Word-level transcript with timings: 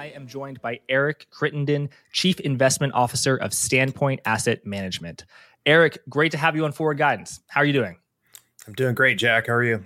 I 0.00 0.06
am 0.16 0.26
joined 0.26 0.62
by 0.62 0.80
Eric 0.88 1.26
Crittenden, 1.30 1.90
Chief 2.10 2.40
Investment 2.40 2.94
Officer 2.94 3.36
of 3.36 3.52
Standpoint 3.52 4.20
Asset 4.24 4.64
Management. 4.64 5.26
Eric, 5.66 5.98
great 6.08 6.32
to 6.32 6.38
have 6.38 6.56
you 6.56 6.64
on 6.64 6.72
Forward 6.72 6.96
Guidance. 6.96 7.40
How 7.48 7.60
are 7.60 7.66
you 7.66 7.74
doing? 7.74 7.98
I'm 8.66 8.72
doing 8.72 8.94
great, 8.94 9.18
Jack. 9.18 9.48
How 9.48 9.52
are 9.52 9.62
you? 9.62 9.84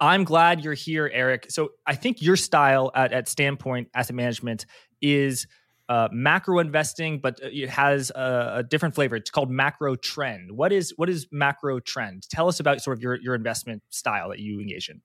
I'm 0.00 0.24
glad 0.24 0.62
you're 0.62 0.74
here, 0.74 1.10
Eric. 1.10 1.46
So 1.48 1.70
I 1.86 1.94
think 1.94 2.20
your 2.20 2.36
style 2.36 2.90
at, 2.94 3.14
at 3.14 3.26
Standpoint 3.26 3.88
Asset 3.94 4.14
Management 4.14 4.66
is 5.00 5.46
uh, 5.88 6.08
macro 6.12 6.58
investing, 6.58 7.18
but 7.18 7.40
it 7.42 7.70
has 7.70 8.10
a, 8.10 8.56
a, 8.56 8.62
different 8.62 8.94
flavor. 8.94 9.16
It's 9.16 9.30
called 9.30 9.50
macro 9.50 9.96
trend. 9.96 10.52
What 10.52 10.74
is 10.74 10.92
what 10.96 11.08
is 11.08 11.26
macro 11.32 11.80
trend? 11.80 12.28
Tell 12.28 12.48
us 12.48 12.60
about 12.60 12.82
sort 12.82 12.98
of 12.98 13.02
your 13.02 13.14
your 13.14 13.34
investment 13.34 13.82
style 13.88 14.28
that 14.28 14.40
you 14.40 14.60
engage 14.60 14.90
in. 14.90 15.00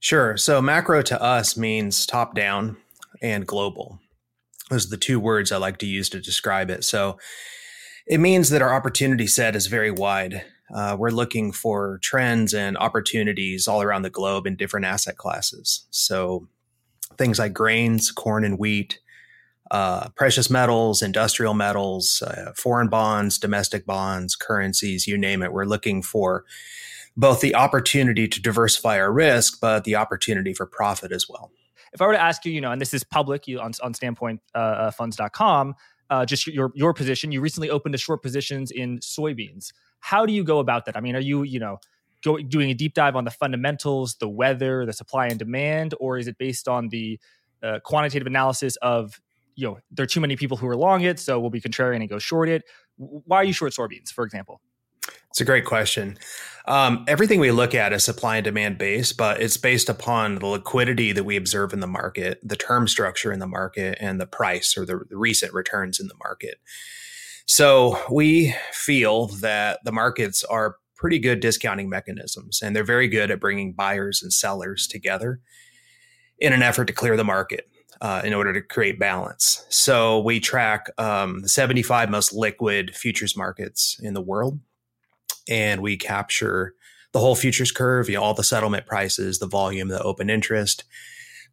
Sure. 0.00 0.36
So 0.36 0.60
macro 0.60 1.02
to 1.02 1.22
us 1.22 1.56
means 1.56 2.04
top 2.04 2.34
down 2.34 2.76
and 3.22 3.46
global. 3.46 3.98
Those 4.70 4.86
are 4.86 4.90
the 4.90 4.96
two 4.96 5.18
words 5.18 5.50
I 5.50 5.56
like 5.56 5.78
to 5.78 5.86
use 5.86 6.08
to 6.10 6.20
describe 6.20 6.70
it. 6.70 6.84
So 6.84 7.18
it 8.06 8.18
means 8.18 8.50
that 8.50 8.62
our 8.62 8.74
opportunity 8.74 9.26
set 9.26 9.56
is 9.56 9.66
very 9.66 9.90
wide. 9.90 10.44
Uh, 10.74 10.96
we're 10.98 11.10
looking 11.10 11.52
for 11.52 11.98
trends 12.02 12.52
and 12.52 12.76
opportunities 12.76 13.66
all 13.66 13.82
around 13.82 14.02
the 14.02 14.10
globe 14.10 14.46
in 14.46 14.56
different 14.56 14.86
asset 14.86 15.16
classes. 15.16 15.86
So 15.90 16.48
things 17.16 17.38
like 17.38 17.54
grains, 17.54 18.10
corn 18.10 18.44
and 18.44 18.58
wheat, 18.58 18.98
uh, 19.70 20.08
precious 20.10 20.48
metals, 20.50 21.02
industrial 21.02 21.54
metals, 21.54 22.22
uh, 22.22 22.52
foreign 22.56 22.88
bonds, 22.88 23.38
domestic 23.38 23.86
bonds, 23.86 24.36
currencies, 24.36 25.06
you 25.06 25.18
name 25.18 25.42
it. 25.42 25.52
We're 25.52 25.64
looking 25.64 26.02
for 26.02 26.44
both 27.16 27.40
the 27.40 27.54
opportunity 27.54 28.28
to 28.28 28.40
diversify 28.40 28.98
our 28.98 29.12
risk, 29.12 29.60
but 29.60 29.84
the 29.84 29.96
opportunity 29.96 30.54
for 30.54 30.66
profit 30.66 31.12
as 31.12 31.28
well. 31.28 31.50
If 31.92 32.02
I 32.02 32.06
were 32.06 32.12
to 32.12 32.20
ask 32.20 32.44
you, 32.44 32.52
you 32.52 32.60
know, 32.60 32.72
and 32.72 32.80
this 32.80 32.94
is 32.94 33.04
public 33.04 33.46
you, 33.46 33.60
on, 33.60 33.72
on 33.82 33.92
standpointfunds.com, 33.92 35.68
uh, 35.70 35.72
uh, 36.10 36.24
just 36.24 36.46
your 36.46 36.72
your 36.74 36.94
position, 36.94 37.32
you 37.32 37.40
recently 37.40 37.70
opened 37.70 37.94
a 37.94 37.98
short 37.98 38.22
positions 38.22 38.70
in 38.70 38.98
soybeans. 39.00 39.72
How 40.00 40.24
do 40.24 40.32
you 40.32 40.42
go 40.42 40.58
about 40.58 40.86
that? 40.86 40.96
I 40.96 41.00
mean, 41.00 41.14
are 41.16 41.20
you, 41.20 41.42
you 41.42 41.58
know, 41.58 41.78
go, 42.22 42.38
doing 42.38 42.70
a 42.70 42.74
deep 42.74 42.94
dive 42.94 43.16
on 43.16 43.24
the 43.24 43.30
fundamentals, 43.30 44.16
the 44.16 44.28
weather, 44.28 44.86
the 44.86 44.92
supply 44.92 45.26
and 45.26 45.38
demand, 45.38 45.94
or 46.00 46.18
is 46.18 46.28
it 46.28 46.38
based 46.38 46.68
on 46.68 46.88
the 46.88 47.18
uh, 47.62 47.80
quantitative 47.84 48.26
analysis 48.26 48.76
of, 48.76 49.20
you 49.54 49.66
know, 49.66 49.78
there 49.90 50.04
are 50.04 50.06
too 50.06 50.20
many 50.20 50.36
people 50.36 50.56
who 50.56 50.66
are 50.68 50.76
long 50.76 51.02
it, 51.02 51.18
so 51.18 51.38
we'll 51.40 51.50
be 51.50 51.60
contrarian 51.60 52.00
and 52.00 52.08
go 52.08 52.18
short 52.18 52.48
it? 52.48 52.62
Why 52.96 53.38
are 53.38 53.44
you 53.44 53.52
short 53.52 53.72
soybeans, 53.72 54.10
for 54.10 54.24
example? 54.24 54.60
It's 55.30 55.40
a 55.40 55.44
great 55.44 55.64
question. 55.64 56.18
Um, 56.68 57.06
everything 57.08 57.40
we 57.40 57.50
look 57.50 57.74
at 57.74 57.94
is 57.94 58.04
supply 58.04 58.36
and 58.36 58.44
demand 58.44 58.76
based, 58.76 59.16
but 59.16 59.40
it's 59.40 59.56
based 59.56 59.88
upon 59.88 60.34
the 60.34 60.46
liquidity 60.46 61.12
that 61.12 61.24
we 61.24 61.36
observe 61.36 61.72
in 61.72 61.80
the 61.80 61.86
market, 61.86 62.38
the 62.42 62.56
term 62.56 62.86
structure 62.86 63.32
in 63.32 63.38
the 63.38 63.46
market, 63.46 63.96
and 64.00 64.20
the 64.20 64.26
price 64.26 64.76
or 64.76 64.84
the, 64.84 65.00
the 65.08 65.16
recent 65.16 65.54
returns 65.54 65.98
in 65.98 66.08
the 66.08 66.14
market. 66.22 66.58
So 67.46 67.98
we 68.10 68.54
feel 68.72 69.28
that 69.28 69.80
the 69.84 69.92
markets 69.92 70.44
are 70.44 70.76
pretty 70.94 71.18
good 71.18 71.40
discounting 71.40 71.88
mechanisms, 71.88 72.60
and 72.60 72.76
they're 72.76 72.84
very 72.84 73.08
good 73.08 73.30
at 73.30 73.40
bringing 73.40 73.72
buyers 73.72 74.22
and 74.22 74.30
sellers 74.30 74.86
together 74.86 75.40
in 76.38 76.52
an 76.52 76.62
effort 76.62 76.84
to 76.86 76.92
clear 76.92 77.16
the 77.16 77.24
market. 77.24 77.66
Uh, 78.00 78.22
in 78.24 78.32
order 78.32 78.52
to 78.52 78.62
create 78.62 78.96
balance. 78.96 79.66
So 79.70 80.20
we 80.20 80.38
track 80.38 80.88
um, 80.98 81.40
the 81.40 81.48
75 81.48 82.10
most 82.10 82.32
liquid 82.32 82.94
futures 82.94 83.36
markets 83.36 83.98
in 84.00 84.14
the 84.14 84.20
world 84.20 84.60
and 85.48 85.80
we 85.80 85.96
capture 85.96 86.74
the 87.12 87.18
whole 87.18 87.34
futures 87.34 87.72
curve, 87.72 88.08
you 88.08 88.16
know, 88.16 88.22
all 88.22 88.34
the 88.34 88.44
settlement 88.44 88.86
prices, 88.86 89.38
the 89.38 89.46
volume, 89.46 89.88
the 89.88 90.02
open 90.02 90.28
interest, 90.28 90.84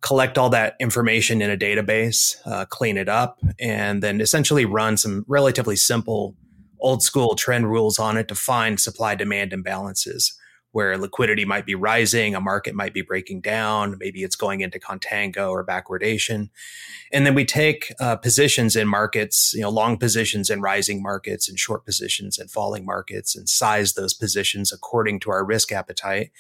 collect 0.02 0.38
all 0.38 0.50
that 0.50 0.76
information 0.80 1.42
in 1.42 1.50
a 1.50 1.58
database, 1.58 2.36
uh, 2.46 2.66
clean 2.66 2.98
it 2.98 3.10
up, 3.10 3.40
and 3.60 4.04
then 4.04 4.20
essentially 4.22 4.66
run 4.66 4.98
some 4.98 5.26
relatively 5.28 5.76
simple 5.76 6.36
old 6.80 7.02
school 7.02 7.36
trend 7.36 7.70
rules 7.70 7.98
on 7.98 8.18
it 8.18 8.28
to 8.28 8.36
find 8.36 8.80
supply 8.80 9.16
demand 9.16 9.52
imbalances 9.52 10.34
where 10.76 10.98
liquidity 10.98 11.46
might 11.46 11.66
be 11.66 11.74
rising, 11.74 12.36
a 12.36 12.42
market 12.42 12.76
might 12.76 12.94
be 12.94 13.02
breaking 13.02 13.40
down, 13.40 13.98
maybe 13.98 14.24
it's 14.24 14.36
going 14.36 14.60
into 14.60 14.78
contango 14.78 15.50
or 15.50 15.66
backwardation. 15.66 16.50
And 17.14 17.26
then 17.26 17.34
we 17.34 17.46
take 17.46 17.94
uh, 17.98 18.18
positions 18.18 18.76
in 18.76 18.86
markets, 18.86 19.54
you 19.54 19.62
know, 19.62 19.70
long 19.70 19.96
positions 19.96 20.50
in 20.50 20.60
rising 20.60 21.02
markets 21.02 21.48
and 21.48 21.58
short 21.58 21.86
positions 21.86 22.38
in 22.38 22.50
falling 22.50 22.86
markets 22.86 23.38
and 23.38 23.48
size 23.48 23.94
those 23.94 24.14
positions 24.14 24.74
according 24.74 25.22
to 25.22 25.32
our 25.32 25.46
risk 25.46 25.72
appetite 25.72 26.32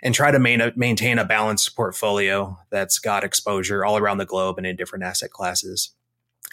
and 0.00 0.14
try 0.14 0.30
to 0.30 0.38
main, 0.38 0.62
maintain 0.76 1.18
a 1.18 1.24
balanced 1.24 1.74
portfolio 1.74 2.56
that's 2.70 3.00
got 3.00 3.24
exposure 3.24 3.84
all 3.84 3.96
around 3.96 4.18
the 4.18 4.24
globe 4.24 4.58
and 4.58 4.66
in 4.68 4.76
different 4.76 5.04
asset 5.04 5.32
classes. 5.32 5.90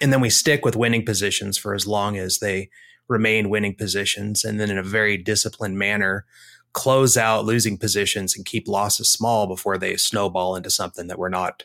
And 0.01 0.11
then 0.11 0.19
we 0.19 0.31
stick 0.31 0.65
with 0.65 0.75
winning 0.75 1.05
positions 1.05 1.59
for 1.59 1.75
as 1.75 1.85
long 1.85 2.17
as 2.17 2.39
they 2.39 2.71
remain 3.07 3.51
winning 3.51 3.75
positions. 3.75 4.43
And 4.43 4.59
then 4.59 4.71
in 4.71 4.79
a 4.79 4.83
very 4.83 5.15
disciplined 5.15 5.77
manner, 5.77 6.25
close 6.73 7.17
out 7.17 7.45
losing 7.45 7.77
positions 7.77 8.35
and 8.35 8.45
keep 8.45 8.67
losses 8.67 9.11
small 9.11 9.47
before 9.47 9.77
they 9.77 9.97
snowball 9.97 10.55
into 10.55 10.69
something 10.69 11.07
that 11.07 11.17
we're 11.17 11.29
not 11.29 11.63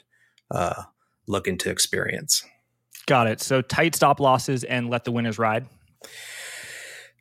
uh, 0.50 0.84
looking 1.26 1.58
to 1.58 1.70
experience. 1.70 2.44
Got 3.06 3.26
it. 3.26 3.40
So 3.40 3.60
tight 3.60 3.94
stop 3.94 4.18
losses 4.20 4.64
and 4.64 4.88
let 4.88 5.04
the 5.04 5.12
winners 5.12 5.38
ride. 5.38 5.66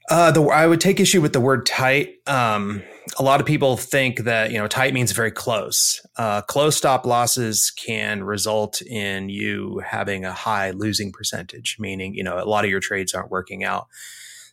Uh, 0.10 0.32
the 0.32 0.42
I 0.44 0.68
would 0.68 0.82
take 0.82 1.00
issue 1.00 1.22
with 1.22 1.34
the 1.34 1.40
word 1.40 1.66
tight. 1.66 2.16
Um, 2.28 2.84
a 3.18 3.24
lot 3.24 3.40
of 3.40 3.46
people 3.46 3.78
think 3.78 4.20
that 4.20 4.52
you 4.52 4.58
know 4.58 4.68
tight 4.68 4.94
means 4.94 5.12
very 5.14 5.32
close. 5.32 6.06
Uh, 6.18 6.42
close 6.42 6.76
stop 6.76 7.06
losses 7.06 7.72
can 7.72 8.24
result 8.24 8.82
in 8.82 9.30
you 9.30 9.82
having 9.86 10.26
a 10.26 10.34
high 10.34 10.72
losing 10.72 11.12
percentage, 11.12 11.78
meaning 11.80 12.14
you 12.16 12.24
know 12.24 12.38
a 12.38 12.44
lot 12.44 12.66
of 12.66 12.72
your 12.72 12.82
trades 12.82 13.14
aren't 13.14 13.32
working 13.32 13.64
out. 13.64 13.88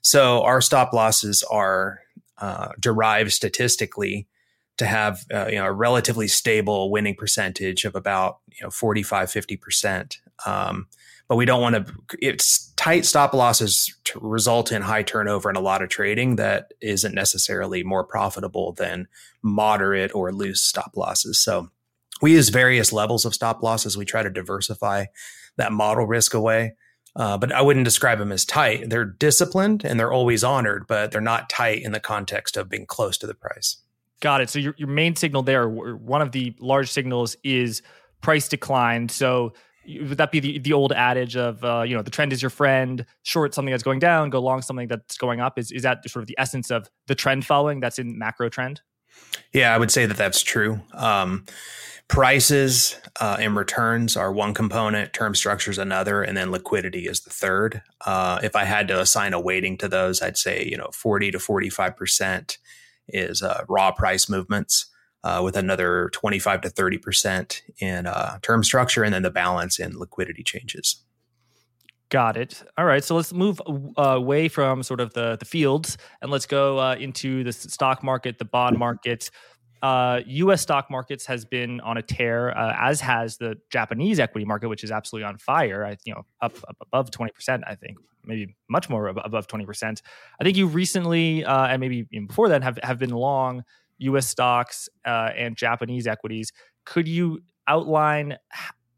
So 0.03 0.43
our 0.43 0.61
stop 0.61 0.93
losses 0.93 1.43
are 1.51 2.01
uh, 2.41 2.69
derived 2.79 3.33
statistically 3.33 4.27
to 4.79 4.87
have 4.87 5.25
uh, 5.33 5.47
you 5.47 5.57
know 5.57 5.67
a 5.67 5.73
relatively 5.73 6.27
stable 6.27 6.91
winning 6.91 7.15
percentage 7.15 7.85
of 7.85 7.95
about 7.95 8.39
you 8.49 8.65
know 8.65 8.71
45 8.71 9.31
50 9.31 9.57
percent. 9.57 10.19
Um, 10.47 10.87
but 11.29 11.37
we 11.37 11.45
don't 11.45 11.61
want 11.61 11.87
to 11.87 11.95
it's 12.19 12.73
tight 12.73 13.05
stop 13.05 13.35
losses 13.35 13.95
to 14.05 14.19
result 14.21 14.73
in 14.73 14.83
high 14.83 15.03
turnover 15.03 15.49
and 15.49 15.59
a 15.59 15.61
lot 15.61 15.83
of 15.83 15.91
trading 15.91 16.37
that 16.37 16.73
isn't 16.81 17.15
necessarily 17.15 17.85
more 17.85 18.05
profitable 18.05 18.73
than 18.73 19.07
moderate 19.43 20.15
or 20.15 20.33
loose 20.33 20.63
stop 20.63 20.93
losses. 20.97 21.39
So 21.39 21.71
we 22.23 22.33
use 22.33 22.49
various 22.49 22.93
levels 22.93 23.25
of 23.25 23.35
stop 23.35 23.63
losses. 23.63 23.97
We 23.97 24.05
try 24.05 24.23
to 24.23 24.31
diversify 24.31 25.07
that 25.57 25.73
model 25.73 26.07
risk 26.07 26.35
away 26.35 26.75
uh, 27.17 27.37
but 27.39 27.53
I 27.53 27.63
wouldn't 27.63 27.85
describe 27.85 28.19
them 28.19 28.33
as 28.33 28.45
tight. 28.45 28.89
They're 28.89 29.05
disciplined 29.05 29.85
and 29.85 29.99
they're 29.99 30.13
always 30.13 30.45
honored, 30.45 30.87
but 30.87 31.11
they're 31.11 31.21
not 31.21 31.51
tight 31.51 31.83
in 31.83 31.93
the 31.93 32.01
context 32.01 32.57
of 32.57 32.69
being 32.69 32.87
close 32.87 33.19
to 33.19 33.27
the 33.27 33.35
price. 33.35 33.79
Got 34.21 34.43
it. 34.43 34.51
So 34.51 34.59
your, 34.59 34.75
your 34.77 34.89
main 34.89 35.17
signal 35.17 35.43
there, 35.43 35.69
one 35.69 36.23
of 36.23 36.33
the 36.33 36.55
large 36.61 36.91
signals 36.91 37.37
is 37.43 37.83
price 38.21 38.49
decline. 38.49 39.09
So 39.09 39.55
would 39.87 40.19
that 40.19 40.31
be 40.31 40.41
the, 40.41 40.59
the 40.59 40.73
old 40.73 40.93
adage 40.93 41.37
of 41.37 41.65
uh, 41.65 41.83
you 41.83 41.97
know 41.97 42.03
the 42.03 42.11
trend 42.11 42.33
is 42.33 42.43
your 42.43 42.51
friend 42.51 43.05
short 43.23 43.55
something 43.55 43.73
that's 43.73 43.83
going 43.83 43.99
down 43.99 44.31
go 44.31 44.41
long 44.41 44.63
something 44.63 44.89
that's 44.89 45.17
going 45.17 45.41
up 45.41 45.59
is, 45.59 45.73
is 45.73 45.83
that 45.83 46.09
sort 46.09 46.23
of 46.23 46.27
the 46.27 46.37
essence 46.39 46.71
of 46.71 46.89
the 47.07 47.15
trend 47.15 47.45
following 47.45 47.81
that's 47.81 47.99
in 47.99 48.19
macro 48.19 48.49
trend 48.49 48.83
yeah 49.53 49.75
i 49.75 49.79
would 49.79 49.91
say 49.91 50.07
that 50.07 50.17
that's 50.17 50.43
true 50.43 50.81
um, 50.95 51.45
prices 52.11 52.97
uh, 53.21 53.37
and 53.39 53.55
returns 53.55 54.17
are 54.17 54.33
one 54.33 54.53
component 54.53 55.13
term 55.13 55.33
structure 55.33 55.71
is 55.71 55.79
another 55.79 56.23
and 56.25 56.37
then 56.37 56.51
liquidity 56.51 57.07
is 57.07 57.21
the 57.21 57.31
third 57.31 57.83
uh, 58.05 58.41
if 58.43 58.57
i 58.57 58.65
had 58.65 58.89
to 58.89 59.01
assign 59.01 59.33
a 59.33 59.41
weighting 59.41 59.79
to 59.79 59.87
those 59.87 60.21
i'd 60.21 60.37
say 60.37 60.67
you 60.69 60.77
know 60.77 60.89
40 60.93 61.31
to 61.31 61.39
45 61.39 61.97
percent 61.97 62.59
is 63.09 63.43
uh, 63.43 63.65
raw 63.69 63.93
price 63.93 64.29
movements 64.29 64.87
uh, 65.23 65.41
with 65.45 65.57
another 65.57 66.11
25 66.13 66.63
to 66.63 66.69
30 66.69 66.99
percent 66.99 67.63
in 67.79 68.09
uh, 68.09 68.41
term 68.43 68.65
structure 68.65 69.05
and 69.05 69.15
then 69.15 69.23
the 69.23 69.31
balance 69.31 69.79
in 69.79 69.97
liquidity 69.97 70.43
changes 70.43 71.05
Got 72.09 72.37
it. 72.37 72.65
All 72.77 72.87
right. 72.87 73.05
So 73.05 73.15
let's 73.15 73.33
move 73.33 73.63
uh, 73.97 74.03
away 74.03 74.49
from 74.49 74.83
sort 74.83 74.99
of 74.99 75.15
the 75.15 75.37
the 75.37 75.45
fields 75.45 75.97
and 76.21 76.29
let's 76.29 76.45
go 76.45 76.91
into 76.95 77.45
the 77.45 77.53
stock 77.53 78.03
market, 78.03 78.37
the 78.41 78.45
bond 78.45 78.77
market 78.77 79.31
uh, 79.83 80.21
U.S. 80.27 80.61
stock 80.61 80.91
markets 80.91 81.27
has 81.27 81.45
been 81.45 81.81
on 81.81 81.97
a 81.97 82.03
tear, 82.03 82.57
uh, 82.57 82.77
as 82.79 83.01
has 83.01 83.39
the 83.39 83.57
Japanese 83.71 84.21
equity 84.21 84.45
market, 84.45 84.69
which 84.69 84.85
is 84.85 84.91
absolutely 84.91 85.27
on 85.27 85.39
fire. 85.39 85.85
I, 85.85 85.97
you 86.05 86.15
know, 86.15 86.23
up, 86.41 86.57
up 86.69 86.77
above 86.81 87.11
twenty 87.11 87.33
percent. 87.33 87.65
I 87.67 87.75
think 87.75 87.99
maybe 88.25 88.55
much 88.69 88.89
more 88.91 89.09
above 89.09 89.47
twenty 89.47 89.65
percent. 89.65 90.03
I 90.41 90.45
think 90.45 90.57
you 90.57 90.67
recently, 90.67 91.45
uh, 91.45 91.67
and 91.67 91.81
maybe 91.81 92.07
even 92.11 92.27
before 92.27 92.49
then, 92.49 92.63
have 92.63 92.79
have 92.83 92.99
been 92.99 93.11
long 93.11 93.65
U.S. 93.99 94.27
stocks 94.27 94.89
uh, 95.05 95.31
and 95.37 95.57
Japanese 95.57 96.07
equities. 96.07 96.53
Could 96.85 97.09
you 97.09 97.41
outline 97.67 98.37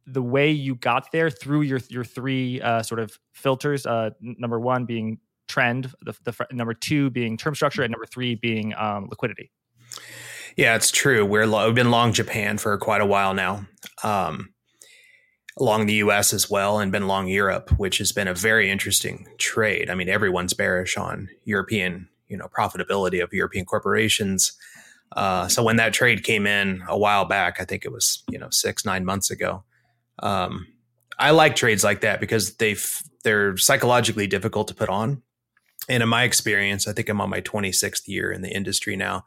the 0.06 0.22
way 0.22 0.50
you 0.50 0.74
got 0.74 1.12
there 1.12 1.30
through 1.30 1.62
your 1.62 1.80
your 1.88 2.04
three 2.04 2.60
uh, 2.60 2.82
sort 2.82 2.98
of 2.98 3.16
filters? 3.32 3.86
Uh, 3.86 4.10
number 4.20 4.58
one 4.58 4.84
being 4.84 5.18
trend, 5.48 5.92
the, 6.02 6.14
the 6.24 6.46
number 6.50 6.74
two 6.74 7.10
being 7.10 7.36
term 7.36 7.54
structure, 7.54 7.82
and 7.82 7.92
number 7.92 8.06
three 8.06 8.34
being 8.34 8.74
um, 8.74 9.06
liquidity. 9.10 9.50
Yeah, 10.56 10.76
it's 10.76 10.90
true. 10.90 11.24
We're 11.24 11.46
lo- 11.46 11.66
we've 11.66 11.74
been 11.74 11.90
long 11.90 12.12
Japan 12.12 12.58
for 12.58 12.76
quite 12.78 13.00
a 13.00 13.06
while 13.06 13.34
now. 13.34 13.66
Um, 14.02 14.52
the 15.86 15.94
US 15.94 16.32
as 16.32 16.50
well 16.50 16.78
and 16.78 16.92
been 16.92 17.06
long 17.06 17.26
Europe, 17.26 17.70
which 17.78 17.98
has 17.98 18.12
been 18.12 18.28
a 18.28 18.34
very 18.34 18.70
interesting 18.70 19.26
trade. 19.38 19.90
I 19.90 19.94
mean, 19.94 20.08
everyone's 20.08 20.54
bearish 20.54 20.96
on 20.96 21.28
European, 21.44 22.08
you 22.28 22.36
know, 22.36 22.48
profitability 22.48 23.22
of 23.22 23.32
European 23.32 23.64
corporations. 23.64 24.52
Uh, 25.14 25.48
so 25.48 25.62
when 25.62 25.76
that 25.76 25.92
trade 25.92 26.24
came 26.24 26.46
in 26.46 26.82
a 26.88 26.96
while 26.96 27.26
back, 27.26 27.60
I 27.60 27.64
think 27.64 27.84
it 27.84 27.92
was, 27.92 28.22
you 28.30 28.38
know, 28.38 28.48
six, 28.50 28.84
nine 28.84 29.04
months 29.04 29.30
ago. 29.30 29.64
Um, 30.20 30.66
I 31.18 31.30
like 31.30 31.54
trades 31.54 31.84
like 31.84 32.00
that 32.00 32.20
because 32.20 32.56
they 32.56 32.76
they're 33.22 33.56
psychologically 33.56 34.26
difficult 34.26 34.68
to 34.68 34.74
put 34.74 34.88
on. 34.88 35.22
And 35.88 36.02
in 36.02 36.08
my 36.08 36.24
experience, 36.24 36.88
I 36.88 36.92
think 36.92 37.08
I'm 37.08 37.20
on 37.20 37.30
my 37.30 37.40
26th 37.40 38.08
year 38.08 38.32
in 38.32 38.42
the 38.42 38.50
industry 38.50 38.96
now 38.96 39.24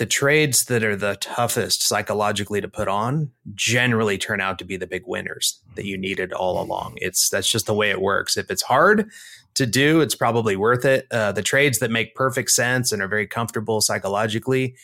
the 0.00 0.06
trades 0.06 0.64
that 0.64 0.82
are 0.82 0.96
the 0.96 1.16
toughest 1.16 1.82
psychologically 1.82 2.58
to 2.58 2.68
put 2.68 2.88
on 2.88 3.30
generally 3.54 4.16
turn 4.16 4.40
out 4.40 4.58
to 4.58 4.64
be 4.64 4.78
the 4.78 4.86
big 4.86 5.02
winners 5.04 5.60
that 5.74 5.84
you 5.84 5.98
needed 5.98 6.32
all 6.32 6.58
along. 6.58 6.94
It's 6.96 7.28
that's 7.28 7.52
just 7.52 7.66
the 7.66 7.74
way 7.74 7.90
it 7.90 8.00
works. 8.00 8.38
If 8.38 8.50
it's 8.50 8.62
hard 8.62 9.10
to 9.56 9.66
do, 9.66 10.00
it's 10.00 10.14
probably 10.14 10.56
worth 10.56 10.86
it. 10.86 11.06
Uh, 11.10 11.32
the 11.32 11.42
trades 11.42 11.80
that 11.80 11.90
make 11.90 12.14
perfect 12.14 12.50
sense 12.50 12.92
and 12.92 13.02
are 13.02 13.08
very 13.08 13.26
comfortable 13.26 13.82
psychologically, 13.82 14.74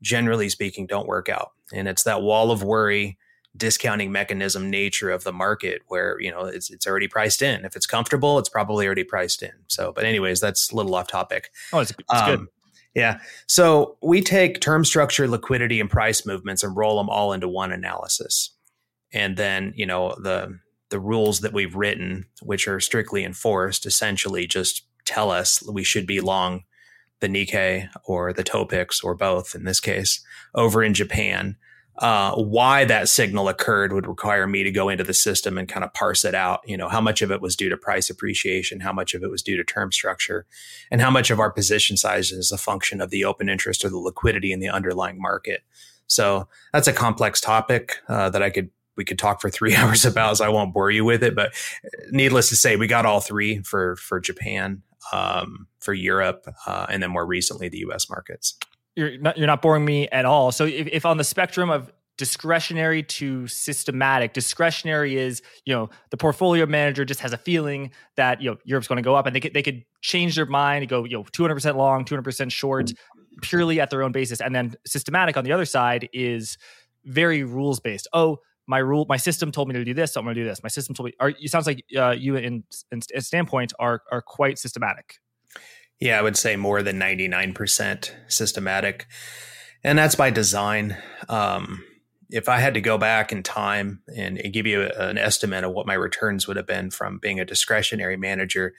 generally 0.00 0.48
speaking, 0.48 0.86
don't 0.86 1.06
work 1.06 1.28
out. 1.28 1.50
And 1.74 1.86
it's 1.86 2.04
that 2.04 2.22
wall 2.22 2.50
of 2.50 2.62
worry 2.62 3.18
discounting 3.54 4.10
mechanism 4.10 4.70
nature 4.70 5.10
of 5.10 5.22
the 5.22 5.34
market 5.34 5.82
where 5.88 6.18
you 6.18 6.30
know 6.30 6.46
it's 6.46 6.70
it's 6.70 6.86
already 6.86 7.06
priced 7.06 7.42
in 7.42 7.66
if 7.66 7.76
it's 7.76 7.84
comfortable 7.84 8.38
it's 8.38 8.48
probably 8.48 8.86
already 8.86 9.04
priced 9.04 9.42
in 9.42 9.52
so 9.68 9.92
but 9.92 10.04
anyways 10.04 10.40
that's 10.40 10.72
a 10.72 10.74
little 10.74 10.94
off 10.94 11.06
topic 11.06 11.50
oh 11.74 11.80
it's, 11.80 11.90
it's 11.90 12.02
um, 12.08 12.30
good 12.30 12.46
yeah. 12.94 13.20
So 13.46 13.96
we 14.02 14.20
take 14.20 14.60
term 14.60 14.84
structure, 14.84 15.26
liquidity, 15.28 15.80
and 15.80 15.90
price 15.90 16.26
movements 16.26 16.62
and 16.62 16.76
roll 16.76 16.98
them 16.98 17.08
all 17.08 17.32
into 17.32 17.48
one 17.48 17.72
analysis. 17.72 18.50
And 19.12 19.36
then, 19.36 19.72
you 19.76 19.86
know, 19.86 20.14
the 20.22 20.58
the 20.90 21.00
rules 21.00 21.40
that 21.40 21.54
we've 21.54 21.74
written, 21.74 22.26
which 22.42 22.68
are 22.68 22.78
strictly 22.78 23.24
enforced, 23.24 23.86
essentially 23.86 24.46
just 24.46 24.86
tell 25.06 25.30
us 25.30 25.62
we 25.66 25.82
should 25.82 26.06
be 26.06 26.20
long 26.20 26.64
the 27.20 27.28
Nikkei 27.28 27.88
or 28.04 28.32
the 28.32 28.44
Topix 28.44 29.02
or 29.02 29.14
both 29.14 29.54
in 29.54 29.64
this 29.64 29.80
case 29.80 30.22
over 30.54 30.82
in 30.82 30.92
Japan 30.92 31.56
uh, 31.98 32.34
why 32.34 32.84
that 32.84 33.08
signal 33.08 33.48
occurred 33.48 33.92
would 33.92 34.06
require 34.06 34.46
me 34.46 34.62
to 34.62 34.70
go 34.70 34.88
into 34.88 35.04
the 35.04 35.12
system 35.12 35.58
and 35.58 35.68
kind 35.68 35.84
of 35.84 35.92
parse 35.92 36.24
it 36.24 36.34
out. 36.34 36.60
You 36.66 36.76
know, 36.76 36.88
how 36.88 37.00
much 37.00 37.20
of 37.20 37.30
it 37.30 37.40
was 37.40 37.54
due 37.54 37.68
to 37.68 37.76
price 37.76 38.08
appreciation, 38.08 38.80
how 38.80 38.92
much 38.92 39.14
of 39.14 39.22
it 39.22 39.30
was 39.30 39.42
due 39.42 39.56
to 39.56 39.64
term 39.64 39.92
structure, 39.92 40.46
and 40.90 41.00
how 41.00 41.10
much 41.10 41.30
of 41.30 41.38
our 41.38 41.50
position 41.50 41.96
size 41.96 42.32
is 42.32 42.50
a 42.50 42.58
function 42.58 43.00
of 43.00 43.10
the 43.10 43.24
open 43.24 43.48
interest 43.48 43.84
or 43.84 43.90
the 43.90 43.98
liquidity 43.98 44.52
in 44.52 44.60
the 44.60 44.70
underlying 44.70 45.20
market. 45.20 45.62
So 46.06 46.48
that's 46.72 46.88
a 46.88 46.92
complex 46.92 47.40
topic 47.40 47.96
uh, 48.08 48.30
that 48.30 48.42
I 48.42 48.50
could 48.50 48.70
we 48.96 49.04
could 49.04 49.18
talk 49.18 49.40
for 49.40 49.50
three 49.50 49.74
hours 49.76 50.04
about, 50.04 50.38
so 50.38 50.46
I 50.46 50.48
won't 50.48 50.72
bore 50.72 50.90
you 50.90 51.04
with 51.04 51.22
it. 51.22 51.34
But 51.34 51.54
needless 52.10 52.48
to 52.48 52.56
say, 52.56 52.76
we 52.76 52.86
got 52.86 53.04
all 53.04 53.20
three 53.20 53.60
for 53.62 53.96
for 53.96 54.18
Japan, 54.18 54.82
um, 55.12 55.66
for 55.80 55.92
Europe, 55.92 56.46
uh, 56.66 56.86
and 56.88 57.02
then 57.02 57.10
more 57.10 57.26
recently 57.26 57.68
the 57.68 57.78
U.S. 57.78 58.08
markets 58.08 58.56
you're 58.96 59.18
not 59.18 59.36
you're 59.38 59.46
not 59.46 59.62
boring 59.62 59.84
me 59.84 60.08
at 60.08 60.24
all. 60.24 60.52
So 60.52 60.64
if, 60.64 60.86
if 60.88 61.06
on 61.06 61.16
the 61.16 61.24
spectrum 61.24 61.70
of 61.70 61.90
discretionary 62.18 63.02
to 63.02 63.46
systematic, 63.46 64.32
discretionary 64.32 65.16
is 65.16 65.42
you 65.64 65.74
know 65.74 65.90
the 66.10 66.16
portfolio 66.16 66.66
manager 66.66 67.04
just 67.04 67.20
has 67.20 67.32
a 67.32 67.38
feeling 67.38 67.90
that 68.16 68.42
you 68.42 68.50
know 68.50 68.56
Europe's 68.64 68.88
going 68.88 68.98
to 68.98 69.02
go 69.02 69.14
up, 69.14 69.26
and 69.26 69.34
they 69.34 69.40
could 69.40 69.54
they 69.54 69.62
could 69.62 69.84
change 70.00 70.36
their 70.36 70.46
mind 70.46 70.82
and 70.82 70.90
go 70.90 71.04
you 71.04 71.16
know 71.16 71.24
200 71.32 71.54
percent 71.54 71.76
long, 71.76 72.04
200 72.04 72.22
percent 72.22 72.52
short, 72.52 72.92
purely 73.40 73.80
at 73.80 73.90
their 73.90 74.02
own 74.02 74.12
basis. 74.12 74.40
And 74.40 74.54
then 74.54 74.74
systematic 74.86 75.36
on 75.36 75.44
the 75.44 75.52
other 75.52 75.64
side 75.64 76.08
is 76.12 76.58
very 77.04 77.44
rules 77.44 77.80
based. 77.80 78.08
Oh, 78.12 78.38
my 78.66 78.78
rule, 78.78 79.06
my 79.08 79.16
system 79.16 79.50
told 79.50 79.68
me 79.68 79.74
to 79.74 79.84
do 79.84 79.92
this, 79.92 80.12
so 80.12 80.20
I'm 80.20 80.24
going 80.24 80.36
to 80.36 80.40
do 80.40 80.46
this. 80.46 80.62
My 80.62 80.68
system 80.68 80.94
told 80.94 81.06
me. 81.06 81.12
Are, 81.18 81.30
it 81.30 81.50
sounds 81.50 81.66
like 81.66 81.84
uh, 81.96 82.10
you 82.10 82.36
in, 82.36 82.62
in 82.92 83.00
standpoint 83.22 83.72
are 83.78 84.02
are 84.10 84.22
quite 84.22 84.58
systematic. 84.58 85.18
Yeah, 86.02 86.18
I 86.18 86.22
would 86.22 86.36
say 86.36 86.56
more 86.56 86.82
than 86.82 86.98
99% 86.98 88.10
systematic. 88.26 89.06
And 89.84 89.96
that's 89.96 90.16
by 90.16 90.30
design. 90.30 90.96
Um, 91.28 91.84
if 92.28 92.48
I 92.48 92.58
had 92.58 92.74
to 92.74 92.80
go 92.80 92.98
back 92.98 93.30
in 93.30 93.44
time 93.44 94.02
and, 94.16 94.40
give 94.52 94.66
you 94.66 94.82
an 94.82 95.16
estimate 95.16 95.62
of 95.62 95.70
what 95.70 95.86
my 95.86 95.94
returns 95.94 96.48
would 96.48 96.56
have 96.56 96.66
been 96.66 96.90
from 96.90 97.18
being 97.18 97.38
a 97.38 97.44
discretionary 97.44 98.16
manager, 98.16 98.74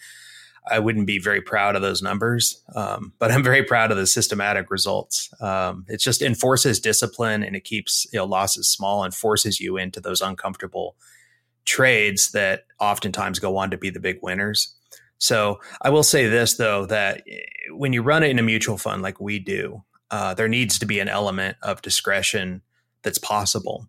I 0.69 0.79
wouldn't 0.79 1.07
be 1.07 1.17
very 1.17 1.39
proud 1.39 1.77
of 1.77 1.81
those 1.81 2.01
numbers, 2.01 2.61
um, 2.75 3.13
but 3.19 3.31
I'm 3.31 3.41
very 3.43 3.63
proud 3.63 3.89
of 3.89 3.95
the 3.95 4.05
systematic 4.05 4.69
results. 4.69 5.29
Um, 5.39 5.85
it 5.87 6.01
just 6.01 6.21
enforces 6.21 6.77
discipline 6.77 7.41
and 7.41 7.55
it 7.55 7.63
keeps 7.63 8.05
you 8.11 8.19
know, 8.19 8.25
losses 8.25 8.67
small 8.67 9.01
and 9.01 9.13
forces 9.13 9.61
you 9.61 9.77
into 9.77 10.01
those 10.01 10.19
uncomfortable 10.19 10.97
trades 11.63 12.31
that 12.31 12.65
oftentimes 12.81 13.39
go 13.39 13.55
on 13.55 13.71
to 13.71 13.77
be 13.77 13.89
the 13.89 14.01
big 14.01 14.19
winners. 14.21 14.75
So 15.23 15.61
I 15.81 15.89
will 15.89 16.03
say 16.03 16.27
this 16.27 16.55
though 16.55 16.85
that 16.87 17.23
eh, 17.25 17.37
when 17.71 17.93
you 17.93 18.01
run 18.01 18.23
it 18.23 18.29
in 18.29 18.39
a 18.39 18.43
mutual 18.43 18.77
fund 18.77 19.01
like 19.01 19.21
we 19.21 19.39
do, 19.39 19.81
uh, 20.11 20.33
there 20.33 20.49
needs 20.49 20.77
to 20.79 20.85
be 20.85 20.99
an 20.99 21.07
element 21.07 21.55
of 21.63 21.81
discretion 21.81 22.61
that's 23.03 23.19
possible 23.19 23.87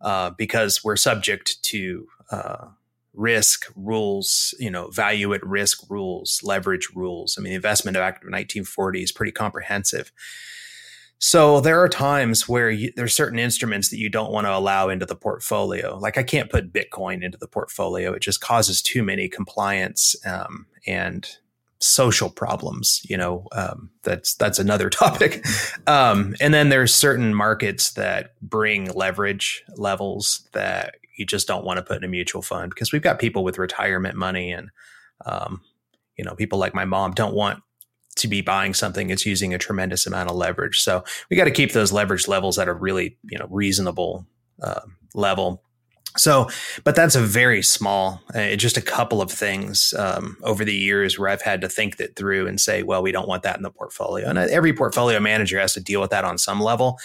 uh, 0.00 0.30
because 0.30 0.82
we're 0.82 0.96
subject 0.96 1.62
to 1.64 2.08
uh, 2.30 2.68
risk 3.12 3.70
rules, 3.76 4.54
you 4.58 4.70
know, 4.70 4.88
value 4.88 5.34
at 5.34 5.44
risk 5.44 5.82
rules, 5.90 6.40
leverage 6.42 6.88
rules. 6.94 7.36
I 7.36 7.42
mean, 7.42 7.50
the 7.50 7.56
Investment 7.56 7.98
Act 7.98 8.24
of 8.24 8.28
1940 8.28 9.02
is 9.02 9.12
pretty 9.12 9.32
comprehensive. 9.32 10.10
So 11.18 11.60
there 11.60 11.78
are 11.78 11.88
times 11.90 12.48
where 12.48 12.70
you, 12.70 12.90
there's 12.96 13.12
certain 13.12 13.38
instruments 13.38 13.90
that 13.90 13.98
you 13.98 14.08
don't 14.08 14.32
want 14.32 14.46
to 14.46 14.56
allow 14.56 14.88
into 14.88 15.04
the 15.04 15.14
portfolio. 15.14 15.98
Like 15.98 16.16
I 16.16 16.22
can't 16.22 16.50
put 16.50 16.72
Bitcoin 16.72 17.22
into 17.22 17.36
the 17.36 17.46
portfolio; 17.46 18.14
it 18.14 18.22
just 18.22 18.40
causes 18.40 18.80
too 18.80 19.02
many 19.02 19.28
compliance 19.28 20.16
um, 20.24 20.66
and 20.86 21.28
social 21.80 22.30
problems. 22.30 23.00
You 23.08 23.16
know, 23.16 23.46
um, 23.52 23.90
that's 24.02 24.34
that's 24.34 24.58
another 24.58 24.90
topic. 24.90 25.44
Um, 25.86 26.34
and 26.40 26.54
then 26.54 26.68
there's 26.68 26.94
certain 26.94 27.34
markets 27.34 27.92
that 27.92 28.34
bring 28.40 28.90
leverage 28.92 29.62
levels 29.76 30.48
that 30.52 30.96
you 31.16 31.26
just 31.26 31.46
don't 31.46 31.64
want 31.64 31.78
to 31.78 31.82
put 31.82 31.98
in 31.98 32.04
a 32.04 32.08
mutual 32.08 32.42
fund 32.42 32.70
because 32.70 32.92
we've 32.92 33.02
got 33.02 33.18
people 33.18 33.44
with 33.44 33.58
retirement 33.58 34.16
money 34.16 34.52
and 34.52 34.70
um, 35.26 35.60
you 36.16 36.24
know 36.24 36.34
people 36.34 36.58
like 36.58 36.74
my 36.74 36.84
mom 36.84 37.12
don't 37.12 37.34
want 37.34 37.62
to 38.16 38.28
be 38.28 38.40
buying 38.40 38.74
something 38.74 39.08
that's 39.08 39.24
using 39.24 39.54
a 39.54 39.58
tremendous 39.58 40.06
amount 40.06 40.28
of 40.28 40.36
leverage. 40.36 40.80
So 40.80 41.04
we 41.30 41.36
got 41.36 41.44
to 41.44 41.50
keep 41.50 41.72
those 41.72 41.92
leverage 41.92 42.28
levels 42.28 42.58
at 42.58 42.68
a 42.68 42.74
really 42.74 43.18
you 43.24 43.38
know 43.38 43.46
reasonable 43.50 44.26
uh, 44.62 44.80
level. 45.14 45.62
So, 46.16 46.48
but 46.82 46.96
that's 46.96 47.14
a 47.14 47.20
very 47.20 47.62
small, 47.62 48.20
uh, 48.34 48.56
just 48.56 48.76
a 48.76 48.82
couple 48.82 49.22
of 49.22 49.30
things 49.30 49.94
um, 49.96 50.36
over 50.42 50.64
the 50.64 50.74
years 50.74 51.18
where 51.18 51.28
I've 51.28 51.42
had 51.42 51.60
to 51.60 51.68
think 51.68 51.98
that 51.98 52.16
through 52.16 52.48
and 52.48 52.60
say, 52.60 52.82
well, 52.82 53.02
we 53.02 53.12
don't 53.12 53.28
want 53.28 53.44
that 53.44 53.56
in 53.56 53.62
the 53.62 53.70
portfolio. 53.70 54.28
And 54.28 54.38
uh, 54.38 54.46
every 54.50 54.72
portfolio 54.72 55.20
manager 55.20 55.60
has 55.60 55.72
to 55.74 55.80
deal 55.80 56.00
with 56.00 56.10
that 56.10 56.24
on 56.24 56.36
some 56.36 56.60
level. 56.60 56.98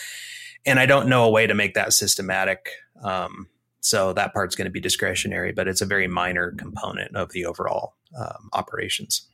And 0.65 0.79
I 0.79 0.87
don't 0.87 1.07
know 1.07 1.23
a 1.23 1.29
way 1.29 1.45
to 1.45 1.53
make 1.53 1.75
that 1.75 1.93
systematic. 1.93 2.69
Um, 3.03 3.47
so 3.81 4.13
that 4.13 4.33
part's 4.33 4.55
going 4.55 4.65
to 4.65 4.71
be 4.71 4.79
discretionary, 4.79 5.51
but 5.51 5.67
it's 5.67 5.81
a 5.81 5.85
very 5.85 6.07
minor 6.07 6.51
component 6.57 7.15
of 7.15 7.31
the 7.31 7.45
overall 7.45 7.93
um, 8.19 8.49
operations. 8.53 9.27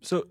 So 0.00 0.28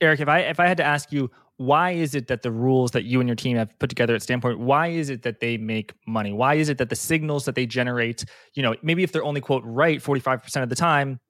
Eric, 0.00 0.20
if 0.20 0.28
I 0.28 0.40
if 0.40 0.60
I 0.60 0.66
had 0.68 0.76
to 0.76 0.84
ask 0.84 1.12
you, 1.12 1.30
why 1.56 1.92
is 1.92 2.14
it 2.14 2.26
that 2.28 2.42
the 2.42 2.50
rules 2.50 2.90
that 2.92 3.04
you 3.04 3.20
and 3.20 3.28
your 3.28 3.36
team 3.36 3.56
have 3.56 3.78
put 3.78 3.88
together 3.88 4.14
at 4.14 4.22
Standpoint, 4.22 4.58
why 4.58 4.88
is 4.88 5.10
it 5.10 5.22
that 5.22 5.40
they 5.40 5.56
make 5.56 5.92
money? 6.06 6.32
Why 6.32 6.54
is 6.54 6.68
it 6.68 6.78
that 6.78 6.88
the 6.88 6.96
signals 6.96 7.44
that 7.44 7.54
they 7.54 7.66
generate, 7.66 8.24
you 8.54 8.62
know, 8.62 8.74
maybe 8.82 9.02
if 9.02 9.12
they're 9.12 9.24
only 9.24 9.40
quote 9.40 9.62
right 9.64 10.02
45% 10.02 10.62
of 10.62 10.68
the 10.68 10.74
time, 10.74 11.20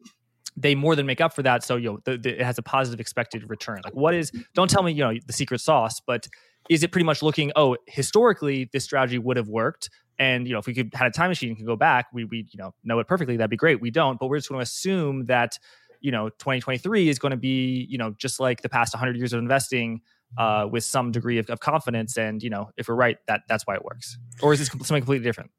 they 0.56 0.74
more 0.74 0.94
than 0.94 1.06
make 1.06 1.20
up 1.20 1.34
for 1.34 1.42
that. 1.42 1.64
So, 1.64 1.76
you 1.76 1.92
know, 1.92 1.98
the, 2.04 2.18
the, 2.18 2.40
it 2.40 2.44
has 2.44 2.58
a 2.58 2.62
positive 2.62 3.00
expected 3.00 3.48
return. 3.48 3.80
Like 3.84 3.94
what 3.94 4.14
is, 4.14 4.30
don't 4.54 4.68
tell 4.68 4.82
me, 4.82 4.92
you 4.92 5.02
know, 5.02 5.12
the 5.26 5.32
secret 5.32 5.60
sauce, 5.60 6.00
but 6.06 6.26
is 6.68 6.82
it 6.82 6.92
pretty 6.92 7.04
much 7.04 7.22
looking, 7.22 7.52
oh, 7.56 7.76
historically 7.88 8.68
this 8.72 8.84
strategy 8.84 9.18
would 9.18 9.36
have 9.36 9.48
worked. 9.48 9.90
And, 10.18 10.46
you 10.46 10.52
know, 10.52 10.58
if 10.58 10.66
we 10.66 10.74
could 10.74 10.94
had 10.94 11.08
a 11.08 11.10
time 11.10 11.30
machine 11.30 11.48
and 11.48 11.58
could 11.58 11.66
go 11.66 11.74
back, 11.74 12.06
we, 12.12 12.24
we, 12.24 12.46
you 12.52 12.58
know, 12.58 12.74
know 12.84 12.98
it 13.00 13.08
perfectly. 13.08 13.36
That'd 13.36 13.50
be 13.50 13.56
great. 13.56 13.80
We 13.80 13.90
don't, 13.90 14.20
but 14.20 14.28
we're 14.28 14.38
just 14.38 14.48
going 14.48 14.60
to 14.60 14.62
assume 14.62 15.24
that 15.26 15.58
you 16.02 16.10
know 16.10 16.28
2023 16.28 17.08
is 17.08 17.18
going 17.18 17.30
to 17.30 17.36
be 17.36 17.86
you 17.88 17.96
know 17.96 18.10
just 18.18 18.40
like 18.40 18.60
the 18.62 18.68
past 18.68 18.94
100 18.94 19.16
years 19.16 19.32
of 19.32 19.38
investing 19.38 20.00
uh, 20.38 20.66
with 20.70 20.82
some 20.82 21.12
degree 21.12 21.38
of, 21.38 21.48
of, 21.50 21.60
confidence. 21.60 22.16
And 22.16 22.42
you 22.42 22.50
know 22.50 22.70
if 22.76 22.88
we're 22.88 22.94
right 22.94 23.18
that 23.26 23.42
that's 23.48 23.66
why 23.66 23.74
it 23.74 23.84
works. 23.84 24.18
Or 24.42 24.52
is 24.52 24.58
this 24.58 24.68
something 24.68 25.00
completely 25.00 25.24
different? 25.24 25.50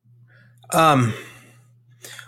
Um 0.71 1.13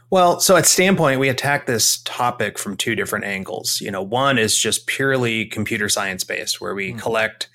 well 0.10 0.40
so 0.40 0.56
at 0.56 0.66
standpoint 0.66 1.20
we 1.20 1.30
attack 1.30 1.66
this 1.66 1.98
topic 2.04 2.58
from 2.58 2.78
two 2.78 2.96
different 2.96 3.26
angles. 3.26 3.80
You 3.82 3.92
know 3.92 4.02
one 4.02 4.38
is 4.38 4.58
just 4.58 4.88
purely 4.88 5.46
computer 5.46 5.90
science 5.90 6.24
based 6.24 6.62
where 6.62 6.74
we 6.74 6.90
mm-hmm. 6.90 7.00
collect 7.00 7.50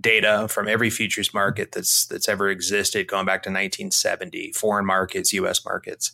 data 0.00 0.48
from 0.48 0.66
every 0.68 0.90
futures 0.90 1.32
market 1.32 1.72
that's 1.72 2.06
that's 2.06 2.28
ever 2.28 2.48
existed 2.48 3.06
going 3.06 3.26
back 3.26 3.42
to 3.44 3.48
1970 3.48 4.52
foreign 4.52 4.84
markets 4.84 5.32
us 5.32 5.64
markets 5.64 6.12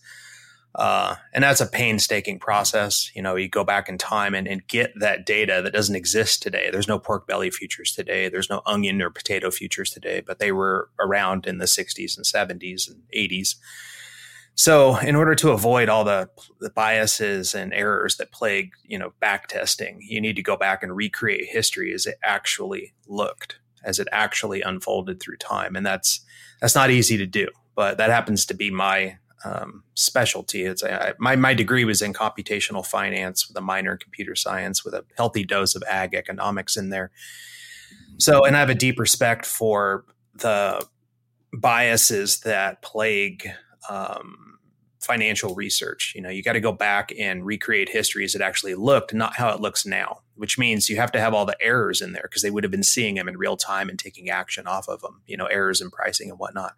uh, 0.75 1.17
and 1.33 1.43
that's 1.43 1.61
a 1.61 1.67
painstaking 1.67 2.39
process. 2.39 3.11
You 3.15 3.23
know, 3.23 3.37
you 3.37 3.49
go 3.49 3.65
back 3.65 3.89
in 3.89 3.99
time 3.99 4.35
and, 4.35 4.47
and 4.47 4.67
get 4.69 4.93
that 5.00 5.27
data 5.27 5.61
that 5.62 5.73
doesn't 5.73 5.97
exist 5.97 6.43
today. 6.43 6.71
There's 6.71 6.89
no 6.89 6.99
pork 6.99 7.27
belly 7.27 7.50
futures 7.50 7.93
today. 7.93 8.29
There's 8.29 8.50
no 8.50 8.62
onion 8.67 9.03
or 9.03 9.11
potato 9.11 9.50
futures 9.50 9.91
today, 9.91 10.21
but 10.21 10.39
they 10.39 10.53
were 10.53 10.89
around 11.00 11.47
in 11.47 11.59
the 11.59 11.65
60s 11.65 12.17
and 12.17 12.25
70s 12.25 12.89
and 12.89 13.03
80s. 13.15 13.57
So, 14.55 14.99
in 14.99 15.17
order 15.17 15.35
to 15.37 15.50
avoid 15.53 15.89
all 15.89 16.05
the, 16.05 16.29
the 16.61 16.71
biases 16.71 17.55
and 17.55 17.73
errors 17.73 18.17
that 18.17 18.31
plague, 18.31 18.73
you 18.85 18.99
know, 18.99 19.12
back 19.19 19.49
testing, 19.49 20.00
you 20.03 20.21
need 20.21 20.37
to 20.37 20.43
go 20.43 20.57
back 20.57 20.83
and 20.83 20.95
recreate 20.95 21.47
history 21.49 21.95
as 21.95 22.05
it 22.05 22.19
actually 22.23 22.93
looked, 23.09 23.59
as 23.85 23.99
it 23.99 24.09
actually 24.12 24.61
unfolded 24.61 25.19
through 25.19 25.39
time, 25.39 25.77
and 25.77 25.87
that's 25.87 26.21
that's 26.61 26.75
not 26.75 26.91
easy 26.91 27.17
to 27.17 27.27
do. 27.27 27.49
But 27.75 27.97
that 27.99 28.11
happens 28.11 28.45
to 28.47 28.55
be 28.55 28.71
my 28.71 29.17
um, 29.45 29.85
specialty. 29.95 30.65
It's 30.65 30.83
I, 30.83 31.15
my 31.19 31.37
my 31.37 31.55
degree 31.55 31.85
was 31.85 32.03
in 32.03 32.13
computational 32.13 32.87
finance 32.87 33.49
with 33.49 33.57
a 33.57 33.61
minor 33.61 33.93
in 33.93 33.99
computer 33.99 34.35
science 34.35 34.85
with 34.85 34.95
a 34.95 35.05
healthy 35.17 35.45
dose 35.45 35.75
of 35.75 35.83
ag 35.89 36.15
economics 36.15 36.77
in 36.77 36.91
there. 36.91 37.11
So, 38.19 38.45
and 38.45 38.57
I 38.57 38.61
have 38.61 38.71
a 38.71 38.75
deep 38.75 38.99
respect 38.99 39.47
for 39.47 40.05
the 40.35 40.85
biases 41.53 42.41
that 42.41 42.83
plague 42.83 43.49
um, 43.89 44.59
financial 45.01 45.55
research. 45.55 46.13
You 46.15 46.23
know, 46.23 46.29
you 46.29 46.43
got 46.43 46.53
to 46.53 46.61
go 46.61 46.73
back 46.73 47.13
and 47.19 47.45
recreate 47.45 47.89
history 47.89 48.25
as 48.25 48.35
it 48.35 48.43
actually 48.43 48.75
looked, 48.75 49.15
not 49.15 49.37
how 49.37 49.49
it 49.51 49.61
looks 49.61 49.87
now, 49.87 50.21
which 50.35 50.59
means 50.59 50.89
you 50.89 50.97
have 50.97 51.13
to 51.13 51.21
have 51.21 51.33
all 51.33 51.47
the 51.47 51.57
errors 51.61 52.01
in 52.03 52.13
there 52.13 52.25
because 52.25 52.43
they 52.43 52.51
would 52.51 52.65
have 52.65 52.71
been 52.71 52.83
seeing 52.83 53.15
them 53.15 53.29
in 53.29 53.39
real 53.39 53.57
time 53.57 53.89
and 53.89 53.99
taking 53.99 54.29
action 54.29 54.67
off 54.67 54.89
of 54.89 55.01
them, 55.01 55.23
you 55.27 55.37
know, 55.37 55.47
errors 55.47 55.81
in 55.81 55.91
pricing 55.91 56.31
and 56.31 56.39
whatnot. 56.39 56.75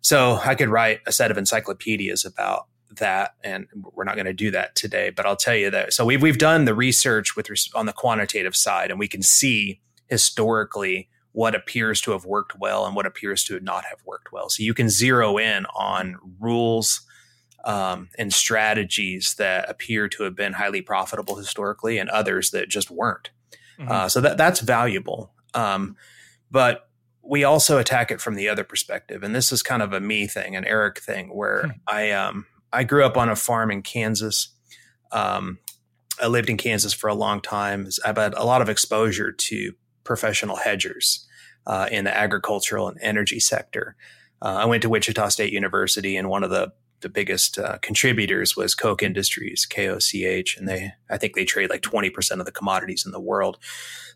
So 0.00 0.40
I 0.44 0.54
could 0.54 0.68
write 0.68 1.00
a 1.06 1.12
set 1.12 1.30
of 1.30 1.38
encyclopedias 1.38 2.24
about 2.24 2.66
that 2.96 3.34
and 3.44 3.68
we're 3.94 4.04
not 4.04 4.16
going 4.16 4.26
to 4.26 4.32
do 4.32 4.50
that 4.50 4.74
today 4.74 5.10
but 5.10 5.24
I'll 5.24 5.36
tell 5.36 5.54
you 5.54 5.70
that 5.70 5.92
so 5.92 6.04
we've 6.04 6.20
we've 6.20 6.38
done 6.38 6.64
the 6.64 6.74
research 6.74 7.36
with 7.36 7.48
on 7.72 7.86
the 7.86 7.92
quantitative 7.92 8.56
side 8.56 8.90
and 8.90 8.98
we 8.98 9.06
can 9.06 9.22
see 9.22 9.80
historically 10.08 11.08
what 11.30 11.54
appears 11.54 12.00
to 12.00 12.10
have 12.10 12.24
worked 12.24 12.58
well 12.58 12.84
and 12.84 12.96
what 12.96 13.06
appears 13.06 13.44
to 13.44 13.60
not 13.60 13.84
have 13.84 14.00
worked 14.04 14.32
well 14.32 14.48
so 14.48 14.64
you 14.64 14.74
can 14.74 14.88
zero 14.88 15.38
in 15.38 15.66
on 15.66 16.16
rules 16.40 17.06
um, 17.64 18.08
and 18.18 18.32
strategies 18.32 19.34
that 19.34 19.68
appear 19.68 20.08
to 20.08 20.22
have 20.22 20.34
been 20.34 20.54
highly 20.54 20.82
profitable 20.82 21.36
historically 21.36 21.98
and 21.98 22.08
others 22.10 22.50
that 22.50 22.68
just 22.68 22.90
weren't. 22.90 23.30
Mm-hmm. 23.78 23.90
Uh, 23.90 24.08
so 24.08 24.20
that 24.20 24.36
that's 24.36 24.60
valuable. 24.60 25.32
Um, 25.54 25.96
but 26.50 26.88
we 27.22 27.44
also 27.44 27.78
attack 27.78 28.10
it 28.10 28.20
from 28.20 28.34
the 28.34 28.48
other 28.48 28.64
perspective, 28.64 29.22
and 29.22 29.34
this 29.34 29.52
is 29.52 29.62
kind 29.62 29.82
of 29.82 29.92
a 29.92 30.00
me 30.00 30.26
thing, 30.26 30.56
an 30.56 30.64
Eric 30.64 31.00
thing, 31.00 31.28
where 31.34 31.64
hmm. 31.64 31.70
I 31.86 32.10
um, 32.10 32.46
I 32.72 32.84
grew 32.84 33.04
up 33.04 33.16
on 33.16 33.28
a 33.28 33.36
farm 33.36 33.70
in 33.70 33.82
Kansas. 33.82 34.48
Um, 35.12 35.58
I 36.22 36.26
lived 36.26 36.50
in 36.50 36.56
Kansas 36.56 36.92
for 36.92 37.08
a 37.08 37.14
long 37.14 37.40
time. 37.40 37.88
I've 38.04 38.16
had 38.16 38.34
a 38.34 38.44
lot 38.44 38.62
of 38.62 38.68
exposure 38.68 39.32
to 39.32 39.72
professional 40.04 40.56
hedgers 40.56 41.26
uh, 41.66 41.88
in 41.90 42.04
the 42.04 42.16
agricultural 42.16 42.88
and 42.88 42.98
energy 43.00 43.40
sector. 43.40 43.96
Uh, 44.42 44.56
I 44.60 44.64
went 44.64 44.82
to 44.82 44.88
Wichita 44.88 45.28
State 45.28 45.52
University, 45.52 46.16
and 46.16 46.28
one 46.28 46.44
of 46.44 46.50
the 46.50 46.72
the 47.00 47.08
biggest 47.08 47.58
uh, 47.58 47.78
contributors 47.78 48.56
was 48.56 48.74
Koch 48.74 49.02
Industries, 49.02 49.66
KOCH, 49.66 50.56
and 50.56 50.68
they 50.68 50.92
I 51.08 51.16
think 51.16 51.34
they 51.34 51.44
trade 51.44 51.70
like 51.70 51.82
twenty 51.82 52.10
percent 52.10 52.40
of 52.40 52.46
the 52.46 52.52
commodities 52.52 53.04
in 53.04 53.12
the 53.12 53.20
world. 53.20 53.58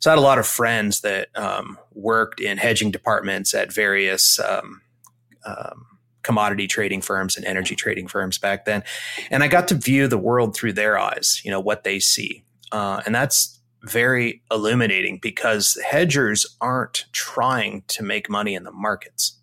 So 0.00 0.10
I 0.10 0.12
had 0.12 0.18
a 0.18 0.22
lot 0.22 0.38
of 0.38 0.46
friends 0.46 1.00
that 1.00 1.28
um, 1.36 1.78
worked 1.92 2.40
in 2.40 2.58
hedging 2.58 2.90
departments 2.90 3.54
at 3.54 3.72
various 3.72 4.38
um, 4.40 4.82
um, 5.46 5.86
commodity 6.22 6.66
trading 6.66 7.00
firms 7.00 7.36
and 7.36 7.46
energy 7.46 7.74
trading 7.74 8.08
firms 8.08 8.38
back 8.38 8.64
then, 8.64 8.82
and 9.30 9.42
I 9.42 9.48
got 9.48 9.68
to 9.68 9.74
view 9.74 10.08
the 10.08 10.18
world 10.18 10.54
through 10.54 10.74
their 10.74 10.98
eyes. 10.98 11.40
You 11.44 11.50
know 11.50 11.60
what 11.60 11.84
they 11.84 11.98
see, 12.00 12.44
uh, 12.72 13.00
and 13.06 13.14
that's 13.14 13.60
very 13.84 14.42
illuminating 14.50 15.18
because 15.20 15.78
hedgers 15.86 16.56
aren't 16.60 17.04
trying 17.12 17.82
to 17.88 18.02
make 18.02 18.30
money 18.30 18.54
in 18.54 18.64
the 18.64 18.72
markets 18.72 19.38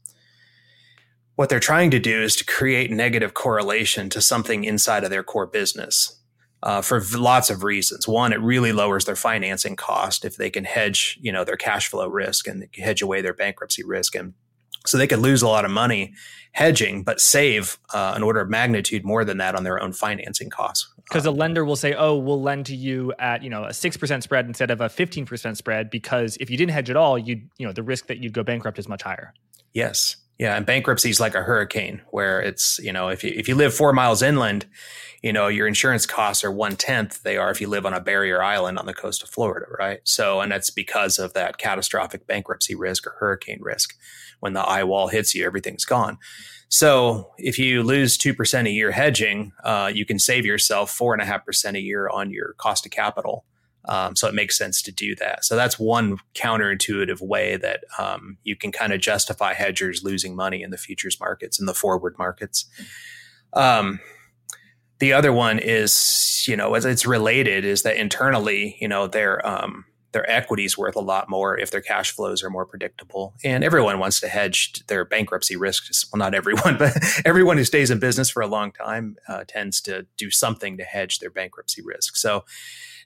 what 1.42 1.50
they're 1.50 1.60
trying 1.60 1.90
to 1.90 2.00
do 2.00 2.22
is 2.22 2.36
to 2.36 2.46
create 2.46 2.92
negative 2.92 3.34
correlation 3.34 4.12
to 4.12 4.22
something 4.22 4.64
inside 4.64 5.04
of 5.04 5.10
their 5.10 5.24
core 5.24 5.48
business 5.48 6.20
uh, 6.62 6.84
for 6.84 7.02
lots 7.18 7.50
of 7.50 7.64
reasons. 7.64 8.08
One, 8.08 8.32
it 8.32 8.40
really 8.40 8.72
lowers 8.72 9.06
their 9.06 9.16
financing 9.16 9.76
cost 9.76 10.24
if 10.24 10.36
they 10.36 10.52
can 10.52 10.66
hedge, 10.66 11.18
you 11.20 11.32
know, 11.32 11.44
their 11.44 11.58
cash 11.58 11.88
flow 11.88 12.08
risk 12.08 12.48
and 12.48 12.68
hedge 12.76 13.02
away 13.02 13.24
their 13.24 13.34
bankruptcy 13.34 13.84
risk, 13.84 14.14
and 14.14 14.36
so 14.86 15.00
they 15.00 15.08
could 15.08 15.18
lose 15.18 15.42
a 15.42 15.48
lot 15.48 15.66
of 15.66 15.72
money 15.72 16.14
hedging, 16.52 17.02
but 17.02 17.20
save 17.20 17.80
uh, 17.92 18.14
an 18.16 18.22
order 18.22 18.42
of 18.42 18.50
magnitude 18.52 19.04
more 19.04 19.26
than 19.26 19.40
that 19.40 19.56
on 19.56 19.64
their 19.64 19.82
own 19.82 19.94
financing 19.94 20.52
costs. 20.52 20.94
Because 21.10 21.24
the 21.24 21.32
lender 21.32 21.66
will 21.66 21.76
say, 21.76 21.96
"Oh, 21.96 22.18
we'll 22.18 22.42
lend 22.42 22.68
to 22.68 22.76
you 22.76 23.14
at 23.18 23.42
you 23.42 23.50
know 23.50 23.64
a 23.64 23.74
six 23.74 23.98
percent 23.98 24.22
spread 24.22 24.46
instead 24.46 24.70
of 24.70 24.80
a 24.80 24.90
fifteen 24.90 25.26
percent 25.26 25.58
spread," 25.58 25.90
because 25.90 26.38
if 26.40 26.52
you 26.52 26.58
didn't 26.58 26.74
hedge 26.74 26.92
at 26.92 26.98
all, 26.98 27.18
you 27.18 27.42
you 27.58 27.66
know 27.66 27.74
the 27.74 27.82
risk 27.82 28.06
that 28.06 28.20
you'd 28.20 28.34
go 28.34 28.44
bankrupt 28.44 28.78
is 28.78 28.88
much 28.88 29.02
higher. 29.02 29.34
Yes, 29.74 30.18
yeah, 30.38 30.56
and 30.56 30.66
bankruptcy 30.66 31.10
is 31.10 31.20
like 31.20 31.36
a 31.36 31.44
hurricane 31.44 32.02
where 32.10 32.42
it's, 32.42 32.80
you 32.80 32.92
know, 32.92 33.10
if 33.10 33.24
you 33.24 33.32
if 33.36 33.48
you 33.48 33.56
live 33.56 33.74
four 33.74 33.94
miles 33.94 34.22
inland, 34.22 34.66
you 35.22 35.32
know, 35.32 35.48
your 35.48 35.68
insurance 35.68 36.06
costs 36.06 36.44
are 36.44 36.52
one 36.52 36.76
tenth 36.76 37.22
they 37.22 37.38
are 37.38 37.52
if 37.52 37.62
you 37.62 37.68
live 37.68 37.86
on 37.86 37.94
a 37.94 38.02
barrier 38.02 38.42
island 38.42 38.80
on 38.80 38.88
the 38.88 38.94
coast 38.94 39.22
of 39.22 39.30
Florida, 39.30 39.68
right? 39.78 40.00
So, 40.04 40.42
and 40.42 40.52
that's 40.52 40.72
because 40.72 41.20
of 41.20 41.34
that 41.34 41.58
catastrophic 41.58 42.26
bankruptcy 42.26 42.76
risk 42.76 43.06
or 43.06 43.16
hurricane 43.20 43.60
risk. 43.62 43.96
When 44.40 44.54
the 44.54 44.62
eye 44.62 44.84
wall 44.84 45.10
hits 45.10 45.36
you, 45.36 45.46
everything's 45.46 45.86
gone. 45.86 46.18
So, 46.70 47.32
if 47.38 47.60
you 47.60 47.84
lose 47.84 48.18
two 48.18 48.34
percent 48.34 48.68
a 48.68 48.72
year 48.72 48.92
hedging, 48.92 49.52
uh, 49.64 49.92
you 49.94 50.06
can 50.06 50.18
save 50.18 50.46
yourself 50.46 50.90
four 50.90 51.14
and 51.14 51.22
a 51.22 51.26
half 51.26 51.46
percent 51.46 51.78
a 51.78 51.82
year 51.82 52.10
on 52.10 52.32
your 52.32 52.54
cost 52.58 52.86
of 52.86 52.92
capital 52.92 53.46
um, 53.86 54.16
so 54.16 54.28
it 54.28 54.34
makes 54.34 54.58
sense 54.58 54.82
to 54.84 54.92
do 54.92 55.16
that. 55.16 55.44
So 55.44 55.56
that's 55.56 55.80
one 55.80 56.18
counterintuitive 56.36 57.22
way 57.22 57.58
that 57.58 57.84
um, 57.98 58.38
you 58.44 58.56
can 58.56 58.72
kind 58.72 58.94
of 58.94 59.02
justify 59.02 59.54
hedgers 59.54 60.04
losing 60.04 60.36
money 60.36 60.62
in 60.62 60.72
the 60.72 60.78
futures 60.78 61.20
markets 61.20 61.60
and 61.60 61.68
the 61.68 61.74
forward 61.74 62.16
markets. 62.18 62.66
Um, 63.54 64.00
the 65.00 65.14
other 65.14 65.34
one 65.34 65.58
is, 65.58 66.46
you 66.48 66.56
know, 66.56 66.76
it's 66.76 67.06
related 67.06 67.66
is 67.66 67.82
that 67.82 67.98
internally, 67.98 68.78
you 68.80 68.88
know, 68.88 69.08
their 69.08 69.46
um, 69.48 69.86
their 70.12 70.30
equity 70.30 70.66
is 70.66 70.78
worth 70.78 70.96
a 70.96 71.02
lot 71.02 71.30
more 71.30 71.58
if 71.58 71.72
their 71.72 71.82
cash 71.82 72.12
flows 72.12 72.44
are 72.44 72.50
more 72.50 72.66
predictable. 72.66 73.34
And 73.44 73.64
everyone 73.64 73.98
wants 73.98 74.20
to 74.20 74.28
hedge 74.28 74.74
their 74.88 75.06
bankruptcy 75.06 75.56
risks. 75.56 76.06
Well, 76.12 76.20
not 76.20 76.36
everyone, 76.36 76.78
but 76.80 76.98
everyone 77.26 77.58
who 77.58 77.64
stays 77.64 77.90
in 77.90 78.00
business 78.00 78.30
for 78.30 78.42
a 78.42 78.48
long 78.48 78.72
time 78.72 79.16
uh, 79.28 79.46
tends 79.48 79.82
to 79.82 80.06
do 80.18 80.30
something 80.30 80.78
to 80.78 80.84
hedge 80.84 81.20
their 81.20 81.30
bankruptcy 81.30 81.82
risk. 81.82 82.16
So 82.16 82.44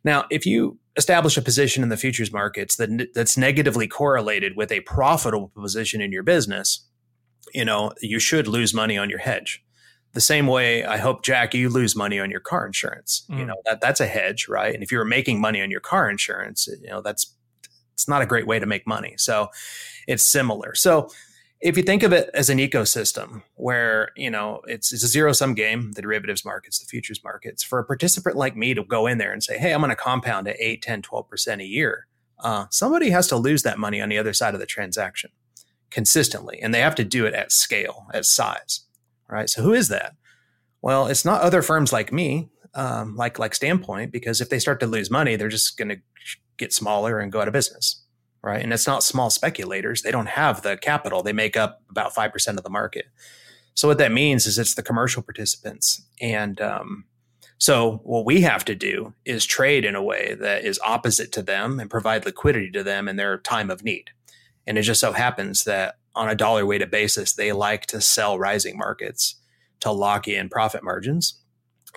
now, 0.05 0.25
if 0.29 0.45
you 0.45 0.77
establish 0.95 1.35
a 1.35 1.41
position 1.41 1.83
in 1.83 1.89
the 1.89 1.97
futures 1.97 2.31
markets 2.31 2.77
that 2.77 3.09
that's 3.13 3.37
negatively 3.37 3.87
correlated 3.87 4.55
with 4.55 4.71
a 4.71 4.79
profitable 4.81 5.51
position 5.55 5.99
in 5.99 6.11
your 6.11 6.23
business, 6.23 6.87
you 7.53 7.65
know, 7.65 7.91
you 8.01 8.19
should 8.19 8.47
lose 8.47 8.73
money 8.73 8.97
on 8.97 9.09
your 9.09 9.19
hedge. 9.19 9.63
The 10.13 10.21
same 10.21 10.47
way 10.47 10.85
I 10.85 10.97
hope 10.97 11.23
Jack 11.23 11.53
you 11.53 11.67
lose 11.69 11.95
money 11.95 12.19
on 12.19 12.31
your 12.31 12.39
car 12.39 12.65
insurance. 12.65 13.25
Mm. 13.29 13.39
You 13.39 13.45
know, 13.47 13.55
that 13.65 13.81
that's 13.81 13.99
a 13.99 14.05
hedge, 14.05 14.47
right? 14.47 14.73
And 14.73 14.83
if 14.83 14.91
you 14.91 14.99
were 14.99 15.05
making 15.05 15.41
money 15.41 15.61
on 15.61 15.71
your 15.71 15.81
car 15.81 16.09
insurance, 16.09 16.67
you 16.67 16.87
know, 16.87 17.01
that's 17.01 17.33
it's 17.93 18.07
not 18.07 18.21
a 18.21 18.25
great 18.27 18.45
way 18.45 18.59
to 18.59 18.65
make 18.65 18.85
money. 18.85 19.15
So 19.17 19.49
it's 20.07 20.23
similar. 20.23 20.75
So 20.75 21.09
if 21.61 21.77
you 21.77 21.83
think 21.83 22.03
of 22.03 22.13
it 22.13 22.29
as 22.33 22.49
an 22.49 22.57
ecosystem 22.57 23.43
where 23.55 24.09
you 24.15 24.29
know 24.29 24.61
it's, 24.67 24.91
it's 24.91 25.03
a 25.03 25.07
zero 25.07 25.31
sum 25.31 25.53
game 25.53 25.93
the 25.93 26.01
derivatives 26.01 26.45
markets 26.45 26.79
the 26.79 26.85
futures 26.85 27.23
markets 27.23 27.63
for 27.63 27.79
a 27.79 27.85
participant 27.85 28.35
like 28.35 28.55
me 28.55 28.73
to 28.73 28.83
go 28.83 29.07
in 29.07 29.17
there 29.17 29.31
and 29.31 29.43
say 29.43 29.57
hey 29.57 29.73
i'm 29.73 29.81
going 29.81 29.89
to 29.89 29.95
compound 29.95 30.47
at 30.47 30.55
8 30.59 30.81
10 30.81 31.01
12% 31.01 31.61
a 31.61 31.65
year 31.65 32.07
uh, 32.39 32.65
somebody 32.69 33.09
has 33.09 33.27
to 33.27 33.37
lose 33.37 33.63
that 33.63 33.79
money 33.79 34.01
on 34.01 34.09
the 34.09 34.17
other 34.17 34.33
side 34.33 34.53
of 34.53 34.59
the 34.59 34.65
transaction 34.65 35.31
consistently 35.89 36.59
and 36.61 36.73
they 36.73 36.81
have 36.81 36.95
to 36.95 37.03
do 37.03 37.25
it 37.25 37.33
at 37.33 37.51
scale 37.51 38.07
at 38.13 38.25
size 38.25 38.81
right? 39.27 39.49
So 39.49 39.63
who 39.63 39.73
is 39.73 39.87
that? 39.87 40.13
Well 40.81 41.07
it's 41.07 41.25
not 41.25 41.41
other 41.41 41.61
firms 41.61 41.93
like 41.93 42.11
me 42.11 42.49
um, 42.73 43.15
like 43.15 43.39
like 43.39 43.55
standpoint 43.55 44.11
because 44.11 44.41
if 44.41 44.49
they 44.49 44.59
start 44.59 44.79
to 44.81 44.87
lose 44.87 45.09
money 45.09 45.35
they're 45.35 45.47
just 45.47 45.77
going 45.77 45.89
to 45.89 45.97
get 46.57 46.73
smaller 46.73 47.19
and 47.19 47.31
go 47.31 47.41
out 47.41 47.47
of 47.47 47.53
business 47.53 48.04
right? 48.45 48.61
And 48.61 48.71
it's 48.71 48.85
not 48.85 49.03
small 49.03 49.31
speculators. 49.31 50.03
They 50.03 50.11
don't 50.11 50.27
have 50.27 50.61
the 50.61 50.77
capital. 50.77 51.23
They 51.23 51.33
make 51.33 51.57
up 51.57 51.81
about 51.89 52.13
5% 52.13 52.57
of 52.57 52.63
the 52.63 52.69
market. 52.69 53.07
So 53.73 53.87
what 53.87 53.97
that 53.97 54.11
means 54.11 54.45
is 54.45 54.59
it's 54.59 54.75
the 54.75 54.83
commercial 54.83 55.23
participants. 55.23 56.03
And 56.21 56.61
um, 56.61 57.05
so 57.57 58.01
what 58.03 58.23
we 58.23 58.41
have 58.41 58.63
to 58.65 58.75
do 58.75 59.15
is 59.25 59.45
trade 59.45 59.83
in 59.83 59.95
a 59.95 60.03
way 60.03 60.37
that 60.39 60.63
is 60.63 60.79
opposite 60.85 61.31
to 61.33 61.41
them 61.41 61.79
and 61.79 61.89
provide 61.89 62.23
liquidity 62.23 62.69
to 62.71 62.83
them 62.83 63.07
in 63.07 63.15
their 63.15 63.39
time 63.39 63.71
of 63.71 63.83
need. 63.83 64.11
And 64.67 64.77
it 64.77 64.83
just 64.83 65.01
so 65.01 65.11
happens 65.11 65.63
that 65.63 65.95
on 66.13 66.29
a 66.29 66.35
dollar 66.35 66.67
weighted 66.67 66.91
basis, 66.91 67.33
they 67.33 67.51
like 67.51 67.87
to 67.87 67.99
sell 67.99 68.37
rising 68.37 68.77
markets 68.77 69.35
to 69.79 69.91
lock 69.91 70.27
in 70.27 70.49
profit 70.49 70.83
margins. 70.83 71.41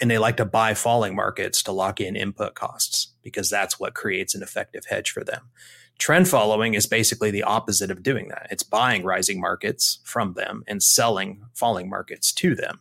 And 0.01 0.11
they 0.11 0.19
like 0.19 0.39
to 0.39 0.45
buy 0.45 0.75
falling 0.75 1.15
markets 1.15 1.63
to 1.65 1.73
lock 1.73 2.01
in 2.01 2.17
input 2.17 2.55
costs 2.55 3.09
because 3.23 3.51
that's 3.51 3.79
what 3.79 3.95
creates 3.95 4.35
an 4.35 4.43
effective 4.43 4.85
hedge 4.89 5.11
for 5.11 5.23
them. 5.23 5.51
Trend 5.99 6.29
following 6.29 6.75
is 6.75 6.87
basically 6.87 7.31
the 7.31 7.43
opposite 7.43 7.91
of 7.91 8.03
doing 8.03 8.29
that. 8.29 8.47
It's 8.51 8.63
buying 8.63 9.05
rising 9.05 9.41
markets 9.41 9.99
from 10.05 10.35
them 10.35 10.63
and 10.67 10.83
selling 10.83 11.43
falling 11.55 11.91
markets 11.91 12.33
to 12.35 12.55
them. 12.55 12.81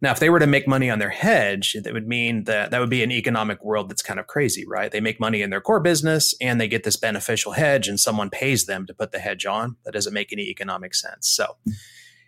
Now, 0.00 0.10
if 0.10 0.18
they 0.18 0.30
were 0.30 0.40
to 0.40 0.48
make 0.48 0.66
money 0.66 0.90
on 0.90 0.98
their 0.98 1.10
hedge, 1.10 1.76
that 1.80 1.92
would 1.92 2.08
mean 2.08 2.44
that 2.44 2.72
that 2.72 2.80
would 2.80 2.90
be 2.90 3.04
an 3.04 3.12
economic 3.12 3.64
world 3.64 3.88
that's 3.88 4.02
kind 4.02 4.18
of 4.18 4.26
crazy, 4.26 4.66
right? 4.66 4.90
They 4.90 5.00
make 5.00 5.20
money 5.20 5.42
in 5.42 5.50
their 5.50 5.60
core 5.60 5.78
business 5.78 6.34
and 6.40 6.60
they 6.60 6.66
get 6.66 6.82
this 6.82 6.96
beneficial 6.96 7.52
hedge 7.52 7.86
and 7.86 8.00
someone 8.00 8.28
pays 8.28 8.66
them 8.66 8.84
to 8.86 8.94
put 8.94 9.12
the 9.12 9.20
hedge 9.20 9.46
on. 9.46 9.76
That 9.84 9.92
doesn't 9.92 10.12
make 10.12 10.32
any 10.32 10.48
economic 10.48 10.96
sense. 10.96 11.28
So, 11.28 11.56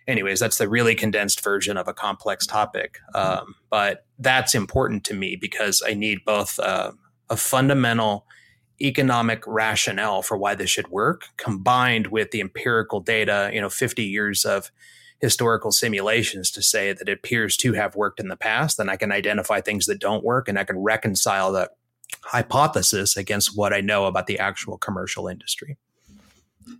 anyways, 0.07 0.39
that's 0.39 0.57
the 0.57 0.69
really 0.69 0.95
condensed 0.95 1.43
version 1.43 1.75
of 1.75 1.89
a 1.89 1.93
complex 1.93 2.47
topic. 2.47 2.99
Um, 3.13 3.55
but 3.69 4.05
that's 4.19 4.55
important 4.55 5.03
to 5.05 5.13
me 5.13 5.35
because 5.35 5.83
I 5.85 5.95
need 5.95 6.19
both 6.23 6.57
uh, 6.59 6.93
a 7.29 7.35
fundamental 7.35 8.25
economic 8.81 9.43
rationale 9.47 10.21
for 10.21 10.37
why 10.37 10.55
this 10.55 10.69
should 10.69 10.89
work 10.89 11.27
combined 11.37 12.07
with 12.07 12.31
the 12.31 12.41
empirical 12.41 12.99
data, 12.99 13.49
you 13.53 13.61
know, 13.61 13.69
50 13.69 14.03
years 14.03 14.43
of 14.43 14.71
historical 15.19 15.71
simulations 15.71 16.51
to 16.51 16.61
say 16.61 16.91
that 16.91 17.07
it 17.07 17.11
appears 17.11 17.55
to 17.57 17.73
have 17.73 17.95
worked 17.95 18.19
in 18.19 18.27
the 18.27 18.35
past. 18.35 18.77
Then 18.77 18.89
I 18.89 18.97
can 18.97 19.11
identify 19.11 19.61
things 19.61 19.85
that 19.85 19.99
don't 19.99 20.23
work 20.23 20.47
and 20.47 20.59
I 20.59 20.65
can 20.65 20.77
reconcile 20.77 21.51
that 21.53 21.71
hypothesis 22.21 23.15
against 23.15 23.57
what 23.57 23.73
I 23.73 23.81
know 23.81 24.05
about 24.05 24.27
the 24.27 24.39
actual 24.39 24.77
commercial 24.77 25.27
industry. 25.27 25.77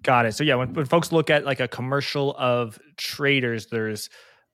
Got 0.04 0.26
it. 0.26 0.34
So 0.34 0.44
yeah, 0.44 0.56
when, 0.56 0.74
when 0.74 0.86
folks 0.86 1.12
look 1.12 1.30
at 1.30 1.46
like 1.46 1.60
a 1.60 1.68
commitment 1.68 2.36
of 2.38 2.80
traders, 2.98 3.68
there's 3.68 4.10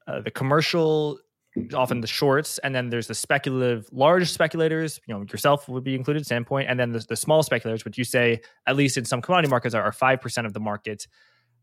uh, 0.07 0.21
the 0.21 0.31
commercial, 0.31 1.19
often 1.73 2.01
the 2.01 2.07
shorts, 2.07 2.57
and 2.59 2.73
then 2.73 2.89
there's 2.89 3.07
the 3.07 3.15
speculative, 3.15 3.87
large 3.91 4.29
speculators. 4.29 4.99
You 5.05 5.13
know, 5.13 5.21
yourself 5.21 5.67
would 5.67 5.83
be 5.83 5.95
included, 5.95 6.25
standpoint, 6.25 6.69
and 6.69 6.79
then 6.79 6.91
the, 6.91 6.99
the 6.99 7.15
small 7.15 7.43
speculators, 7.43 7.83
which 7.85 7.97
you 7.97 8.03
say 8.03 8.41
at 8.67 8.75
least 8.75 8.97
in 8.97 9.05
some 9.05 9.21
commodity 9.21 9.49
markets 9.49 9.75
are 9.75 9.91
five 9.91 10.21
percent 10.21 10.47
of 10.47 10.53
the 10.53 10.59
market. 10.59 11.07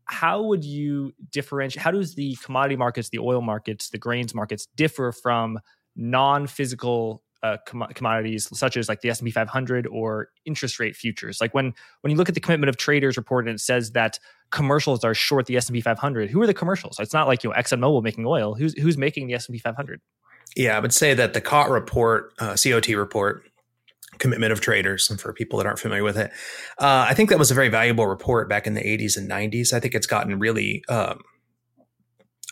How 0.05 0.41
would 0.41 0.63
you 0.63 1.13
differentiate? 1.31 1.83
How 1.83 1.91
does 1.91 2.15
the 2.15 2.35
commodity 2.43 2.75
markets, 2.75 3.09
the 3.09 3.19
oil 3.19 3.41
markets, 3.41 3.89
the 3.89 3.97
grains 3.97 4.33
markets 4.33 4.67
differ 4.75 5.11
from 5.11 5.59
non-physical 5.95 7.21
uh, 7.43 7.57
com- 7.65 7.87
commodities 7.93 8.49
such 8.57 8.77
as 8.77 8.89
like 8.89 9.01
the 9.01 9.09
S&P 9.09 9.31
500 9.31 9.87
or 9.87 10.29
interest 10.45 10.79
rate 10.79 10.95
futures. 10.95 11.39
Like 11.39 11.53
when 11.53 11.73
when 12.01 12.11
you 12.11 12.17
look 12.17 12.29
at 12.29 12.35
the 12.35 12.41
commitment 12.41 12.69
of 12.69 12.77
traders 12.77 13.17
report 13.17 13.47
and 13.47 13.55
it 13.55 13.59
says 13.59 13.91
that 13.91 14.19
commercials 14.51 15.03
are 15.03 15.13
short 15.13 15.45
the 15.45 15.57
S&P 15.57 15.81
500, 15.81 16.29
who 16.29 16.41
are 16.41 16.47
the 16.47 16.53
commercials? 16.53 16.97
It's 16.99 17.13
not 17.13 17.27
like 17.27 17.43
you 17.43 17.49
know 17.49 17.55
ExxonMobil 17.55 18.03
making 18.03 18.25
oil. 18.25 18.55
Who's 18.55 18.73
who's 18.79 18.97
making 18.97 19.27
the 19.27 19.35
S&P 19.35 19.57
500? 19.57 20.01
Yeah, 20.55 20.75
I 20.75 20.79
would 20.79 20.93
say 20.93 21.13
that 21.13 21.33
the 21.33 21.41
COT 21.41 21.69
report, 21.69 22.33
uh, 22.39 22.55
COT 22.61 22.87
report, 22.89 23.43
commitment 24.17 24.51
of 24.51 24.61
traders, 24.61 25.09
and 25.09 25.21
for 25.21 25.31
people 25.31 25.59
that 25.59 25.67
aren't 25.67 25.79
familiar 25.79 26.03
with 26.03 26.17
it, 26.17 26.31
uh, 26.79 27.05
I 27.07 27.13
think 27.13 27.29
that 27.29 27.39
was 27.39 27.51
a 27.51 27.53
very 27.53 27.69
valuable 27.69 28.07
report 28.07 28.49
back 28.49 28.65
in 28.65 28.73
the 28.73 28.81
80s 28.81 29.15
and 29.15 29.29
90s. 29.29 29.73
I 29.73 29.79
think 29.79 29.93
it's 29.93 30.07
gotten 30.07 30.39
really 30.39 30.83
um, 30.89 31.21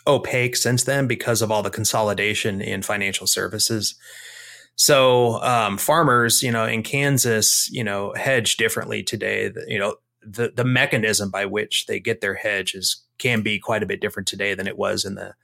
opaque 0.06 0.56
since 0.56 0.84
then 0.84 1.06
because 1.06 1.42
of 1.42 1.50
all 1.50 1.62
the 1.62 1.70
consolidation 1.70 2.60
in 2.60 2.82
financial 2.82 3.26
services. 3.26 3.96
So 4.78 5.42
um, 5.42 5.76
farmers, 5.76 6.40
you 6.40 6.52
know, 6.52 6.64
in 6.64 6.84
Kansas, 6.84 7.68
you 7.70 7.82
know, 7.82 8.14
hedge 8.14 8.56
differently 8.56 9.02
today. 9.02 9.50
You 9.66 9.78
know, 9.78 9.96
the 10.22 10.52
the 10.54 10.64
mechanism 10.64 11.30
by 11.30 11.46
which 11.46 11.86
they 11.86 11.98
get 11.98 12.20
their 12.20 12.34
hedges 12.34 13.02
can 13.18 13.42
be 13.42 13.58
quite 13.58 13.82
a 13.82 13.86
bit 13.86 14.00
different 14.00 14.28
today 14.28 14.54
than 14.54 14.68
it 14.68 14.78
was 14.78 15.04
in 15.04 15.16
the 15.16 15.34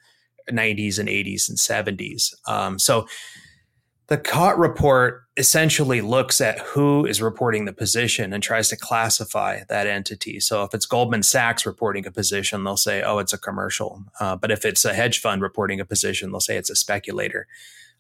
90s 0.51 1.01
and 1.01 1.09
80s 1.09 1.49
and 1.49 1.59
70s. 1.59 2.33
Um, 2.49 2.79
so 2.79 3.07
the 4.07 4.19
COT 4.19 4.57
report 4.57 5.23
essentially 5.37 6.01
looks 6.01 6.41
at 6.41 6.61
who 6.61 7.05
is 7.05 7.21
reporting 7.21 7.65
the 7.65 7.73
position 7.73 8.33
and 8.33 8.43
tries 8.43 8.69
to 8.69 8.77
classify 8.77 9.61
that 9.69 9.87
entity. 9.89 10.39
So 10.39 10.63
if 10.63 10.75
it's 10.75 10.87
Goldman 10.87 11.25
Sachs 11.25 11.67
reporting 11.67 12.07
a 12.07 12.13
position, 12.13 12.63
they'll 12.63 12.77
say, 12.77 13.03
oh, 13.03 13.19
it's 13.19 13.33
a 13.33 13.39
commercial. 13.39 14.05
Uh, 14.21 14.37
but 14.37 14.53
if 14.53 14.65
it's 14.65 14.85
a 14.85 14.95
hedge 14.95 15.21
fund 15.21 15.43
reporting 15.43 15.81
a 15.81 15.85
position, 15.85 16.31
they'll 16.31 16.41
say 16.41 16.57
it's 16.57 16.71
a 16.71 16.77
speculator. 16.77 17.49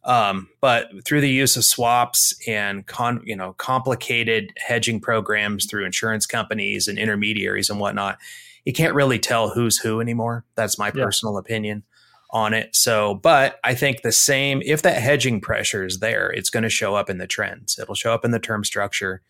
Um, 0.04 0.48
but 0.60 0.88
through 1.06 1.22
the 1.22 1.30
use 1.30 1.56
of 1.56 1.64
swaps 1.64 2.34
and 2.46 2.86
con, 2.86 3.22
you 3.24 3.34
know 3.34 3.54
complicated 3.54 4.52
hedging 4.58 5.00
programs 5.00 5.66
through 5.66 5.86
insurance 5.86 6.26
companies 6.26 6.88
and 6.88 6.98
intermediaries 6.98 7.70
and 7.70 7.80
whatnot, 7.80 8.18
you 8.64 8.72
can't 8.72 8.94
really 8.94 9.18
tell 9.18 9.50
who's 9.50 9.78
who 9.78 10.00
anymore. 10.00 10.44
That's 10.56 10.78
my 10.78 10.88
yeah. 10.94 11.04
personal 11.04 11.38
opinion 11.38 11.84
on 12.30 12.52
it. 12.52 12.74
So, 12.74 13.14
but 13.14 13.58
I 13.64 13.74
think 13.74 14.02
the 14.02 14.12
same 14.12 14.60
if 14.64 14.82
that 14.82 15.00
hedging 15.00 15.40
pressure 15.40 15.86
is 15.86 16.00
there, 16.00 16.30
it's 16.30 16.50
going 16.50 16.64
to 16.64 16.68
show 16.68 16.94
up 16.94 17.08
in 17.08 17.18
the 17.18 17.26
trends. 17.26 17.78
It'll 17.78 17.94
show 17.94 18.12
up 18.12 18.24
in 18.24 18.30
the 18.30 18.38
term 18.38 18.64
structure, 18.64 19.22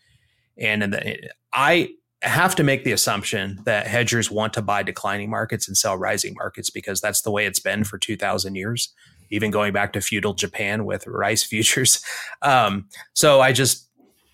and 0.57 0.83
in 0.83 0.89
the 0.91 1.29
I 1.53 1.91
have 2.21 2.55
to 2.55 2.63
make 2.63 2.83
the 2.83 2.91
assumption 2.91 3.59
that 3.65 3.87
hedgers 3.87 4.31
want 4.31 4.53
to 4.53 4.61
buy 4.61 4.81
declining 4.81 5.29
markets 5.29 5.67
and 5.67 5.77
sell 5.77 5.95
rising 5.95 6.33
markets 6.35 6.69
because 6.69 6.99
that's 6.99 7.21
the 7.21 7.29
way 7.29 7.45
it's 7.45 7.59
been 7.59 7.83
for 7.83 7.99
2000 7.99 8.55
years 8.55 8.93
even 9.29 9.51
going 9.51 9.73
back 9.73 9.93
to 9.93 10.01
feudal 10.01 10.33
Japan 10.33 10.85
with 10.85 11.07
rice 11.07 11.43
futures. 11.43 12.03
Um, 12.41 12.89
so 13.13 13.41
I 13.41 13.53
just 13.53 13.89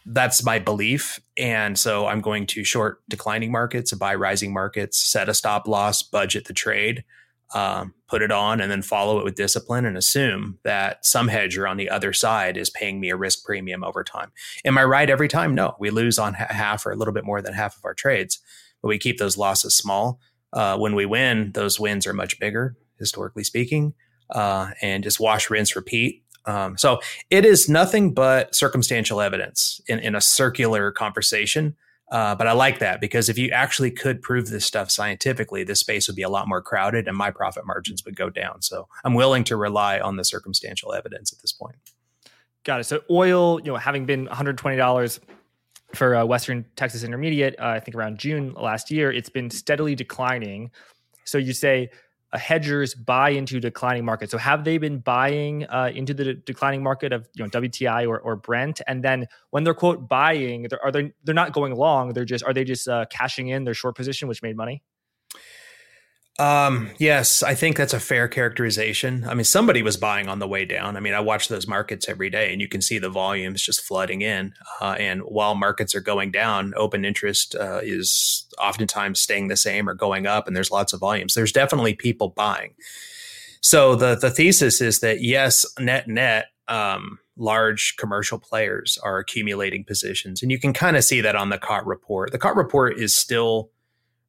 that's 0.05 0.43
my 0.43 0.59
belief, 0.59 1.19
and 1.37 1.77
so 1.77 2.07
I'm 2.07 2.21
going 2.21 2.45
to 2.47 2.63
short 2.63 3.01
declining 3.07 3.51
markets, 3.51 3.93
buy 3.93 4.15
rising 4.15 4.53
markets, 4.53 4.97
set 4.97 5.29
a 5.29 5.33
stop 5.33 5.67
loss, 5.67 6.01
budget 6.01 6.45
the 6.45 6.53
trade, 6.53 7.03
um, 7.53 7.93
put 8.07 8.21
it 8.21 8.31
on, 8.31 8.59
and 8.59 8.71
then 8.71 8.81
follow 8.81 9.19
it 9.19 9.23
with 9.23 9.35
discipline, 9.35 9.85
and 9.85 9.97
assume 9.97 10.57
that 10.63 11.05
some 11.05 11.27
hedger 11.27 11.67
on 11.67 11.77
the 11.77 11.89
other 11.89 12.13
side 12.13 12.57
is 12.57 12.69
paying 12.69 12.99
me 12.99 13.09
a 13.09 13.15
risk 13.15 13.45
premium 13.45 13.83
over 13.83 14.03
time. 14.03 14.31
Am 14.65 14.77
I 14.77 14.83
right 14.83 15.09
every 15.09 15.27
time? 15.27 15.53
No, 15.53 15.75
we 15.79 15.89
lose 15.89 16.17
on 16.17 16.33
half 16.33 16.85
or 16.85 16.91
a 16.91 16.95
little 16.95 17.13
bit 17.13 17.25
more 17.25 17.41
than 17.41 17.53
half 17.53 17.77
of 17.77 17.85
our 17.85 17.93
trades, 17.93 18.39
but 18.81 18.87
we 18.87 18.97
keep 18.97 19.19
those 19.19 19.37
losses 19.37 19.75
small. 19.75 20.19
Uh, 20.51 20.77
when 20.77 20.95
we 20.95 21.05
win, 21.05 21.51
those 21.53 21.79
wins 21.79 22.07
are 22.07 22.13
much 22.13 22.39
bigger, 22.39 22.75
historically 22.97 23.43
speaking 23.43 23.93
uh, 24.31 24.71
and 24.81 25.03
just 25.03 25.19
wash, 25.19 25.49
rinse, 25.49 25.75
repeat. 25.75 26.23
Um, 26.45 26.77
so 26.77 26.99
it 27.29 27.45
is 27.45 27.69
nothing 27.69 28.13
but 28.13 28.55
circumstantial 28.55 29.21
evidence 29.21 29.79
in, 29.87 29.99
in 29.99 30.15
a 30.15 30.21
circular 30.21 30.91
conversation. 30.91 31.75
Uh, 32.11 32.35
but 32.35 32.45
I 32.45 32.51
like 32.51 32.79
that 32.79 32.99
because 32.99 33.29
if 33.29 33.37
you 33.37 33.49
actually 33.51 33.89
could 33.89 34.21
prove 34.21 34.49
this 34.49 34.65
stuff 34.65 34.91
scientifically, 34.91 35.63
this 35.63 35.79
space 35.79 36.07
would 36.07 36.15
be 36.15 36.23
a 36.23 36.29
lot 36.29 36.47
more 36.47 36.61
crowded 36.61 37.07
and 37.07 37.15
my 37.15 37.31
profit 37.31 37.65
margins 37.65 38.03
would 38.03 38.17
go 38.17 38.29
down. 38.29 38.61
So 38.61 38.87
I'm 39.05 39.13
willing 39.13 39.45
to 39.45 39.55
rely 39.55 39.99
on 39.99 40.17
the 40.17 40.25
circumstantial 40.25 40.93
evidence 40.93 41.31
at 41.31 41.39
this 41.39 41.53
point. 41.53 41.75
Got 42.65 42.81
it. 42.81 42.83
So 42.83 43.01
oil, 43.09 43.59
you 43.61 43.71
know, 43.71 43.77
having 43.77 44.05
been 44.05 44.27
$120 44.27 45.19
for 45.95 46.15
uh, 46.15 46.25
Western 46.25 46.65
Texas 46.75 47.03
Intermediate, 47.03 47.55
uh, 47.59 47.67
I 47.67 47.79
think 47.79 47.95
around 47.95 48.17
June 48.19 48.53
last 48.53 48.91
year, 48.91 49.11
it's 49.11 49.29
been 49.29 49.49
steadily 49.49 49.95
declining. 49.95 50.69
So 51.23 51.37
you 51.37 51.53
say 51.53 51.89
hedgers 52.37 52.93
buy 52.93 53.29
into 53.29 53.59
declining 53.59 54.05
markets? 54.05 54.31
So 54.31 54.37
have 54.37 54.63
they 54.63 54.77
been 54.77 54.99
buying 54.99 55.65
uh, 55.65 55.91
into 55.93 56.13
the 56.13 56.33
declining 56.33 56.83
market 56.83 57.11
of 57.11 57.27
you 57.35 57.43
know 57.43 57.49
WTI 57.49 58.07
or, 58.07 58.19
or 58.19 58.35
Brent? 58.35 58.81
And 58.87 59.03
then 59.03 59.27
when 59.49 59.63
they're 59.63 59.73
quote 59.73 60.07
buying, 60.07 60.67
they're, 60.69 60.83
are 60.83 60.91
they 60.91 61.13
they're 61.23 61.35
not 61.35 61.53
going 61.53 61.75
long? 61.75 62.13
They're 62.13 62.25
just 62.25 62.43
are 62.43 62.53
they 62.53 62.63
just 62.63 62.87
uh, 62.87 63.05
cashing 63.09 63.49
in 63.49 63.63
their 63.63 63.73
short 63.73 63.95
position, 63.95 64.27
which 64.27 64.41
made 64.41 64.55
money? 64.55 64.81
Um, 66.39 66.89
yes, 66.97 67.43
I 67.43 67.55
think 67.55 67.77
that's 67.77 67.93
a 67.93 67.99
fair 67.99 68.27
characterization. 68.27 69.25
I 69.27 69.33
mean, 69.33 69.43
somebody 69.43 69.83
was 69.83 69.97
buying 69.97 70.27
on 70.27 70.39
the 70.39 70.47
way 70.47 70.65
down. 70.65 70.97
I 70.97 70.99
mean, 70.99 71.13
I 71.13 71.19
watch 71.19 71.49
those 71.49 71.67
markets 71.67 72.07
every 72.07 72.29
day 72.29 72.51
and 72.51 72.61
you 72.61 72.67
can 72.67 72.81
see 72.81 72.99
the 72.99 73.09
volumes 73.09 73.61
just 73.61 73.81
flooding 73.81 74.21
in. 74.21 74.53
Uh, 74.79 74.95
and 74.97 75.21
while 75.21 75.55
markets 75.55 75.93
are 75.93 76.01
going 76.01 76.31
down, 76.31 76.73
open 76.77 77.05
interest 77.05 77.53
uh, 77.55 77.81
is 77.83 78.47
oftentimes 78.59 79.21
staying 79.21 79.49
the 79.49 79.57
same 79.57 79.89
or 79.89 79.93
going 79.93 80.25
up, 80.25 80.47
and 80.47 80.55
there's 80.55 80.71
lots 80.71 80.93
of 80.93 80.99
volumes. 81.01 81.33
There's 81.33 81.51
definitely 81.51 81.93
people 81.93 82.29
buying. 82.29 82.73
So 83.61 83.95
the 83.95 84.15
the 84.15 84.31
thesis 84.31 84.81
is 84.81 85.01
that 85.01 85.21
yes, 85.21 85.65
net 85.79 86.07
net, 86.07 86.47
um, 86.67 87.19
large 87.37 87.95
commercial 87.97 88.39
players 88.39 88.97
are 89.03 89.19
accumulating 89.19 89.83
positions, 89.83 90.41
and 90.41 90.51
you 90.51 90.59
can 90.59 90.73
kind 90.73 90.97
of 90.97 91.03
see 91.03 91.21
that 91.21 91.35
on 91.35 91.49
the 91.49 91.59
COT 91.59 91.85
report. 91.85 92.31
The 92.31 92.39
COT 92.39 92.55
report 92.55 92.97
is 92.97 93.15
still 93.15 93.69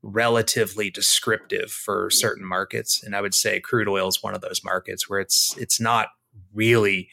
relatively 0.02 0.90
descriptive 0.90 1.70
for 1.70 2.10
certain 2.10 2.44
markets 2.44 3.02
and 3.04 3.14
i 3.14 3.20
would 3.20 3.34
say 3.34 3.60
crude 3.60 3.88
oil 3.88 4.08
is 4.08 4.22
one 4.22 4.34
of 4.34 4.40
those 4.40 4.62
markets 4.64 5.08
where 5.08 5.20
it's 5.20 5.56
it's 5.58 5.80
not 5.80 6.08
really 6.52 7.08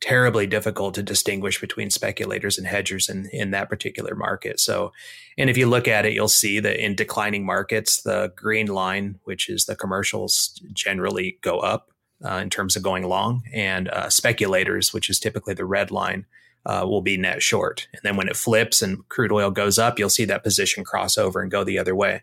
terribly 0.00 0.46
difficult 0.46 0.94
to 0.94 1.02
distinguish 1.02 1.60
between 1.60 1.90
speculators 1.90 2.56
and 2.56 2.66
hedgers 2.66 3.08
in 3.08 3.28
in 3.32 3.50
that 3.50 3.68
particular 3.68 4.14
market. 4.14 4.60
So 4.60 4.92
and 5.36 5.50
if 5.50 5.56
you 5.56 5.66
look 5.66 5.88
at 5.88 6.06
it 6.06 6.12
you'll 6.12 6.28
see 6.28 6.60
that 6.60 6.82
in 6.82 6.94
declining 6.94 7.44
markets 7.44 8.02
the 8.02 8.32
green 8.36 8.68
line 8.68 9.18
which 9.24 9.48
is 9.48 9.64
the 9.64 9.74
commercials 9.74 10.60
generally 10.72 11.38
go 11.40 11.58
up 11.58 11.90
uh, 12.24 12.34
in 12.36 12.50
terms 12.50 12.76
of 12.76 12.82
going 12.82 13.04
long 13.04 13.42
and 13.52 13.88
uh, 13.88 14.08
speculators 14.08 14.92
which 14.92 15.10
is 15.10 15.18
typically 15.18 15.54
the 15.54 15.64
red 15.64 15.90
line 15.90 16.26
uh, 16.68 16.84
will 16.86 17.02
be 17.02 17.16
net 17.16 17.42
short. 17.42 17.88
And 17.92 18.02
then 18.04 18.16
when 18.16 18.28
it 18.28 18.36
flips 18.36 18.82
and 18.82 19.08
crude 19.08 19.32
oil 19.32 19.50
goes 19.50 19.78
up, 19.78 19.98
you'll 19.98 20.10
see 20.10 20.26
that 20.26 20.44
position 20.44 20.84
cross 20.84 21.18
over 21.18 21.40
and 21.40 21.50
go 21.50 21.64
the 21.64 21.78
other 21.78 21.96
way. 21.96 22.22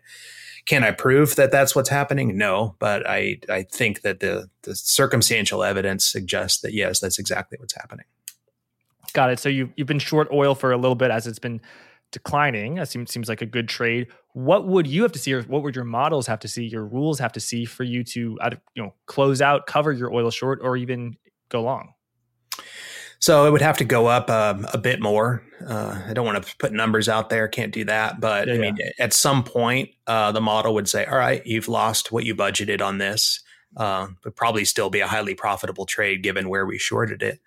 Can 0.64 0.82
I 0.82 0.92
prove 0.92 1.36
that 1.36 1.52
that's 1.52 1.76
what's 1.76 1.90
happening? 1.90 2.38
No, 2.38 2.76
but 2.78 3.08
I, 3.08 3.38
I 3.48 3.62
think 3.64 4.00
that 4.02 4.20
the, 4.20 4.48
the 4.62 4.74
circumstantial 4.74 5.62
evidence 5.62 6.06
suggests 6.06 6.60
that 6.62 6.72
yes, 6.72 7.00
that's 7.00 7.18
exactly 7.18 7.58
what's 7.60 7.74
happening. 7.74 8.06
Got 9.12 9.30
it. 9.30 9.38
So 9.38 9.48
you, 9.48 9.72
you've 9.76 9.86
been 9.86 9.98
short 9.98 10.28
oil 10.32 10.54
for 10.54 10.72
a 10.72 10.76
little 10.76 10.96
bit 10.96 11.10
as 11.10 11.26
it's 11.26 11.38
been 11.38 11.60
declining. 12.12 12.76
That 12.76 12.88
seems, 12.88 13.12
seems 13.12 13.28
like 13.28 13.42
a 13.42 13.46
good 13.46 13.68
trade. 13.68 14.08
What 14.32 14.66
would 14.66 14.86
you 14.86 15.02
have 15.02 15.12
to 15.12 15.18
see, 15.18 15.32
or 15.32 15.42
what 15.42 15.62
would 15.62 15.74
your 15.74 15.84
models 15.84 16.26
have 16.26 16.40
to 16.40 16.48
see, 16.48 16.64
your 16.64 16.84
rules 16.84 17.18
have 17.18 17.32
to 17.32 17.40
see 17.40 17.64
for 17.64 17.84
you 17.84 18.04
to, 18.04 18.38
you 18.74 18.82
know, 18.82 18.94
close 19.06 19.40
out, 19.40 19.66
cover 19.66 19.92
your 19.92 20.12
oil 20.12 20.30
short, 20.30 20.60
or 20.62 20.76
even 20.76 21.16
go 21.48 21.62
long? 21.62 21.94
So 23.18 23.46
it 23.46 23.50
would 23.50 23.62
have 23.62 23.78
to 23.78 23.84
go 23.84 24.06
up 24.06 24.30
um, 24.30 24.66
a 24.72 24.78
bit 24.78 25.00
more. 25.00 25.42
Uh, 25.66 26.00
I 26.06 26.12
don't 26.12 26.26
want 26.26 26.44
to 26.44 26.56
put 26.58 26.72
numbers 26.72 27.08
out 27.08 27.30
there; 27.30 27.48
can't 27.48 27.72
do 27.72 27.84
that. 27.86 28.20
But 28.20 28.48
yeah, 28.48 28.54
I 28.54 28.58
mean, 28.58 28.78
at 28.98 29.12
some 29.12 29.42
point, 29.42 29.90
uh, 30.06 30.32
the 30.32 30.40
model 30.40 30.74
would 30.74 30.88
say, 30.88 31.06
"All 31.06 31.18
right, 31.18 31.44
you've 31.46 31.68
lost 31.68 32.12
what 32.12 32.24
you 32.24 32.34
budgeted 32.34 32.82
on 32.82 32.98
this." 32.98 33.40
Uh, 33.76 34.08
but 34.22 34.36
probably 34.36 34.64
still 34.64 34.88
be 34.88 35.00
a 35.00 35.06
highly 35.06 35.34
profitable 35.34 35.84
trade 35.84 36.22
given 36.22 36.48
where 36.48 36.64
we 36.64 36.78
shorted 36.78 37.22
it. 37.22 37.40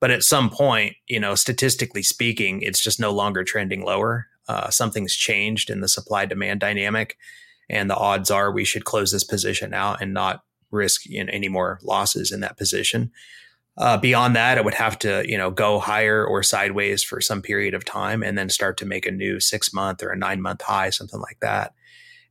But 0.00 0.10
at 0.10 0.22
some 0.22 0.50
point, 0.50 0.96
you 1.06 1.20
know, 1.20 1.34
statistically 1.34 2.02
speaking, 2.02 2.62
it's 2.62 2.80
just 2.80 3.00
no 3.00 3.10
longer 3.10 3.44
trending 3.44 3.82
lower. 3.82 4.26
Uh, 4.48 4.70
something's 4.70 5.14
changed 5.14 5.70
in 5.70 5.80
the 5.80 5.88
supply 5.88 6.26
demand 6.26 6.60
dynamic, 6.60 7.16
and 7.68 7.88
the 7.88 7.96
odds 7.96 8.30
are 8.30 8.52
we 8.52 8.64
should 8.64 8.84
close 8.84 9.12
this 9.12 9.24
position 9.24 9.72
out 9.72 10.02
and 10.02 10.12
not 10.12 10.42
risk 10.70 11.06
you 11.06 11.24
know, 11.24 11.30
any 11.32 11.48
more 11.48 11.78
losses 11.82 12.32
in 12.32 12.40
that 12.40 12.58
position. 12.58 13.12
Uh, 13.76 13.96
beyond 13.96 14.36
that, 14.36 14.56
it 14.56 14.64
would 14.64 14.74
have 14.74 14.98
to, 15.00 15.24
you 15.28 15.36
know, 15.36 15.50
go 15.50 15.80
higher 15.80 16.24
or 16.24 16.42
sideways 16.42 17.02
for 17.02 17.20
some 17.20 17.42
period 17.42 17.74
of 17.74 17.84
time 17.84 18.22
and 18.22 18.38
then 18.38 18.48
start 18.48 18.76
to 18.76 18.86
make 18.86 19.04
a 19.04 19.10
new 19.10 19.40
six 19.40 19.72
month 19.72 20.02
or 20.02 20.10
a 20.10 20.16
nine 20.16 20.40
month 20.40 20.62
high, 20.62 20.90
something 20.90 21.20
like 21.20 21.38
that. 21.40 21.74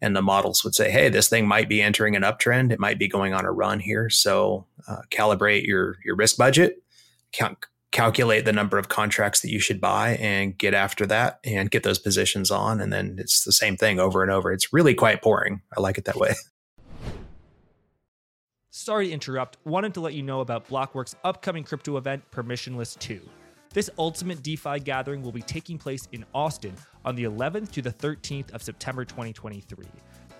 And 0.01 0.15
the 0.15 0.21
models 0.21 0.63
would 0.63 0.75
say, 0.75 0.89
hey, 0.89 1.09
this 1.09 1.29
thing 1.29 1.47
might 1.47 1.69
be 1.69 1.81
entering 1.81 2.15
an 2.15 2.23
uptrend. 2.23 2.71
It 2.71 2.79
might 2.79 2.99
be 2.99 3.07
going 3.07 3.33
on 3.33 3.45
a 3.45 3.51
run 3.51 3.79
here. 3.79 4.09
So 4.09 4.65
uh, 4.87 5.01
calibrate 5.09 5.65
your, 5.65 5.97
your 6.03 6.15
risk 6.15 6.37
budget, 6.37 6.81
calculate 7.91 8.43
the 8.45 8.53
number 8.53 8.77
of 8.77 8.89
contracts 8.89 9.41
that 9.41 9.51
you 9.51 9.59
should 9.59 9.79
buy 9.79 10.15
and 10.15 10.57
get 10.57 10.73
after 10.73 11.05
that 11.05 11.39
and 11.45 11.71
get 11.71 11.83
those 11.83 11.99
positions 11.99 12.51
on. 12.51 12.81
And 12.81 12.91
then 12.91 13.15
it's 13.17 13.43
the 13.43 13.51
same 13.51 13.77
thing 13.77 13.99
over 13.99 14.23
and 14.23 14.31
over. 14.31 14.51
It's 14.51 14.73
really 14.73 14.93
quite 14.93 15.21
boring. 15.21 15.61
I 15.75 15.81
like 15.81 15.97
it 15.97 16.05
that 16.05 16.17
way. 16.17 16.33
Sorry 18.83 19.07
to 19.07 19.13
interrupt, 19.13 19.55
wanted 19.63 19.93
to 19.93 20.01
let 20.01 20.13
you 20.13 20.23
know 20.23 20.41
about 20.41 20.67
Blockworks' 20.67 21.15
upcoming 21.23 21.63
crypto 21.63 21.95
event, 21.95 22.21
Permissionless 22.31 22.99
2. 22.99 23.21
This 23.73 23.89
ultimate 23.97 24.43
DeFi 24.43 24.81
gathering 24.81 25.23
will 25.23 25.31
be 25.31 25.41
taking 25.41 25.77
place 25.77 26.09
in 26.11 26.25
Austin 26.35 26.75
on 27.05 27.15
the 27.15 27.23
11th 27.23 27.71
to 27.71 27.81
the 27.81 27.93
13th 27.93 28.51
of 28.51 28.61
September 28.61 29.05
2023. 29.05 29.85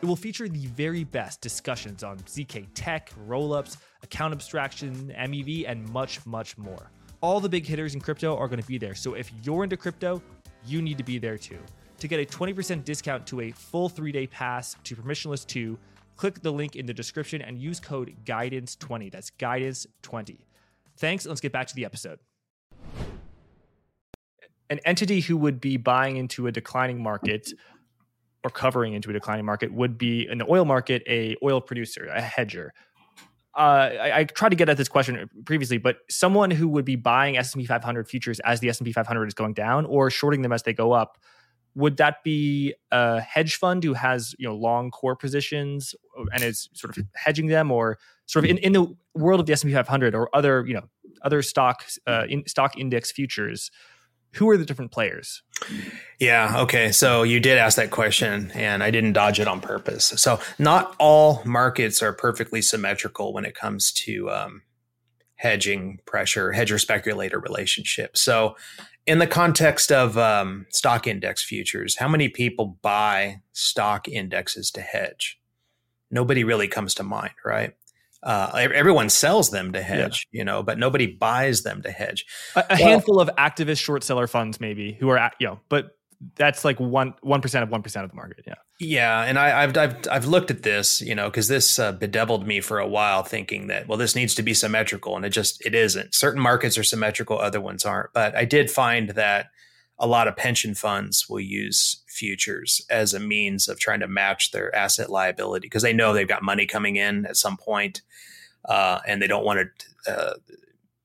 It 0.02 0.06
will 0.06 0.18
feature 0.18 0.50
the 0.50 0.66
very 0.66 1.06
best 1.06 1.40
discussions 1.40 2.04
on 2.04 2.18
ZK 2.18 2.68
tech, 2.74 3.12
rollups, 3.30 3.78
account 4.04 4.34
abstraction, 4.34 5.16
MEV, 5.18 5.64
and 5.66 5.88
much, 5.94 6.26
much 6.26 6.58
more. 6.58 6.92
All 7.22 7.40
the 7.40 7.48
big 7.48 7.66
hitters 7.66 7.96
in 7.96 8.02
crypto 8.02 8.36
are 8.36 8.50
going 8.50 8.62
to 8.62 8.68
be 8.68 8.78
there, 8.78 8.94
so 8.94 9.14
if 9.14 9.32
you're 9.42 9.64
into 9.64 9.78
crypto, 9.78 10.22
you 10.66 10.82
need 10.82 10.98
to 10.98 11.06
be 11.06 11.18
there 11.18 11.38
too. 11.38 11.60
To 12.00 12.10
get 12.10 12.20
a 12.20 12.26
20% 12.26 12.84
discount 12.84 13.26
to 13.28 13.40
a 13.40 13.52
full 13.52 13.88
three 13.88 14.12
day 14.12 14.28
pass 14.28 14.76
to 14.84 14.98
Permissionless 14.98 15.48
2, 15.48 15.80
Click 16.16 16.42
the 16.42 16.52
link 16.52 16.76
in 16.76 16.86
the 16.86 16.94
description 16.94 17.42
and 17.42 17.58
use 17.58 17.80
code 17.80 18.16
GUIDANCE20. 18.24 19.12
That's 19.12 19.32
GUIDANCE20. 19.32 20.38
Thanks. 20.98 21.26
Let's 21.26 21.42
get 21.42 21.52
back 21.52 21.68
to 21.68 21.76
the 21.76 21.86
episode. 21.86 22.20
An 24.70 24.80
entity 24.86 25.22
who 25.22 25.38
would 25.38 25.60
be 25.60 25.78
buying 25.78 26.18
into 26.18 26.48
a 26.48 26.52
declining 26.52 27.02
market 27.02 27.52
or 28.44 28.50
covering 28.50 28.94
into 28.94 29.10
a 29.10 29.14
declining 29.14 29.46
market 29.46 29.74
would 29.74 29.98
be 29.98 30.28
an 30.28 30.42
oil 30.50 30.66
market, 30.66 31.04
a 31.08 31.36
oil 31.44 31.62
producer, 31.62 32.08
a 32.14 32.22
hedger. 32.22 32.74
Uh, 33.56 33.92
I, 34.02 34.20
I, 34.20 34.24
tried 34.24 34.50
to 34.50 34.56
get 34.56 34.68
at 34.68 34.78
this 34.78 34.88
question 34.88 35.30
previously, 35.46 35.78
but 35.78 35.98
someone 36.10 36.50
who 36.50 36.68
would 36.70 36.86
be 36.86 36.96
buying 36.96 37.38
S&P 37.38 37.66
500 37.66 38.08
futures 38.08 38.40
as 38.40 38.62
the 38.62 38.70
S&P 38.70 38.92
500 38.92 39.28
is 39.28 39.36
going 39.36 39.54
down 39.54 39.86
or 39.86 40.10
shorting 40.10 40.42
them 40.42 40.52
as 40.52 40.64
they 40.64 40.74
go 40.74 40.92
up 40.92 41.20
would 41.76 41.98
that 41.98 42.24
be 42.24 42.74
a 42.92 43.20
hedge 43.20 43.56
fund 43.56 43.84
who 43.84 43.94
has 43.94 44.36
you 44.38 44.48
know 44.48 44.56
long 44.56 44.92
core 44.92 45.16
positions 45.16 45.96
and 46.34 46.44
is 46.44 46.70
sort 46.74 46.96
of 46.98 47.06
hedging 47.16 47.48
them 47.48 47.72
or 47.72 47.98
sort 48.26 48.46
of 48.46 48.52
in, 48.52 48.58
in 48.60 48.74
the 48.74 48.96
world 49.16 49.40
of 49.40 49.46
the 49.46 49.54
s&p 49.54 49.74
500 49.74 50.16
or 50.16 50.30
other 50.34 50.66
you 50.66 50.74
know 50.74 50.84
other 51.22 51.42
stock 51.42 51.84
uh, 52.08 52.26
in, 52.30 52.46
stock 52.48 52.78
index 52.78 53.12
futures 53.12 53.72
who 54.36 54.50
are 54.50 54.58
the 54.58 54.66
different 54.66 54.92
players? 54.92 55.44
Yeah 56.20 56.62
okay. 56.62 56.92
So 56.92 57.22
you 57.22 57.40
did 57.40 57.60
ask 57.60 57.78
that 57.78 57.92
question 57.92 58.52
and 58.56 58.82
i 58.84 58.90
didn't 58.90 59.14
dodge 59.14 59.40
it 59.40 59.48
on 59.48 59.62
purpose. 59.62 60.06
So 60.18 60.40
not 60.58 60.96
all 61.00 61.42
markets 61.46 62.02
are 62.02 62.14
perfectly 62.14 62.62
symmetrical 62.62 63.34
when 63.34 63.46
it 63.46 63.56
comes 63.56 63.92
to 63.92 64.30
um, 64.32 64.62
hedging 65.44 66.00
pressure 66.06 66.52
hedger 66.52 66.80
speculator 66.80 67.40
relationship 67.40 68.18
so 68.18 68.56
in 69.06 69.20
the 69.20 69.28
context 69.28 69.92
of 69.92 70.18
um, 70.18 70.66
stock 70.70 71.08
index 71.08 71.44
futures, 71.44 71.98
how 71.98 72.08
many 72.08 72.30
people 72.30 72.78
buy 72.82 73.42
stock 73.52 74.08
indexes 74.08 74.72
to 74.72 74.82
hedge? 74.82 75.40
Nobody 76.10 76.44
really 76.44 76.68
comes 76.68 76.94
to 76.96 77.04
mind, 77.04 77.34
right? 77.44 77.74
Uh, 78.22 78.50
everyone 78.74 79.10
sells 79.10 79.50
them 79.50 79.74
to 79.74 79.82
hedge, 79.82 80.28
yeah. 80.32 80.40
you 80.40 80.46
know, 80.46 80.64
but 80.64 80.80
nobody 80.80 81.08
buys 81.08 81.64
them 81.64 81.82
to 81.82 81.92
hedge. 81.92 82.26
A, 82.56 82.60
a 82.60 82.66
well, 82.70 82.78
handful 82.78 83.20
of 83.20 83.30
activist 83.38 83.82
short 83.82 84.04
seller 84.04 84.28
funds, 84.28 84.62
maybe, 84.62 84.94
who 84.94 85.10
are, 85.10 85.18
at, 85.18 85.34
you 85.40 85.48
know, 85.48 85.60
but 85.68 85.98
that's 86.36 86.64
like 86.66 86.80
one 86.80 87.14
one 87.22 87.42
percent 87.42 87.64
of 87.64 87.70
one 87.70 87.82
percent 87.82 88.06
of 88.06 88.12
the 88.12 88.16
market. 88.16 88.44
Yeah. 88.48 88.56
Yeah, 88.80 89.22
and 89.24 89.40
I, 89.40 89.62
have 89.62 89.78
I've 89.78 90.08
I've 90.12 90.26
looked 90.26 90.52
at 90.52 90.64
this, 90.64 91.02
you 91.02 91.16
know, 91.16 91.30
because 91.30 91.48
this 91.48 91.80
uh, 91.80 91.92
bedeviled 91.92 92.46
me 92.46 92.60
for 92.60 92.80
a 92.80 92.88
while, 92.88 93.24
thinking 93.24 93.68
that 93.68 93.88
well, 93.88 93.98
this 93.98 94.16
needs 94.16 94.36
to 94.36 94.44
be 94.44 94.54
symmetrical, 94.54 95.16
and 95.16 95.26
it 95.26 95.30
just 95.30 95.66
it 95.66 95.74
isn't. 95.76 96.14
Certain 96.14 96.42
markets 96.42 96.78
are 96.78 96.84
symmetrical, 96.84 97.40
other 97.40 97.62
ones 97.62 97.86
aren't. 97.86 98.12
But 98.14 98.36
I 98.36 98.46
did 98.46 98.70
find 98.70 99.12
that 99.12 99.48
a 100.00 100.08
lot 100.08 100.28
of 100.28 100.36
pension 100.36 100.76
funds 100.76 101.30
will 101.30 101.40
use 101.40 102.04
futures 102.08 102.86
as 102.90 103.14
a 103.14 103.20
means 103.20 103.68
of 103.70 103.80
trying 103.80 104.00
to 104.02 104.08
match 104.08 104.52
their 104.52 104.74
asset 104.76 105.10
liability 105.10 105.68
because 105.68 105.84
they 105.84 105.94
know 105.94 106.14
they've 106.14 106.28
got 106.28 106.44
money 106.44 106.66
coming 106.66 106.96
in 106.96 107.26
at 107.26 107.38
some 107.38 107.58
point, 107.58 108.02
uh, 108.66 109.00
and 109.08 109.22
they 109.22 109.28
don't 109.28 109.46
want 109.46 109.70
to 110.06 110.12
uh, 110.12 110.34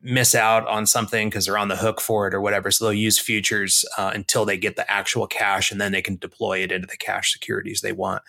miss 0.00 0.34
out 0.34 0.66
on 0.68 0.86
something 0.86 1.28
because 1.28 1.46
they're 1.46 1.58
on 1.58 1.68
the 1.68 1.76
hook 1.76 2.00
for 2.00 2.28
it 2.28 2.34
or 2.34 2.40
whatever. 2.40 2.70
So 2.70 2.84
they'll 2.84 2.92
use 2.92 3.18
futures 3.18 3.84
uh, 3.96 4.12
until 4.14 4.44
they 4.44 4.56
get 4.56 4.76
the 4.76 4.90
actual 4.90 5.26
cash 5.26 5.72
and 5.72 5.80
then 5.80 5.92
they 5.92 6.02
can 6.02 6.16
deploy 6.16 6.58
it 6.58 6.70
into 6.70 6.86
the 6.86 6.96
cash 6.96 7.32
securities 7.32 7.80
they 7.80 7.92
want. 7.92 8.22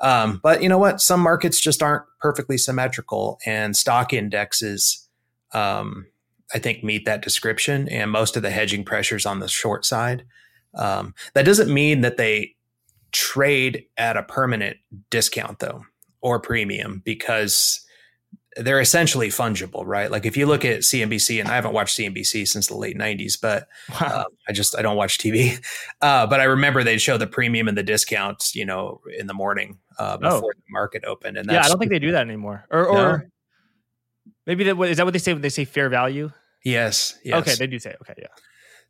Um, 0.00 0.40
but 0.42 0.62
you 0.62 0.68
know 0.68 0.78
what? 0.78 1.00
Some 1.00 1.20
markets 1.20 1.60
just 1.60 1.82
aren't 1.82 2.04
perfectly 2.20 2.56
symmetrical, 2.56 3.38
and 3.44 3.76
stock 3.76 4.12
indexes, 4.12 5.06
um, 5.52 6.06
I 6.54 6.58
think, 6.58 6.82
meet 6.82 7.04
that 7.04 7.22
description. 7.22 7.88
And 7.88 8.10
most 8.10 8.36
of 8.36 8.42
the 8.42 8.50
hedging 8.50 8.84
pressures 8.84 9.26
on 9.26 9.40
the 9.40 9.48
short 9.48 9.84
side. 9.84 10.24
Um, 10.74 11.14
that 11.34 11.44
doesn't 11.44 11.72
mean 11.72 12.00
that 12.00 12.16
they 12.16 12.54
trade 13.12 13.84
at 13.98 14.16
a 14.16 14.22
permanent 14.22 14.78
discount, 15.10 15.58
though, 15.58 15.84
or 16.22 16.40
premium, 16.40 17.02
because 17.04 17.84
they're 18.56 18.80
essentially 18.80 19.28
fungible, 19.28 19.84
right? 19.86 20.10
Like 20.10 20.26
if 20.26 20.36
you 20.36 20.46
look 20.46 20.64
at 20.64 20.80
CNBC, 20.80 21.40
and 21.40 21.48
I 21.48 21.54
haven't 21.54 21.72
watched 21.72 21.96
CNBC 21.98 22.48
since 22.48 22.66
the 22.66 22.76
late 22.76 22.96
'90s, 22.96 23.40
but 23.40 23.68
wow. 24.00 24.06
uh, 24.06 24.24
I 24.48 24.52
just 24.52 24.76
I 24.76 24.82
don't 24.82 24.96
watch 24.96 25.18
TV. 25.18 25.64
Uh, 26.02 26.26
but 26.26 26.40
I 26.40 26.44
remember 26.44 26.82
they'd 26.82 26.98
show 26.98 27.18
the 27.18 27.26
premium 27.26 27.68
and 27.68 27.76
the 27.76 27.82
discounts, 27.82 28.56
you 28.56 28.64
know, 28.64 29.02
in 29.18 29.26
the 29.26 29.34
morning 29.34 29.78
uh, 29.98 30.16
oh. 30.16 30.18
before 30.18 30.52
oh. 30.56 30.58
the 30.58 30.72
market 30.72 31.04
opened. 31.04 31.36
And 31.36 31.50
yeah, 31.50 31.62
I 31.62 31.68
don't 31.68 31.78
think 31.78 31.90
they 31.90 31.98
do 31.98 32.12
that 32.12 32.22
anymore. 32.22 32.64
Or, 32.70 32.86
or 32.86 33.18
no? 33.18 34.32
maybe 34.46 34.64
that 34.64 34.80
is 34.80 34.96
that 34.96 35.04
what 35.04 35.12
they 35.12 35.18
say 35.18 35.32
when 35.32 35.42
they 35.42 35.50
say 35.50 35.64
fair 35.64 35.88
value? 35.88 36.30
Yes, 36.64 37.18
yes. 37.22 37.40
Okay, 37.40 37.54
they 37.54 37.66
do 37.66 37.78
say 37.78 37.94
okay, 38.00 38.14
yeah. 38.18 38.28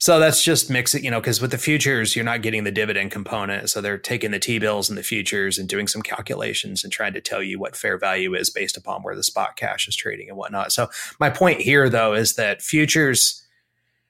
So 0.01 0.19
that's 0.19 0.43
just 0.43 0.71
mixing, 0.71 1.05
you 1.05 1.11
know, 1.11 1.21
because 1.21 1.43
with 1.43 1.51
the 1.51 1.59
futures, 1.59 2.17
you're 2.17 2.25
not 2.25 2.41
getting 2.41 2.65
the 2.65 2.71
dividend 2.71 3.11
component. 3.11 3.69
So 3.69 3.83
they're 3.83 3.99
taking 3.99 4.31
the 4.31 4.39
T 4.39 4.59
bills 4.59 4.89
and 4.89 4.97
the 4.97 5.03
futures 5.03 5.59
and 5.59 5.69
doing 5.69 5.87
some 5.87 6.01
calculations 6.01 6.83
and 6.83 6.91
trying 6.91 7.13
to 7.13 7.21
tell 7.21 7.43
you 7.43 7.59
what 7.59 7.77
fair 7.77 7.99
value 7.99 8.35
is 8.35 8.49
based 8.49 8.79
upon 8.79 9.03
where 9.03 9.15
the 9.15 9.23
spot 9.23 9.57
cash 9.57 9.87
is 9.87 9.95
trading 9.95 10.31
and 10.31 10.39
whatnot. 10.39 10.73
So 10.73 10.89
my 11.21 11.29
point 11.29 11.61
here, 11.61 11.91
though, 11.91 12.15
is 12.15 12.35
that 12.37 12.63
futures 12.63 13.45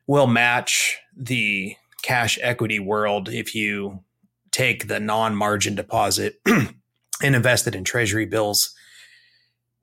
will 0.07 0.29
match 0.29 0.96
the 1.16 1.74
cash 2.03 2.38
equity 2.40 2.79
world 2.79 3.29
if 3.29 3.53
you 3.57 4.05
take 4.53 4.87
the 4.87 5.00
non 5.00 5.35
margin 5.35 5.74
deposit 5.74 6.40
and 6.46 7.35
invest 7.35 7.66
it 7.66 7.74
in 7.74 7.83
treasury 7.83 8.26
bills 8.26 8.76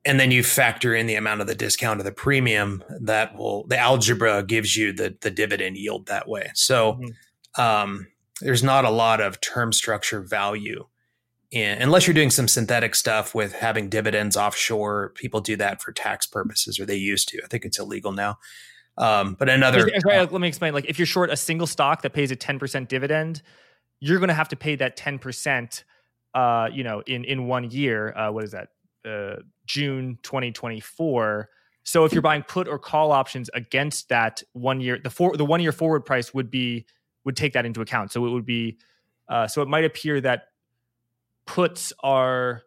and 0.08 0.18
then 0.18 0.30
you 0.30 0.42
factor 0.42 0.94
in 0.94 1.06
the 1.06 1.16
amount 1.16 1.42
of 1.42 1.46
the 1.46 1.54
discount 1.54 2.00
of 2.00 2.06
the 2.06 2.12
premium 2.12 2.82
that 3.00 3.36
will 3.36 3.66
the 3.66 3.76
algebra 3.78 4.42
gives 4.42 4.74
you 4.74 4.92
the 4.92 5.14
the 5.20 5.30
dividend 5.30 5.76
yield 5.76 6.06
that 6.06 6.26
way. 6.26 6.50
So 6.54 6.94
mm-hmm. 6.94 7.60
um, 7.60 8.06
there's 8.40 8.62
not 8.62 8.86
a 8.86 8.90
lot 8.90 9.20
of 9.20 9.40
term 9.42 9.72
structure 9.72 10.22
value 10.22 10.86
in 11.50 11.82
unless 11.82 12.06
you're 12.06 12.14
doing 12.14 12.30
some 12.30 12.48
synthetic 12.48 12.94
stuff 12.94 13.34
with 13.34 13.52
having 13.52 13.90
dividends 13.90 14.34
offshore 14.34 15.10
people 15.10 15.40
do 15.40 15.56
that 15.56 15.82
for 15.82 15.92
tax 15.92 16.26
purposes 16.26 16.80
or 16.80 16.86
they 16.86 16.96
used 16.96 17.28
to. 17.28 17.40
I 17.44 17.46
think 17.46 17.66
it's 17.66 17.78
illegal 17.78 18.12
now. 18.12 18.38
Um, 18.96 19.36
but 19.38 19.50
another 19.50 19.90
let 20.06 20.32
me 20.32 20.48
explain. 20.48 20.72
Like 20.72 20.86
if 20.86 20.98
you're 20.98 21.06
short 21.06 21.30
a 21.30 21.36
single 21.36 21.66
stock 21.66 22.02
that 22.02 22.14
pays 22.14 22.30
a 22.30 22.36
10% 22.36 22.88
dividend 22.88 23.42
you're 24.00 24.18
going 24.18 24.28
to 24.28 24.34
have 24.34 24.48
to 24.48 24.56
pay 24.56 24.76
that 24.76 24.96
10% 24.96 25.84
uh, 26.34 26.68
you 26.72 26.84
know 26.84 27.02
in 27.06 27.24
in 27.24 27.46
one 27.46 27.70
year 27.70 28.16
uh, 28.16 28.32
what 28.32 28.44
is 28.44 28.52
that? 28.52 28.68
Uh, 29.04 29.42
June 29.68 30.18
2024. 30.22 31.48
So 31.84 32.04
if 32.04 32.12
you're 32.12 32.22
buying 32.22 32.42
put 32.42 32.66
or 32.66 32.78
call 32.78 33.12
options 33.12 33.48
against 33.54 34.08
that 34.08 34.42
one 34.52 34.80
year, 34.80 34.98
the 35.02 35.10
for, 35.10 35.36
the 35.36 35.44
one 35.44 35.60
year 35.60 35.72
forward 35.72 36.04
price 36.04 36.34
would 36.34 36.50
be 36.50 36.86
would 37.24 37.36
take 37.36 37.52
that 37.52 37.64
into 37.64 37.80
account. 37.80 38.10
So 38.10 38.26
it 38.26 38.30
would 38.30 38.44
be 38.44 38.78
uh, 39.28 39.46
so 39.46 39.62
it 39.62 39.68
might 39.68 39.84
appear 39.84 40.20
that 40.22 40.48
puts 41.46 41.92
are 42.02 42.62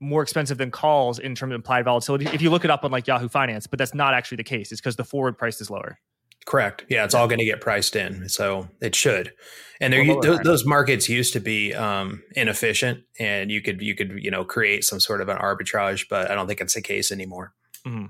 more 0.00 0.22
expensive 0.22 0.58
than 0.58 0.70
calls 0.70 1.20
in 1.20 1.34
terms 1.34 1.52
of 1.52 1.54
implied 1.54 1.84
volatility 1.84 2.26
if 2.26 2.42
you 2.42 2.50
look 2.50 2.64
it 2.64 2.70
up 2.70 2.84
on 2.84 2.90
like 2.90 3.06
Yahoo 3.06 3.28
Finance, 3.28 3.66
but 3.68 3.78
that's 3.78 3.94
not 3.94 4.14
actually 4.14 4.36
the 4.36 4.44
case. 4.44 4.72
It's 4.72 4.80
because 4.80 4.96
the 4.96 5.04
forward 5.04 5.38
price 5.38 5.60
is 5.60 5.70
lower. 5.70 5.98
Correct. 6.44 6.84
Yeah, 6.88 7.04
it's 7.04 7.14
all 7.14 7.28
going 7.28 7.38
to 7.38 7.44
get 7.44 7.60
priced 7.60 7.94
in, 7.94 8.28
so 8.28 8.68
it 8.80 8.94
should. 8.94 9.32
And 9.80 9.92
there, 9.92 10.04
th- 10.04 10.42
those 10.42 10.64
markets 10.64 11.08
used 11.08 11.32
to 11.32 11.40
be 11.40 11.74
um, 11.74 12.22
inefficient, 12.36 13.02
and 13.18 13.50
you 13.50 13.60
could 13.60 13.80
you 13.80 13.94
could 13.94 14.12
you 14.22 14.30
know 14.30 14.44
create 14.44 14.84
some 14.84 15.00
sort 15.00 15.20
of 15.20 15.28
an 15.28 15.38
arbitrage, 15.38 16.06
but 16.08 16.30
I 16.30 16.34
don't 16.34 16.46
think 16.46 16.60
it's 16.60 16.74
the 16.74 16.82
case 16.82 17.10
anymore. 17.10 17.52
Mm-hmm. 17.86 18.06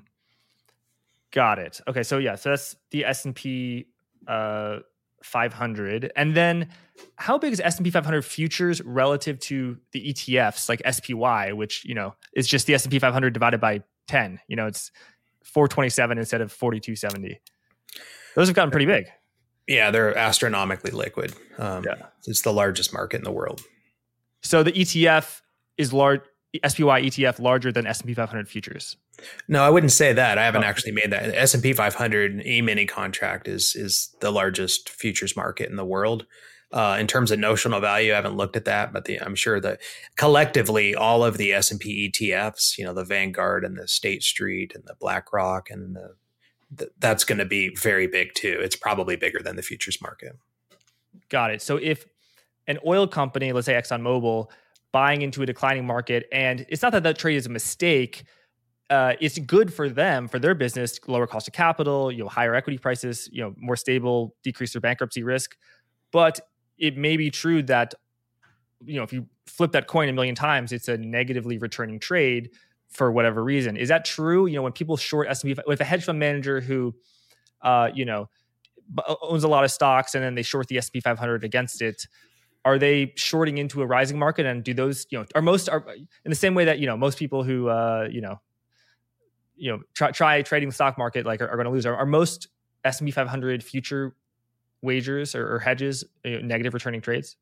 Got 1.30 1.58
it. 1.58 1.80
Okay, 1.88 2.02
so 2.02 2.18
yeah, 2.18 2.34
so 2.34 2.50
that's 2.50 2.76
the 2.90 3.04
S 3.04 3.24
and 3.24 3.34
P 3.34 3.86
uh, 4.28 4.78
500, 5.22 6.12
and 6.14 6.34
then 6.34 6.68
how 7.16 7.38
big 7.38 7.52
is 7.52 7.60
S 7.60 7.76
and 7.76 7.84
P 7.84 7.90
500 7.90 8.22
futures 8.22 8.82
relative 8.82 9.38
to 9.40 9.78
the 9.92 10.12
ETFs 10.12 10.68
like 10.68 10.82
SPY, 10.90 11.52
which 11.52 11.84
you 11.84 11.94
know 11.94 12.14
is 12.34 12.46
just 12.46 12.66
the 12.66 12.74
S 12.74 12.84
and 12.84 12.92
P 12.92 12.98
500 12.98 13.32
divided 13.32 13.60
by 13.60 13.82
10. 14.08 14.40
You 14.46 14.56
know, 14.56 14.66
it's 14.66 14.90
427 15.44 16.18
instead 16.18 16.40
of 16.40 16.52
4270. 16.52 17.40
Those 18.34 18.48
have 18.48 18.56
gotten 18.56 18.70
pretty 18.70 18.86
big. 18.86 19.06
Yeah, 19.66 19.90
they're 19.90 20.16
astronomically 20.16 20.90
liquid. 20.90 21.34
Um, 21.58 21.84
yeah, 21.84 22.06
it's 22.26 22.42
the 22.42 22.52
largest 22.52 22.92
market 22.92 23.18
in 23.18 23.24
the 23.24 23.32
world. 23.32 23.62
So 24.42 24.62
the 24.62 24.72
ETF 24.72 25.40
is 25.78 25.92
large. 25.92 26.22
SPY 26.66 27.02
ETF 27.02 27.40
larger 27.40 27.72
than 27.72 27.86
S&P 27.86 28.12
500 28.12 28.46
futures. 28.46 28.98
No, 29.48 29.62
I 29.62 29.70
wouldn't 29.70 29.92
say 29.92 30.12
that. 30.12 30.36
I 30.36 30.44
haven't 30.44 30.64
oh. 30.64 30.66
actually 30.66 30.92
made 30.92 31.10
that. 31.10 31.34
S&P 31.34 31.72
500 31.72 32.46
E-mini 32.46 32.84
contract 32.84 33.48
is 33.48 33.74
is 33.74 34.14
the 34.20 34.30
largest 34.30 34.90
futures 34.90 35.34
market 35.34 35.70
in 35.70 35.76
the 35.76 35.84
world. 35.84 36.26
Uh, 36.72 36.96
in 36.98 37.06
terms 37.06 37.30
of 37.30 37.38
notional 37.38 37.80
value, 37.80 38.12
I 38.12 38.16
haven't 38.16 38.36
looked 38.36 38.56
at 38.56 38.64
that, 38.64 38.94
but 38.94 39.04
the, 39.04 39.20
I'm 39.20 39.34
sure 39.34 39.60
that 39.60 39.80
collectively 40.16 40.94
all 40.94 41.22
of 41.22 41.36
the 41.36 41.52
S&P 41.52 42.10
ETFs, 42.10 42.78
you 42.78 42.84
know, 42.84 42.94
the 42.94 43.04
Vanguard 43.04 43.62
and 43.64 43.76
the 43.76 43.86
State 43.86 44.22
Street 44.22 44.72
and 44.74 44.82
the 44.86 44.94
BlackRock 44.98 45.70
and 45.70 45.94
the 45.94 46.14
that's 46.98 47.24
going 47.24 47.38
to 47.38 47.44
be 47.44 47.74
very 47.74 48.06
big 48.06 48.34
too. 48.34 48.58
It's 48.60 48.76
probably 48.76 49.16
bigger 49.16 49.40
than 49.40 49.56
the 49.56 49.62
futures 49.62 50.00
market. 50.00 50.36
Got 51.28 51.50
it. 51.50 51.62
So 51.62 51.76
if 51.76 52.06
an 52.66 52.78
oil 52.86 53.06
company, 53.06 53.52
let's 53.52 53.66
say 53.66 53.74
ExxonMobil, 53.74 54.50
buying 54.92 55.22
into 55.22 55.42
a 55.42 55.46
declining 55.46 55.86
market, 55.86 56.28
and 56.32 56.66
it's 56.68 56.82
not 56.82 56.92
that 56.92 57.02
that 57.02 57.18
trade 57.18 57.36
is 57.36 57.46
a 57.46 57.50
mistake. 57.50 58.24
Uh, 58.90 59.14
it's 59.20 59.38
good 59.38 59.72
for 59.72 59.88
them 59.88 60.28
for 60.28 60.38
their 60.38 60.54
business, 60.54 61.00
lower 61.06 61.26
cost 61.26 61.48
of 61.48 61.54
capital, 61.54 62.12
you 62.12 62.22
know, 62.22 62.28
higher 62.28 62.54
equity 62.54 62.78
prices, 62.78 63.28
you 63.32 63.42
know, 63.42 63.54
more 63.56 63.76
stable, 63.76 64.34
decrease 64.42 64.72
their 64.72 64.80
bankruptcy 64.80 65.22
risk. 65.22 65.56
But 66.10 66.40
it 66.78 66.96
may 66.96 67.16
be 67.16 67.30
true 67.30 67.62
that, 67.64 67.94
you 68.84 68.96
know, 68.96 69.02
if 69.02 69.12
you 69.12 69.26
flip 69.46 69.72
that 69.72 69.86
coin 69.86 70.08
a 70.08 70.12
million 70.12 70.34
times, 70.34 70.72
it's 70.72 70.88
a 70.88 70.98
negatively 70.98 71.58
returning 71.58 71.98
trade 71.98 72.50
for 72.92 73.10
whatever 73.10 73.42
reason. 73.42 73.76
Is 73.76 73.88
that 73.88 74.04
true? 74.04 74.46
You 74.46 74.56
know, 74.56 74.62
when 74.62 74.72
people 74.72 74.96
short 74.96 75.28
S&P, 75.28 75.56
with 75.66 75.80
a 75.80 75.84
hedge 75.84 76.04
fund 76.04 76.18
manager 76.18 76.60
who, 76.60 76.94
uh, 77.62 77.90
you 77.94 78.04
know, 78.04 78.28
owns 79.22 79.44
a 79.44 79.48
lot 79.48 79.64
of 79.64 79.70
stocks 79.70 80.14
and 80.14 80.22
then 80.22 80.34
they 80.34 80.42
short 80.42 80.68
the 80.68 80.78
S&P 80.78 81.00
500 81.00 81.44
against 81.44 81.80
it, 81.80 82.06
are 82.64 82.78
they 82.78 83.12
shorting 83.16 83.58
into 83.58 83.82
a 83.82 83.86
rising 83.86 84.18
market? 84.18 84.46
And 84.46 84.62
do 84.62 84.74
those, 84.74 85.06
you 85.10 85.18
know, 85.18 85.26
are 85.34 85.42
most 85.42 85.68
are 85.68 85.84
in 85.88 86.30
the 86.30 86.36
same 86.36 86.54
way 86.54 86.66
that 86.66 86.78
you 86.78 86.86
know 86.86 86.96
most 86.96 87.18
people 87.18 87.42
who, 87.42 87.68
uh, 87.68 88.08
you 88.10 88.20
know, 88.20 88.40
you 89.56 89.70
know, 89.70 89.80
try, 89.94 90.10
try 90.10 90.42
trading 90.42 90.68
the 90.68 90.74
stock 90.74 90.98
market 90.98 91.26
like 91.26 91.40
are, 91.40 91.48
are 91.48 91.56
going 91.56 91.66
to 91.66 91.70
lose? 91.70 91.86
Are, 91.86 91.96
are 91.96 92.06
most 92.06 92.48
S&P 92.84 93.10
500 93.10 93.62
future 93.62 94.14
wagers 94.82 95.34
or, 95.34 95.54
or 95.54 95.58
hedges 95.58 96.04
you 96.24 96.40
know, 96.40 96.46
negative 96.46 96.74
returning 96.74 97.00
trades? 97.00 97.36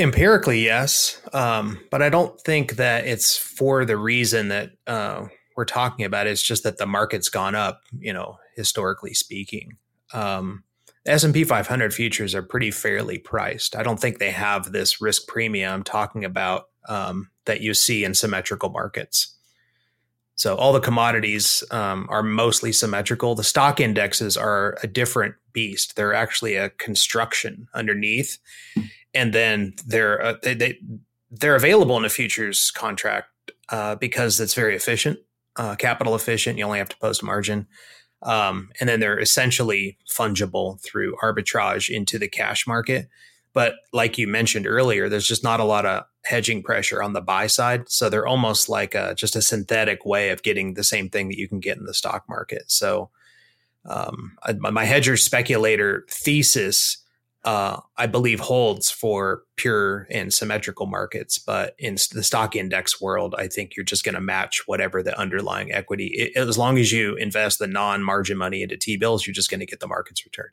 Empirically, 0.00 0.64
yes, 0.64 1.20
um, 1.32 1.80
but 1.90 2.02
I 2.02 2.08
don't 2.08 2.40
think 2.42 2.76
that 2.76 3.06
it's 3.06 3.36
for 3.36 3.84
the 3.84 3.96
reason 3.96 4.48
that 4.48 4.70
uh, 4.86 5.26
we're 5.56 5.64
talking 5.64 6.04
about. 6.04 6.28
It's 6.28 6.42
just 6.42 6.62
that 6.62 6.78
the 6.78 6.86
market's 6.86 7.28
gone 7.28 7.56
up, 7.56 7.80
you 7.98 8.12
know, 8.12 8.38
historically 8.54 9.12
speaking. 9.12 9.76
Um, 10.14 10.62
S&P 11.04 11.42
500 11.42 11.92
futures 11.92 12.34
are 12.34 12.42
pretty 12.42 12.70
fairly 12.70 13.18
priced. 13.18 13.74
I 13.74 13.82
don't 13.82 13.98
think 13.98 14.18
they 14.18 14.30
have 14.30 14.70
this 14.70 15.00
risk 15.00 15.26
premium 15.26 15.82
talking 15.82 16.24
about 16.24 16.66
um, 16.88 17.30
that 17.46 17.60
you 17.60 17.74
see 17.74 18.04
in 18.04 18.14
symmetrical 18.14 18.68
markets. 18.68 19.34
So 20.36 20.54
all 20.54 20.72
the 20.72 20.80
commodities 20.80 21.64
um, 21.72 22.06
are 22.10 22.22
mostly 22.22 22.70
symmetrical. 22.70 23.34
The 23.34 23.42
stock 23.42 23.80
indexes 23.80 24.36
are 24.36 24.78
a 24.84 24.86
different 24.86 25.34
beast. 25.52 25.96
They're 25.96 26.14
actually 26.14 26.54
a 26.54 26.70
construction 26.70 27.66
underneath, 27.74 28.38
and 29.14 29.32
then 29.32 29.74
they're 29.86 30.22
uh, 30.22 30.34
they, 30.42 30.54
they 30.54 30.78
they're 31.30 31.56
available 31.56 31.96
in 31.96 32.04
a 32.04 32.08
futures 32.08 32.70
contract 32.70 33.28
uh, 33.68 33.94
because 33.96 34.40
it's 34.40 34.54
very 34.54 34.74
efficient, 34.74 35.18
uh, 35.56 35.74
capital 35.76 36.14
efficient. 36.14 36.58
You 36.58 36.64
only 36.64 36.78
have 36.78 36.88
to 36.88 36.96
post 36.98 37.22
margin, 37.22 37.66
um, 38.22 38.70
and 38.80 38.88
then 38.88 39.00
they're 39.00 39.18
essentially 39.18 39.98
fungible 40.10 40.80
through 40.82 41.16
arbitrage 41.22 41.88
into 41.88 42.18
the 42.18 42.28
cash 42.28 42.66
market. 42.66 43.08
But 43.54 43.76
like 43.92 44.18
you 44.18 44.28
mentioned 44.28 44.66
earlier, 44.66 45.08
there's 45.08 45.26
just 45.26 45.42
not 45.42 45.58
a 45.58 45.64
lot 45.64 45.86
of 45.86 46.04
hedging 46.24 46.62
pressure 46.62 47.02
on 47.02 47.14
the 47.14 47.20
buy 47.20 47.46
side, 47.46 47.88
so 47.88 48.08
they're 48.08 48.26
almost 48.26 48.68
like 48.68 48.94
a, 48.94 49.14
just 49.14 49.36
a 49.36 49.42
synthetic 49.42 50.04
way 50.04 50.30
of 50.30 50.42
getting 50.42 50.74
the 50.74 50.84
same 50.84 51.08
thing 51.08 51.28
that 51.28 51.38
you 51.38 51.48
can 51.48 51.60
get 51.60 51.78
in 51.78 51.84
the 51.84 51.94
stock 51.94 52.24
market. 52.28 52.70
So, 52.70 53.10
um, 53.84 54.36
I, 54.42 54.52
my 54.52 54.84
hedger 54.84 55.16
speculator 55.16 56.04
thesis 56.10 56.98
uh, 57.48 57.80
I 57.96 58.06
believe 58.06 58.40
holds 58.40 58.90
for 58.90 59.44
pure 59.56 60.06
and 60.10 60.34
symmetrical 60.34 60.84
markets. 60.84 61.38
But 61.38 61.74
in 61.78 61.94
the 62.12 62.22
stock 62.22 62.54
index 62.54 63.00
world, 63.00 63.34
I 63.38 63.48
think 63.48 63.74
you're 63.74 63.86
just 63.86 64.04
going 64.04 64.16
to 64.16 64.20
match 64.20 64.64
whatever 64.66 65.02
the 65.02 65.18
underlying 65.18 65.72
equity. 65.72 66.08
It, 66.08 66.36
as 66.36 66.58
long 66.58 66.76
as 66.76 66.92
you 66.92 67.14
invest 67.14 67.58
the 67.58 67.66
non-margin 67.66 68.36
money 68.36 68.62
into 68.62 68.76
T 68.76 68.98
bills, 68.98 69.26
you're 69.26 69.32
just 69.32 69.48
going 69.48 69.60
to 69.60 69.66
get 69.66 69.80
the 69.80 69.86
market's 69.86 70.26
return. 70.26 70.50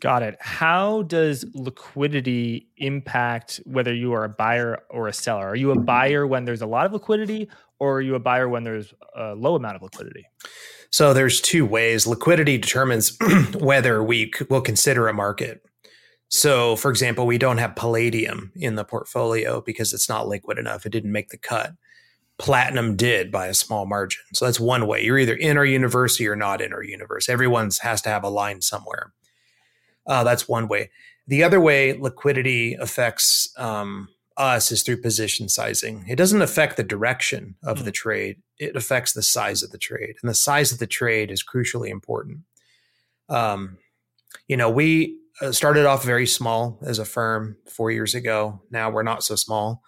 Got 0.00 0.24
it. 0.24 0.36
How 0.40 1.02
does 1.02 1.44
liquidity 1.54 2.66
impact 2.78 3.60
whether 3.64 3.94
you 3.94 4.12
are 4.12 4.24
a 4.24 4.28
buyer 4.28 4.80
or 4.90 5.06
a 5.06 5.12
seller? 5.12 5.46
Are 5.46 5.56
you 5.56 5.70
a 5.70 5.78
buyer 5.78 6.26
when 6.26 6.44
there's 6.44 6.62
a 6.62 6.66
lot 6.66 6.84
of 6.84 6.92
liquidity, 6.92 7.48
or 7.78 7.98
are 7.98 8.00
you 8.00 8.16
a 8.16 8.20
buyer 8.20 8.48
when 8.48 8.64
there's 8.64 8.92
a 9.14 9.36
low 9.36 9.54
amount 9.54 9.76
of 9.76 9.82
liquidity? 9.82 10.24
So 10.90 11.14
there's 11.14 11.40
two 11.40 11.64
ways. 11.64 12.08
Liquidity 12.08 12.58
determines 12.58 13.16
whether 13.54 14.02
we 14.02 14.32
will 14.50 14.62
consider 14.62 15.06
a 15.06 15.14
market. 15.14 15.64
So, 16.28 16.76
for 16.76 16.90
example, 16.90 17.26
we 17.26 17.38
don't 17.38 17.58
have 17.58 17.76
palladium 17.76 18.52
in 18.54 18.74
the 18.74 18.84
portfolio 18.84 19.60
because 19.60 19.94
it's 19.94 20.08
not 20.08 20.28
liquid 20.28 20.58
enough. 20.58 20.84
It 20.84 20.92
didn't 20.92 21.12
make 21.12 21.30
the 21.30 21.38
cut. 21.38 21.72
Platinum 22.36 22.96
did 22.96 23.32
by 23.32 23.46
a 23.46 23.54
small 23.54 23.86
margin. 23.86 24.22
So 24.34 24.44
that's 24.44 24.60
one 24.60 24.86
way. 24.86 25.02
You're 25.02 25.18
either 25.18 25.34
in 25.34 25.56
our 25.56 25.64
universe 25.64 26.20
or 26.20 26.24
you're 26.24 26.36
not 26.36 26.60
in 26.60 26.72
our 26.72 26.82
universe. 26.82 27.28
Everyone's 27.28 27.78
has 27.78 28.02
to 28.02 28.10
have 28.10 28.24
a 28.24 28.28
line 28.28 28.60
somewhere. 28.60 29.12
Uh, 30.06 30.22
that's 30.22 30.48
one 30.48 30.68
way. 30.68 30.90
The 31.26 31.42
other 31.42 31.60
way 31.60 31.94
liquidity 31.94 32.74
affects 32.74 33.52
um, 33.58 34.08
us 34.36 34.70
is 34.70 34.82
through 34.82 35.02
position 35.02 35.48
sizing. 35.48 36.04
It 36.08 36.16
doesn't 36.16 36.42
affect 36.42 36.76
the 36.76 36.84
direction 36.84 37.56
of 37.62 37.80
mm. 37.80 37.84
the 37.84 37.92
trade. 37.92 38.40
It 38.58 38.76
affects 38.76 39.12
the 39.12 39.22
size 39.22 39.62
of 39.62 39.70
the 39.70 39.78
trade, 39.78 40.14
and 40.22 40.30
the 40.30 40.34
size 40.34 40.72
of 40.72 40.78
the 40.78 40.86
trade 40.86 41.30
is 41.30 41.44
crucially 41.44 41.88
important. 41.88 42.40
Um, 43.28 43.78
you 44.46 44.56
know, 44.56 44.70
we 44.70 45.18
started 45.50 45.86
off 45.86 46.04
very 46.04 46.26
small 46.26 46.78
as 46.82 46.98
a 46.98 47.04
firm 47.04 47.56
four 47.68 47.90
years 47.90 48.14
ago. 48.14 48.60
Now 48.70 48.90
we're 48.90 49.02
not 49.02 49.22
so 49.22 49.36
small. 49.36 49.82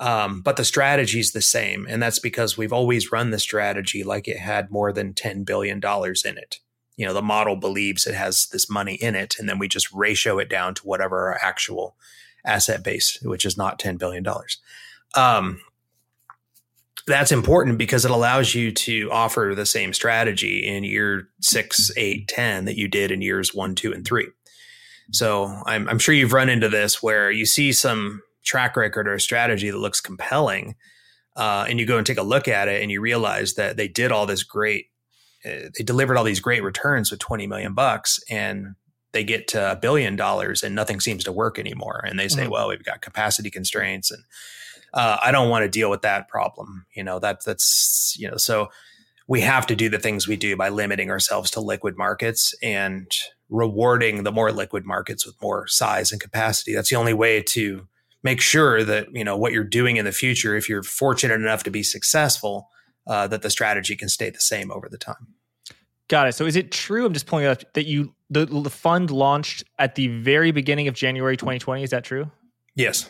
Um, 0.00 0.42
but 0.42 0.56
the 0.56 0.64
strategy 0.64 1.20
is 1.20 1.32
the 1.32 1.42
same. 1.42 1.86
And 1.88 2.02
that's 2.02 2.18
because 2.18 2.58
we've 2.58 2.72
always 2.72 3.12
run 3.12 3.30
the 3.30 3.38
strategy 3.38 4.02
like 4.02 4.26
it 4.26 4.38
had 4.38 4.70
more 4.70 4.92
than 4.92 5.14
$10 5.14 5.44
billion 5.44 5.78
in 5.78 6.38
it. 6.38 6.58
You 6.96 7.06
know, 7.06 7.14
the 7.14 7.22
model 7.22 7.56
believes 7.56 8.06
it 8.06 8.14
has 8.14 8.46
this 8.52 8.70
money 8.70 8.94
in 8.94 9.14
it, 9.16 9.36
and 9.38 9.48
then 9.48 9.58
we 9.58 9.66
just 9.66 9.92
ratio 9.92 10.38
it 10.38 10.48
down 10.48 10.74
to 10.74 10.82
whatever 10.86 11.32
our 11.32 11.38
actual 11.42 11.96
asset 12.44 12.84
base, 12.84 13.18
which 13.22 13.44
is 13.44 13.56
not 13.56 13.80
$10 13.80 13.98
billion. 13.98 14.24
Um, 15.14 15.60
that's 17.06 17.32
important 17.32 17.78
because 17.78 18.04
it 18.04 18.10
allows 18.10 18.54
you 18.54 18.70
to 18.70 19.10
offer 19.10 19.54
the 19.56 19.66
same 19.66 19.92
strategy 19.92 20.66
in 20.66 20.84
year 20.84 21.28
six, 21.40 21.90
eight, 21.96 22.28
10 22.28 22.64
that 22.64 22.78
you 22.78 22.88
did 22.88 23.10
in 23.10 23.22
years 23.22 23.54
one, 23.54 23.74
two, 23.74 23.92
and 23.92 24.06
three. 24.06 24.28
So 25.12 25.62
I'm, 25.66 25.88
I'm 25.88 25.98
sure 25.98 26.14
you've 26.14 26.32
run 26.32 26.48
into 26.48 26.68
this 26.68 27.02
where 27.02 27.30
you 27.30 27.46
see 27.46 27.72
some 27.72 28.22
track 28.44 28.76
record 28.76 29.08
or 29.08 29.18
strategy 29.18 29.70
that 29.70 29.78
looks 29.78 30.00
compelling, 30.00 30.74
uh, 31.36 31.66
and 31.68 31.80
you 31.80 31.86
go 31.86 31.98
and 31.98 32.06
take 32.06 32.18
a 32.18 32.22
look 32.22 32.48
at 32.48 32.68
it, 32.68 32.82
and 32.82 32.90
you 32.90 33.00
realize 33.00 33.54
that 33.54 33.76
they 33.76 33.88
did 33.88 34.12
all 34.12 34.26
this 34.26 34.42
great, 34.42 34.86
uh, 35.44 35.68
they 35.76 35.84
delivered 35.84 36.16
all 36.16 36.24
these 36.24 36.40
great 36.40 36.62
returns 36.62 37.10
with 37.10 37.20
20 37.20 37.46
million 37.46 37.74
bucks, 37.74 38.20
and 38.30 38.74
they 39.12 39.24
get 39.24 39.48
to 39.48 39.72
a 39.72 39.76
billion 39.76 40.16
dollars, 40.16 40.62
and 40.62 40.74
nothing 40.74 41.00
seems 41.00 41.24
to 41.24 41.32
work 41.32 41.58
anymore. 41.58 42.04
And 42.06 42.18
they 42.18 42.28
say, 42.28 42.42
mm-hmm. 42.42 42.52
"Well, 42.52 42.68
we've 42.68 42.84
got 42.84 43.00
capacity 43.00 43.50
constraints, 43.50 44.10
and 44.10 44.22
uh, 44.92 45.18
I 45.22 45.32
don't 45.32 45.48
want 45.48 45.62
to 45.64 45.68
deal 45.68 45.88
with 45.88 46.02
that 46.02 46.28
problem." 46.28 46.86
You 46.94 47.04
know, 47.04 47.18
that 47.20 47.44
that's 47.44 48.14
you 48.18 48.28
know, 48.28 48.36
so 48.36 48.70
we 49.26 49.40
have 49.40 49.66
to 49.68 49.76
do 49.76 49.88
the 49.88 49.98
things 49.98 50.28
we 50.28 50.36
do 50.36 50.56
by 50.56 50.68
limiting 50.68 51.10
ourselves 51.10 51.50
to 51.52 51.60
liquid 51.60 51.96
markets 51.96 52.54
and 52.62 53.10
rewarding 53.54 54.24
the 54.24 54.32
more 54.32 54.50
liquid 54.50 54.84
markets 54.84 55.24
with 55.24 55.40
more 55.40 55.66
size 55.68 56.10
and 56.10 56.20
capacity. 56.20 56.74
That's 56.74 56.90
the 56.90 56.96
only 56.96 57.14
way 57.14 57.40
to 57.42 57.86
make 58.22 58.40
sure 58.40 58.82
that 58.82 59.06
you 59.12 59.22
know 59.22 59.36
what 59.36 59.52
you're 59.52 59.62
doing 59.62 59.96
in 59.96 60.04
the 60.04 60.12
future 60.12 60.56
if 60.56 60.68
you're 60.68 60.82
fortunate 60.82 61.34
enough 61.34 61.62
to 61.62 61.70
be 61.70 61.82
successful 61.82 62.68
uh, 63.06 63.28
that 63.28 63.42
the 63.42 63.50
strategy 63.50 63.94
can 63.94 64.08
stay 64.08 64.30
the 64.30 64.40
same 64.40 64.72
over 64.72 64.88
the 64.88 64.98
time. 64.98 65.34
Got 66.08 66.28
it. 66.28 66.34
So 66.34 66.44
is 66.46 66.56
it 66.56 66.72
true 66.72 67.06
i'm 67.06 67.12
just 67.12 67.26
pulling 67.26 67.46
up 67.46 67.62
that 67.74 67.86
you 67.86 68.14
the, 68.28 68.46
the 68.46 68.70
fund 68.70 69.10
launched 69.10 69.64
at 69.78 69.94
the 69.94 70.08
very 70.08 70.50
beginning 70.50 70.88
of 70.88 70.94
january 70.94 71.36
2020 71.36 71.84
is 71.84 71.90
that 71.90 72.04
true? 72.04 72.30
Yes. 72.74 73.08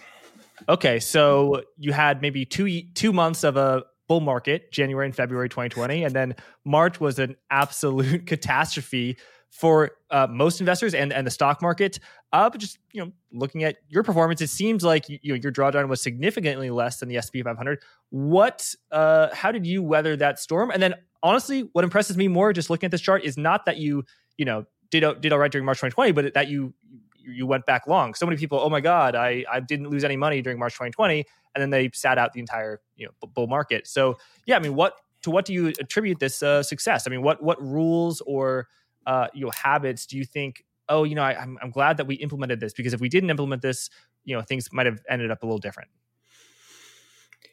Okay 0.68 1.00
so 1.00 1.62
you 1.78 1.92
had 1.92 2.20
maybe 2.20 2.44
two 2.44 2.82
two 2.94 3.12
months 3.12 3.44
of 3.44 3.56
a 3.56 3.84
bull 4.06 4.20
market 4.20 4.70
january 4.70 5.06
and 5.06 5.16
february 5.16 5.48
2020 5.48 6.04
and 6.04 6.14
then 6.14 6.34
march 6.66 7.00
was 7.00 7.18
an 7.18 7.34
absolute 7.50 8.26
catastrophe 8.26 9.16
for 9.54 9.92
uh, 10.10 10.26
most 10.28 10.58
investors 10.58 10.94
and, 10.94 11.12
and 11.12 11.24
the 11.24 11.30
stock 11.30 11.62
market. 11.62 12.00
Uh, 12.32 12.50
but 12.50 12.60
just 12.60 12.76
you 12.92 13.04
know, 13.04 13.12
looking 13.32 13.62
at 13.62 13.76
your 13.88 14.02
performance, 14.02 14.40
it 14.40 14.50
seems 14.50 14.82
like 14.82 15.08
you 15.08 15.18
know, 15.26 15.34
your 15.36 15.52
drawdown 15.52 15.88
was 15.88 16.02
significantly 16.02 16.70
less 16.70 16.98
than 16.98 17.08
the 17.08 17.16
S 17.16 17.30
P 17.30 17.40
500. 17.40 17.80
What? 18.10 18.74
Uh, 18.90 19.28
how 19.32 19.52
did 19.52 19.64
you 19.64 19.80
weather 19.80 20.16
that 20.16 20.40
storm? 20.40 20.72
And 20.72 20.82
then, 20.82 20.96
honestly, 21.22 21.68
what 21.72 21.84
impresses 21.84 22.16
me 22.16 22.26
more, 22.26 22.52
just 22.52 22.68
looking 22.68 22.86
at 22.86 22.90
this 22.90 23.00
chart, 23.00 23.22
is 23.22 23.38
not 23.38 23.64
that 23.66 23.76
you 23.76 24.04
you 24.36 24.44
know 24.44 24.66
did 24.90 25.04
did 25.20 25.32
all 25.32 25.38
right 25.38 25.52
during 25.52 25.64
March 25.64 25.78
2020, 25.78 26.10
but 26.10 26.34
that 26.34 26.48
you 26.48 26.74
you 27.16 27.46
went 27.46 27.64
back 27.64 27.86
long. 27.86 28.12
So 28.14 28.26
many 28.26 28.36
people, 28.36 28.58
oh 28.60 28.68
my 28.68 28.80
god, 28.80 29.14
I 29.14 29.44
I 29.48 29.60
didn't 29.60 29.88
lose 29.88 30.02
any 30.02 30.16
money 30.16 30.42
during 30.42 30.58
March 30.58 30.72
2020, 30.72 31.24
and 31.54 31.62
then 31.62 31.70
they 31.70 31.90
sat 31.94 32.18
out 32.18 32.32
the 32.32 32.40
entire 32.40 32.80
you 32.96 33.06
know 33.06 33.28
bull 33.32 33.46
market. 33.46 33.86
So 33.86 34.18
yeah, 34.46 34.56
I 34.56 34.58
mean, 34.58 34.74
what 34.74 34.94
to 35.22 35.30
what 35.30 35.44
do 35.44 35.52
you 35.52 35.68
attribute 35.78 36.18
this 36.18 36.42
uh, 36.42 36.64
success? 36.64 37.06
I 37.06 37.10
mean, 37.10 37.22
what 37.22 37.40
what 37.40 37.62
rules 37.62 38.20
or 38.22 38.66
uh, 39.06 39.28
habits 39.54 40.06
do 40.06 40.16
you 40.16 40.24
think 40.24 40.64
oh 40.88 41.04
you 41.04 41.14
know 41.14 41.22
I, 41.22 41.40
I'm, 41.40 41.58
I'm 41.62 41.70
glad 41.70 41.96
that 41.96 42.06
we 42.06 42.16
implemented 42.16 42.60
this 42.60 42.72
because 42.72 42.92
if 42.92 43.00
we 43.00 43.08
didn't 43.08 43.30
implement 43.30 43.62
this 43.62 43.90
you 44.24 44.34
know 44.34 44.42
things 44.42 44.68
might 44.72 44.86
have 44.86 45.00
ended 45.08 45.30
up 45.30 45.42
a 45.42 45.46
little 45.46 45.58
different? 45.58 45.90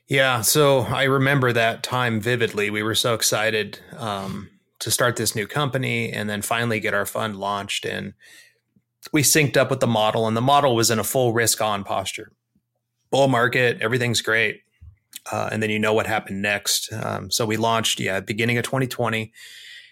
Yeah 0.08 0.42
so 0.42 0.82
i 0.82 1.04
remember 1.04 1.54
that 1.54 1.84
time 1.84 2.20
vividly. 2.20 2.70
We 2.70 2.84
were 2.84 2.96
so 2.96 3.14
excited 3.14 3.80
um, 3.98 4.50
to 4.80 4.92
start 4.92 5.16
this 5.16 5.36
new 5.36 5.48
company 5.48 6.12
and 6.12 6.30
then 6.30 6.42
finally 6.42 6.80
get 6.80 6.94
our 6.94 7.06
fund 7.06 7.38
launched 7.38 7.86
and 7.86 8.14
we 9.12 9.24
synced 9.24 9.58
up 9.58 9.72
with 9.72 9.80
the 9.80 9.88
model 9.88 10.28
and 10.28 10.38
the 10.38 10.42
model 10.42 10.76
was 10.76 10.92
in 10.92 11.00
a 11.00 11.04
full 11.04 11.34
risk 11.34 11.60
on 11.60 11.84
posture. 11.84 12.32
Bull 13.10 13.28
market 13.28 13.82
everything's 13.82 14.22
great 14.22 14.62
uh, 15.32 15.50
and 15.52 15.62
then 15.62 15.70
you 15.70 15.80
know 15.80 15.94
what 15.94 16.08
happened 16.08 16.42
next. 16.42 16.92
Um, 16.94 17.30
so 17.30 17.46
we 17.46 17.58
launched 17.58 18.00
yeah 18.00 18.20
beginning 18.20 18.58
of 18.58 18.64
2020 18.64 19.32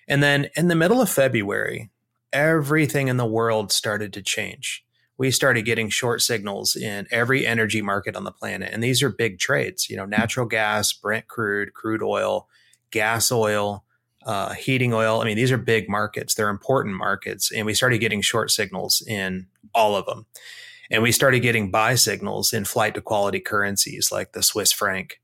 and 0.10 0.22
then 0.24 0.50
in 0.58 0.68
the 0.68 0.76
middle 0.76 1.02
of 1.02 1.10
February, 1.10 1.92
everything 2.34 3.08
in 3.08 3.18
the 3.18 3.26
world 3.26 3.72
started 3.72 4.12
to 4.14 4.22
change. 4.22 4.84
We 5.18 5.32
started 5.32 5.64
getting 5.64 5.90
short 5.90 6.22
signals 6.22 6.76
in 6.76 7.08
every 7.12 7.46
energy 7.46 7.82
market 7.82 8.16
on 8.16 8.24
the 8.24 8.32
planet. 8.32 8.72
And 8.72 8.82
these 8.82 9.04
are 9.04 9.10
big 9.10 9.38
trades, 9.38 9.90
you 9.90 9.98
know, 9.98 10.06
natural 10.06 10.46
gas, 10.46 10.94
Brent 10.94 11.28
crude, 11.28 11.74
crude 11.74 12.02
oil, 12.02 12.48
gas 12.92 13.32
oil, 13.32 13.84
uh, 14.26 14.54
heating 14.54 14.94
oil. 14.94 15.22
I 15.22 15.26
mean, 15.26 15.36
these 15.36 15.52
are 15.52 15.58
big 15.58 15.90
markets. 15.90 16.36
They're 16.36 16.50
important 16.50 16.96
markets. 16.96 17.52
And 17.52 17.66
we 17.66 17.74
started 17.74 18.00
getting 18.00 18.22
short 18.22 18.50
signals 18.50 19.04
in 19.06 19.48
all 19.76 19.96
of 19.96 20.06
them. 20.06 20.26
And 20.90 21.04
we 21.04 21.12
started 21.12 21.42
getting 21.42 21.70
buy 21.70 21.96
signals 21.96 22.54
in 22.54 22.66
flight 22.66 22.96
to 22.96 23.02
quality 23.02 23.40
currencies 23.40 24.12
like 24.12 24.32
the 24.32 24.42
Swiss 24.42 24.72
franc. 24.72 25.20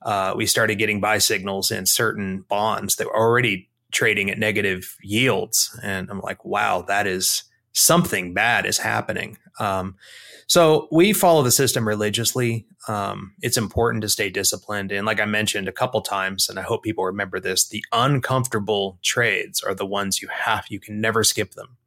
Uh, 0.00 0.34
we 0.36 0.46
started 0.46 0.76
getting 0.76 1.00
buy 1.00 1.18
signals 1.18 1.70
in 1.70 1.86
certain 1.86 2.44
bonds 2.48 2.96
that 2.96 3.06
were 3.06 3.16
already 3.16 3.68
trading 3.92 4.30
at 4.30 4.38
negative 4.38 4.96
yields. 5.02 5.78
And 5.82 6.10
I'm 6.10 6.20
like, 6.20 6.44
wow, 6.44 6.82
that 6.82 7.06
is 7.06 7.44
something 7.72 8.34
bad 8.34 8.66
is 8.66 8.78
happening. 8.78 9.38
Um, 9.58 9.96
so 10.46 10.88
we 10.90 11.12
follow 11.12 11.42
the 11.42 11.50
system 11.50 11.86
religiously. 11.86 12.66
Um, 12.88 13.34
it's 13.40 13.56
important 13.56 14.02
to 14.02 14.08
stay 14.08 14.28
disciplined. 14.28 14.92
And 14.92 15.06
like 15.06 15.20
I 15.20 15.24
mentioned 15.24 15.68
a 15.68 15.72
couple 15.72 16.00
times, 16.02 16.48
and 16.48 16.58
I 16.58 16.62
hope 16.62 16.82
people 16.82 17.04
remember 17.04 17.40
this, 17.40 17.68
the 17.68 17.84
uncomfortable 17.92 18.98
trades 19.02 19.62
are 19.62 19.74
the 19.74 19.86
ones 19.86 20.20
you 20.20 20.28
have, 20.28 20.66
you 20.68 20.80
can 20.80 21.00
never 21.00 21.24
skip 21.24 21.52
them. 21.52 21.78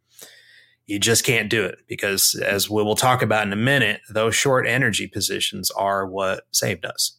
You 0.88 1.00
just 1.00 1.24
can't 1.26 1.50
do 1.50 1.66
it 1.66 1.80
because 1.88 2.36
as 2.36 2.70
we 2.70 2.84
will 2.84 2.96
talk 2.96 3.24
about 3.24 3.46
in 3.46 3.54
a 3.54 3.58
minute, 3.58 4.02
those 4.10 4.36
short 4.36 4.68
energy 4.68 5.08
positions 5.08 5.72
are 5.72 6.06
what 6.06 6.46
saved 6.52 6.86
us 6.86 7.18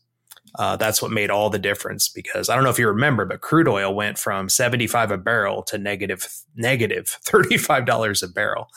uh, 0.56 0.76
that's 0.76 1.02
what 1.02 1.10
made 1.10 1.30
all 1.30 1.50
the 1.50 1.58
difference 1.58 2.08
because 2.08 2.48
I 2.48 2.54
don't 2.54 2.64
know 2.64 2.70
if 2.70 2.78
you 2.78 2.88
remember, 2.88 3.24
but 3.24 3.42
crude 3.42 3.68
oil 3.68 3.94
went 3.94 4.18
from 4.18 4.48
75 4.48 5.10
a 5.10 5.18
barrel 5.18 5.62
to 5.64 5.78
negative 5.78 6.26
negative 6.54 7.18
$35 7.24 8.22
a 8.22 8.28
barrel. 8.28 8.68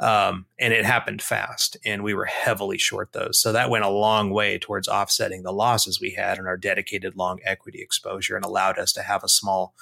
Um, 0.00 0.46
and 0.60 0.72
it 0.72 0.84
happened 0.84 1.20
fast 1.20 1.76
and 1.84 2.04
we 2.04 2.14
were 2.14 2.26
heavily 2.26 2.78
short 2.78 3.12
those. 3.12 3.40
So 3.40 3.50
that 3.50 3.68
went 3.68 3.84
a 3.84 3.88
long 3.88 4.30
way 4.30 4.56
towards 4.56 4.86
offsetting 4.86 5.42
the 5.42 5.52
losses 5.52 6.00
we 6.00 6.12
had 6.12 6.38
in 6.38 6.46
our 6.46 6.56
dedicated 6.56 7.16
long 7.16 7.40
equity 7.44 7.82
exposure 7.82 8.36
and 8.36 8.44
allowed 8.44 8.78
us 8.78 8.92
to 8.92 9.02
have 9.02 9.24
a 9.24 9.28
small 9.28 9.74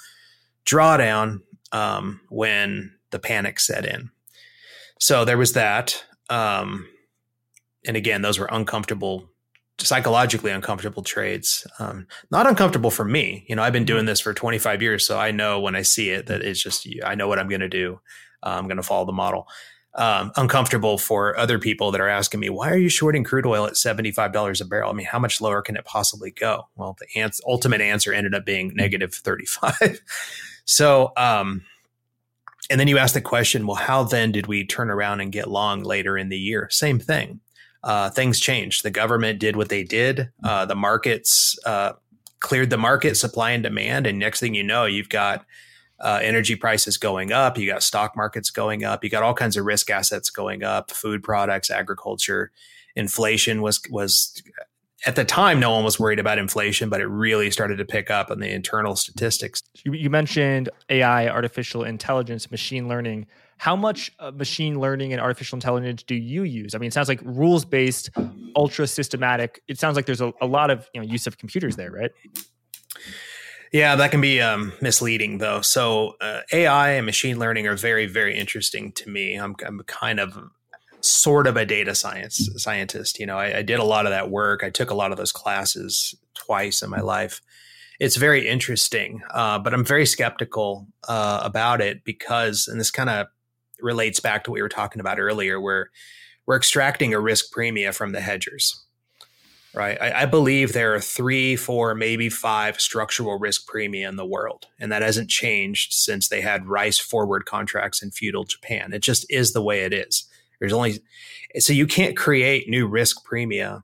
drawdown 0.65 1.41
um, 1.71 2.21
when 2.29 2.95
the 3.11 3.19
panic 3.19 3.59
set 3.59 3.85
in. 3.85 4.09
So 4.99 5.23
there 5.23 5.37
was 5.37 5.53
that. 5.53 6.03
Um, 6.31 6.87
and 7.85 7.95
again, 7.95 8.23
those 8.23 8.39
were 8.39 8.49
uncomfortable 8.51 9.29
psychologically 9.79 10.51
uncomfortable 10.51 11.03
trades. 11.03 11.67
Um, 11.79 12.07
not 12.31 12.47
uncomfortable 12.47 12.91
for 12.91 13.05
me. 13.05 13.45
You 13.47 13.55
know, 13.55 13.63
I've 13.63 13.73
been 13.73 13.85
doing 13.85 14.01
mm-hmm. 14.01 14.07
this 14.07 14.19
for 14.19 14.33
25 14.33 14.81
years, 14.81 15.05
so 15.05 15.19
I 15.19 15.31
know 15.31 15.59
when 15.59 15.75
I 15.75 15.81
see 15.81 16.09
it 16.09 16.27
that 16.27 16.41
it's 16.41 16.61
just 16.61 16.87
I 17.03 17.15
know 17.15 17.27
what 17.27 17.39
I'm 17.39 17.49
going 17.49 17.61
to 17.61 17.69
do. 17.69 17.99
Uh, 18.43 18.55
I'm 18.57 18.65
going 18.65 18.77
to 18.77 18.83
follow 18.83 19.05
the 19.05 19.11
model. 19.11 19.47
Um, 19.95 20.31
uncomfortable 20.35 20.99
for 20.99 21.35
other 21.39 21.57
people 21.57 21.89
that 21.91 22.01
are 22.01 22.07
asking 22.07 22.39
me, 22.39 22.49
why 22.49 22.69
are 22.69 22.77
you 22.77 22.89
shorting 22.89 23.23
crude 23.23 23.47
oil 23.47 23.65
at 23.65 23.73
$75 23.73 24.61
a 24.61 24.65
barrel? 24.65 24.91
I 24.91 24.93
mean, 24.93 25.07
how 25.07 25.17
much 25.17 25.41
lower 25.41 25.63
can 25.63 25.75
it 25.75 25.85
possibly 25.85 26.29
go? 26.29 26.67
Well, 26.75 26.95
the 26.99 27.19
ans- 27.19 27.41
ultimate 27.47 27.81
answer 27.81 28.13
ended 28.13 28.35
up 28.35 28.45
being 28.45 28.75
negative 28.75 29.11
35. 29.11 30.01
so, 30.65 31.13
um, 31.17 31.63
and 32.69 32.79
then 32.79 32.87
you 32.87 32.99
ask 32.99 33.15
the 33.15 33.21
question, 33.21 33.65
well, 33.65 33.75
how 33.75 34.03
then 34.03 34.31
did 34.31 34.45
we 34.45 34.67
turn 34.67 34.91
around 34.91 35.19
and 35.21 35.31
get 35.31 35.49
long 35.49 35.81
later 35.81 36.15
in 36.15 36.29
the 36.29 36.37
year? 36.37 36.67
Same 36.69 36.99
thing 36.99 37.39
uh, 37.83 38.09
things 38.09 38.39
changed. 38.39 38.83
The 38.83 38.91
government 38.91 39.39
did 39.39 39.55
what 39.55 39.69
they 39.69 39.83
did. 39.83 40.31
Uh, 40.43 40.65
the 40.65 40.75
markets 40.75 41.57
uh, 41.65 41.93
cleared 42.39 42.69
the 42.69 42.77
market, 42.77 43.17
supply 43.17 43.51
and 43.51 43.63
demand, 43.63 44.07
and 44.07 44.19
next 44.19 44.39
thing 44.39 44.53
you 44.53 44.63
know, 44.63 44.85
you've 44.85 45.09
got 45.09 45.45
uh, 45.99 46.19
energy 46.21 46.55
prices 46.55 46.97
going 46.97 47.31
up. 47.31 47.57
You 47.57 47.67
got 47.67 47.83
stock 47.83 48.15
markets 48.15 48.49
going 48.49 48.83
up. 48.83 49.03
You 49.03 49.09
got 49.09 49.23
all 49.23 49.33
kinds 49.33 49.57
of 49.57 49.65
risk 49.65 49.89
assets 49.89 50.29
going 50.29 50.63
up. 50.63 50.91
Food 50.91 51.23
products, 51.23 51.71
agriculture, 51.71 52.51
inflation 52.95 53.61
was 53.61 53.81
was 53.89 54.41
at 55.05 55.15
the 55.15 55.23
time 55.23 55.59
no 55.59 55.71
one 55.71 55.83
was 55.83 55.99
worried 55.99 56.19
about 56.19 56.37
inflation, 56.37 56.89
but 56.89 56.99
it 56.99 57.05
really 57.05 57.51
started 57.51 57.77
to 57.77 57.85
pick 57.85 58.09
up 58.09 58.31
on 58.31 58.39
the 58.39 58.49
internal 58.49 58.95
statistics. 58.95 59.61
You 59.83 60.09
mentioned 60.09 60.69
AI, 60.89 61.27
artificial 61.29 61.83
intelligence, 61.83 62.49
machine 62.49 62.87
learning 62.87 63.27
how 63.57 63.75
much 63.75 64.11
uh, 64.19 64.31
machine 64.31 64.79
learning 64.79 65.13
and 65.13 65.21
artificial 65.21 65.55
intelligence 65.55 66.03
do 66.03 66.15
you 66.15 66.43
use? 66.43 66.75
I 66.75 66.77
mean, 66.77 66.87
it 66.89 66.93
sounds 66.93 67.07
like 67.07 67.19
rules 67.23 67.65
based, 67.65 68.09
ultra 68.55 68.87
systematic. 68.87 69.61
It 69.67 69.79
sounds 69.79 69.95
like 69.95 70.05
there's 70.05 70.21
a, 70.21 70.31
a, 70.41 70.47
lot 70.47 70.69
of 70.69 70.87
you 70.93 71.01
know 71.01 71.07
use 71.07 71.27
of 71.27 71.37
computers 71.37 71.75
there, 71.75 71.91
right? 71.91 72.11
Yeah, 73.73 73.95
that 73.95 74.11
can 74.11 74.21
be 74.21 74.39
um, 74.39 74.73
misleading 74.81 75.39
though. 75.39 75.61
So 75.61 76.15
uh, 76.21 76.41
AI 76.53 76.91
and 76.91 77.05
machine 77.05 77.39
learning 77.39 77.67
are 77.67 77.75
very, 77.75 78.05
very 78.05 78.37
interesting 78.37 78.91
to 78.93 79.09
me. 79.09 79.35
I'm, 79.35 79.55
I'm 79.65 79.81
kind 79.87 80.19
of 80.19 80.37
sort 81.01 81.47
of 81.47 81.57
a 81.57 81.65
data 81.65 81.93
science 81.93 82.49
scientist. 82.55 83.19
You 83.19 83.25
know, 83.25 83.37
I, 83.37 83.57
I 83.57 83.61
did 83.63 83.79
a 83.79 83.83
lot 83.83 84.05
of 84.05 84.11
that 84.11 84.29
work. 84.29 84.63
I 84.63 84.69
took 84.69 84.89
a 84.89 84.95
lot 84.95 85.11
of 85.11 85.17
those 85.17 85.31
classes 85.31 86.15
twice 86.33 86.81
in 86.81 86.89
my 86.89 87.01
life 87.01 87.41
it's 87.99 88.15
very 88.15 88.47
interesting, 88.47 89.21
uh, 89.31 89.57
but 89.59 89.73
I'm 89.73 89.83
very 89.83 90.05
skeptical 90.05 90.87
uh, 91.07 91.41
about 91.43 91.81
it 91.81 92.03
because, 92.03 92.67
and 92.67 92.79
this 92.79 92.91
kind 92.91 93.09
of 93.09 93.27
relates 93.81 94.19
back 94.19 94.43
to 94.43 94.51
what 94.51 94.55
we 94.55 94.61
were 94.61 94.69
talking 94.69 94.99
about 94.99 95.19
earlier, 95.19 95.59
where 95.59 95.91
we're 96.45 96.57
extracting 96.57 97.13
a 97.13 97.19
risk 97.19 97.51
premium 97.51 97.93
from 97.93 98.11
the 98.11 98.21
hedgers. 98.21 98.83
Right. 99.73 100.01
I, 100.01 100.23
I, 100.23 100.25
believe 100.25 100.73
there 100.73 100.95
are 100.95 100.99
three, 100.99 101.55
four, 101.55 101.93
maybe 101.93 102.29
five 102.29 102.81
structural 102.81 103.37
risk 103.37 103.69
premia 103.69 104.09
in 104.09 104.15
the 104.15 104.25
world. 104.25 104.65
And 104.79 104.91
that 104.91 105.03
hasn't 105.03 105.29
changed 105.29 105.93
since 105.93 106.29
they 106.29 106.41
had 106.41 106.65
rice 106.65 106.97
forward 106.97 107.45
contracts 107.45 108.01
in 108.01 108.09
feudal 108.09 108.45
Japan. 108.45 108.91
It 108.91 109.03
just 109.03 109.25
is 109.29 109.53
the 109.53 109.61
way 109.61 109.81
it 109.81 109.93
is. 109.93 110.27
There's 110.59 110.73
only, 110.73 110.99
so 111.59 111.73
you 111.73 111.85
can't 111.85 112.17
create 112.17 112.67
new 112.67 112.87
risk 112.87 113.23
premia 113.23 113.83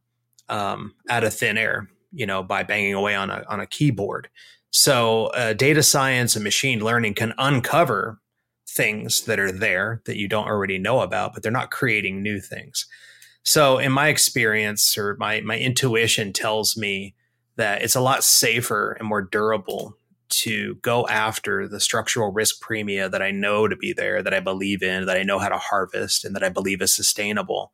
um, 0.50 0.96
out 1.10 1.24
of 1.24 1.34
thin 1.34 1.60
air, 1.60 1.90
you 2.12 2.26
know, 2.26 2.42
by 2.42 2.64
banging 2.64 2.96
away 2.96 3.14
on 3.14 3.30
a, 3.30 3.44
on 3.48 3.60
a 3.60 3.68
keyboard. 3.68 4.30
So 4.72 5.28
uh, 5.28 5.54
data 5.54 5.84
science 5.84 6.36
and 6.36 6.44
machine 6.44 6.80
learning 6.80 7.14
can 7.14 7.36
uncover 7.38 8.20
things 8.74 9.22
that 9.22 9.40
are 9.40 9.52
there 9.52 10.02
that 10.06 10.18
you 10.18 10.28
don't 10.28 10.48
already 10.48 10.78
know 10.78 11.02
about, 11.02 11.34
but 11.34 11.44
they're 11.44 11.52
not 11.52 11.72
creating 11.72 12.22
new 12.22 12.40
things. 12.40 12.86
So, 13.44 13.78
in 13.78 13.92
my 13.92 14.08
experience 14.08 14.98
or 14.98 15.16
my 15.20 15.42
my 15.42 15.58
intuition 15.58 16.34
tells 16.34 16.78
me 16.78 17.16
that 17.56 17.82
it's 17.82 17.96
a 17.96 18.02
lot 18.02 18.24
safer 18.24 18.94
and 18.94 19.08
more 19.08 19.22
durable 19.22 19.98
to 20.30 20.76
go 20.76 21.08
after 21.08 21.68
the 21.68 21.80
structural 21.80 22.32
risk 22.32 22.64
premia 22.64 23.12
that 23.12 23.22
I 23.22 23.32
know 23.32 23.68
to 23.68 23.76
be 23.76 23.94
there, 23.94 24.24
that 24.24 24.34
I 24.34 24.40
believe 24.40 24.82
in, 24.82 25.06
that 25.06 25.18
I 25.18 25.24
know 25.24 25.38
how 25.38 25.50
to 25.50 25.58
harvest, 25.58 26.26
and 26.26 26.36
that 26.36 26.44
I 26.44 26.50
believe 26.50 26.82
is 26.82 26.96
sustainable, 26.96 27.72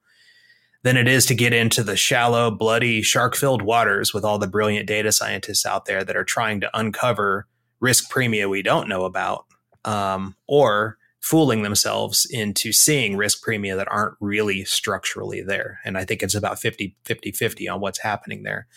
than 0.83 0.97
it 0.97 1.07
is 1.07 1.25
to 1.27 1.35
get 1.35 1.53
into 1.53 1.83
the 1.83 1.95
shallow, 1.95 2.51
bloody, 2.51 3.01
shark 3.01 3.35
filled 3.35 3.61
waters 3.61 4.13
with 4.13 4.25
all 4.25 4.39
the 4.39 4.47
brilliant 4.47 4.87
data 4.87 5.11
scientists 5.11 5.65
out 5.65 5.85
there 5.85 6.03
that 6.03 6.17
are 6.17 6.25
trying 6.25 6.59
to 6.61 6.77
uncover 6.77 7.47
risk 7.79 8.11
premia 8.11 8.49
we 8.49 8.61
don't 8.61 8.89
know 8.89 9.05
about 9.05 9.45
um, 9.85 10.35
or 10.47 10.97
fooling 11.19 11.63
themselves 11.63 12.25
into 12.29 12.71
seeing 12.71 13.17
risk 13.17 13.45
premia 13.45 13.75
that 13.75 13.91
aren't 13.91 14.15
really 14.19 14.63
structurally 14.63 15.41
there. 15.41 15.79
And 15.83 15.97
I 15.97 16.05
think 16.05 16.23
it's 16.23 16.35
about 16.35 16.59
50, 16.59 16.95
50, 17.03 17.31
50 17.31 17.67
on 17.67 17.81
what's 17.81 17.99
happening 17.99 18.43
there. 18.43 18.67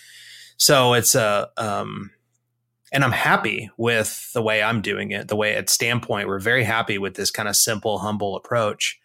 So 0.57 0.95
it's 0.95 1.15
a, 1.15 1.51
um, 1.57 2.11
and 2.93 3.05
I'm 3.05 3.13
happy 3.13 3.71
with 3.77 4.33
the 4.35 4.43
way 4.43 4.63
I'm 4.63 4.83
doing 4.83 5.13
it. 5.13 5.29
The 5.29 5.37
way 5.37 5.55
at 5.55 5.71
Standpoint, 5.71 6.29
we're 6.29 6.41
very 6.41 6.65
happy 6.65 6.99
with 6.99 7.15
this 7.15 7.31
kind 7.31 7.49
of 7.49 7.57
simple, 7.57 7.99
humble 7.99 8.37
approach. 8.37 8.99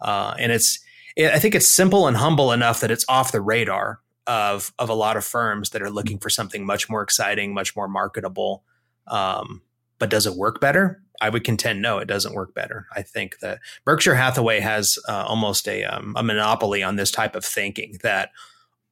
Uh, 0.00 0.34
and 0.38 0.50
it's, 0.50 0.78
I 1.18 1.38
think 1.38 1.54
it's 1.54 1.66
simple 1.66 2.08
and 2.08 2.16
humble 2.16 2.52
enough 2.52 2.80
that 2.80 2.90
it's 2.90 3.04
off 3.08 3.32
the 3.32 3.40
radar 3.40 4.00
of 4.26 4.72
of 4.78 4.88
a 4.88 4.94
lot 4.94 5.16
of 5.16 5.24
firms 5.24 5.70
that 5.70 5.82
are 5.82 5.90
looking 5.90 6.18
for 6.18 6.30
something 6.30 6.64
much 6.64 6.88
more 6.88 7.02
exciting, 7.02 7.54
much 7.54 7.74
more 7.74 7.88
marketable. 7.88 8.64
Um, 9.08 9.62
but 9.98 10.10
does 10.10 10.26
it 10.26 10.34
work 10.34 10.60
better? 10.60 11.02
I 11.22 11.28
would 11.28 11.44
contend 11.44 11.80
no, 11.80 11.98
it 11.98 12.08
doesn't 12.08 12.34
work 12.34 12.54
better. 12.54 12.86
I 12.94 13.02
think 13.02 13.38
that 13.38 13.60
Berkshire 13.84 14.14
Hathaway 14.14 14.60
has 14.60 14.98
uh, 15.08 15.24
almost 15.26 15.68
a 15.68 15.84
um, 15.84 16.14
a 16.16 16.22
monopoly 16.22 16.82
on 16.82 16.96
this 16.96 17.10
type 17.10 17.34
of 17.34 17.44
thinking 17.44 17.98
that 18.02 18.30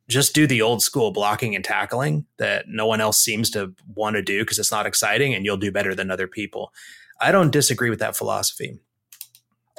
just 0.08 0.34
do 0.34 0.46
the 0.46 0.62
old 0.62 0.82
school 0.82 1.12
blocking 1.12 1.54
and 1.54 1.64
tackling 1.64 2.26
that 2.38 2.66
no 2.68 2.86
one 2.86 3.00
else 3.00 3.18
seems 3.18 3.50
to 3.50 3.74
want 3.94 4.16
to 4.16 4.22
do 4.22 4.40
because 4.40 4.58
it's 4.58 4.72
not 4.72 4.86
exciting 4.86 5.34
and 5.34 5.44
you'll 5.44 5.56
do 5.56 5.70
better 5.70 5.94
than 5.94 6.10
other 6.10 6.26
people. 6.26 6.72
I 7.20 7.30
don't 7.32 7.52
disagree 7.52 7.90
with 7.90 8.00
that 8.00 8.16
philosophy 8.16 8.80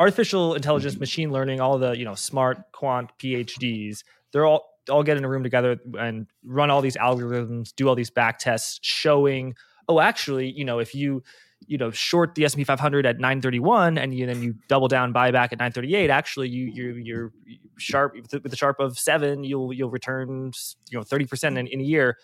artificial 0.01 0.55
intelligence, 0.55 0.97
machine 0.99 1.31
learning, 1.31 1.61
all 1.61 1.77
the 1.77 1.91
you 1.97 2.05
know 2.05 2.15
smart 2.15 2.71
quant 2.71 3.11
PhDs, 3.19 4.03
they're 4.31 4.45
all 4.45 4.71
all 4.89 5.03
get 5.03 5.15
in 5.15 5.23
a 5.23 5.29
room 5.29 5.43
together 5.43 5.79
and 5.99 6.25
run 6.43 6.71
all 6.71 6.81
these 6.81 6.97
algorithms, 6.97 7.73
do 7.75 7.87
all 7.87 7.95
these 7.95 8.09
back 8.09 8.39
tests 8.39 8.79
showing, 8.81 9.53
oh, 9.87 9.99
actually, 9.99 10.49
you 10.49 10.65
know, 10.65 10.79
if 10.79 10.95
you 10.95 11.23
you 11.67 11.77
know 11.77 11.91
short 11.91 12.35
the 12.35 12.45
S&P 12.45 12.63
500 12.63 13.05
at 13.05 13.19
931 13.19 13.97
and 13.97 14.13
you 14.13 14.25
then 14.25 14.41
you 14.41 14.55
double 14.67 14.87
down 14.87 15.11
buy 15.11 15.31
back 15.31 15.53
at 15.53 15.59
938 15.59 16.09
actually 16.09 16.49
you 16.49 16.65
you 16.65 16.95
you're 16.95 17.31
sharp 17.77 18.15
with 18.15 18.43
the 18.43 18.55
Sharpe 18.55 18.79
of 18.79 18.97
7 18.97 19.43
you'll 19.43 19.71
you'll 19.73 19.89
return 19.89 20.51
you 20.89 20.97
know 20.97 21.03
30% 21.03 21.57
in, 21.57 21.67
in 21.67 21.79
a 21.79 21.83
year. 21.83 22.17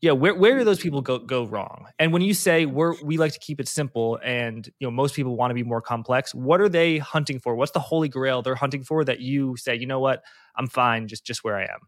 Yeah 0.00 0.12
where, 0.12 0.34
where 0.34 0.56
do 0.56 0.64
those 0.64 0.78
people 0.78 1.00
go 1.00 1.18
go 1.18 1.44
wrong? 1.44 1.86
And 1.98 2.12
when 2.12 2.22
you 2.22 2.34
say 2.34 2.66
we're 2.66 2.94
we 3.02 3.16
like 3.16 3.32
to 3.32 3.38
keep 3.40 3.60
it 3.60 3.68
simple 3.68 4.18
and 4.22 4.68
you 4.78 4.86
know 4.86 4.90
most 4.90 5.14
people 5.14 5.36
want 5.36 5.50
to 5.50 5.54
be 5.54 5.64
more 5.64 5.80
complex 5.80 6.34
what 6.34 6.60
are 6.60 6.68
they 6.68 6.98
hunting 6.98 7.40
for? 7.40 7.54
What's 7.54 7.72
the 7.72 7.80
holy 7.80 8.08
grail 8.08 8.42
they're 8.42 8.54
hunting 8.54 8.84
for 8.84 9.04
that 9.04 9.20
you 9.20 9.56
say 9.56 9.74
you 9.74 9.86
know 9.86 10.00
what? 10.00 10.22
I'm 10.56 10.66
fine 10.66 11.06
just 11.06 11.24
just 11.24 11.44
where 11.44 11.56
i 11.56 11.62
am 11.62 11.80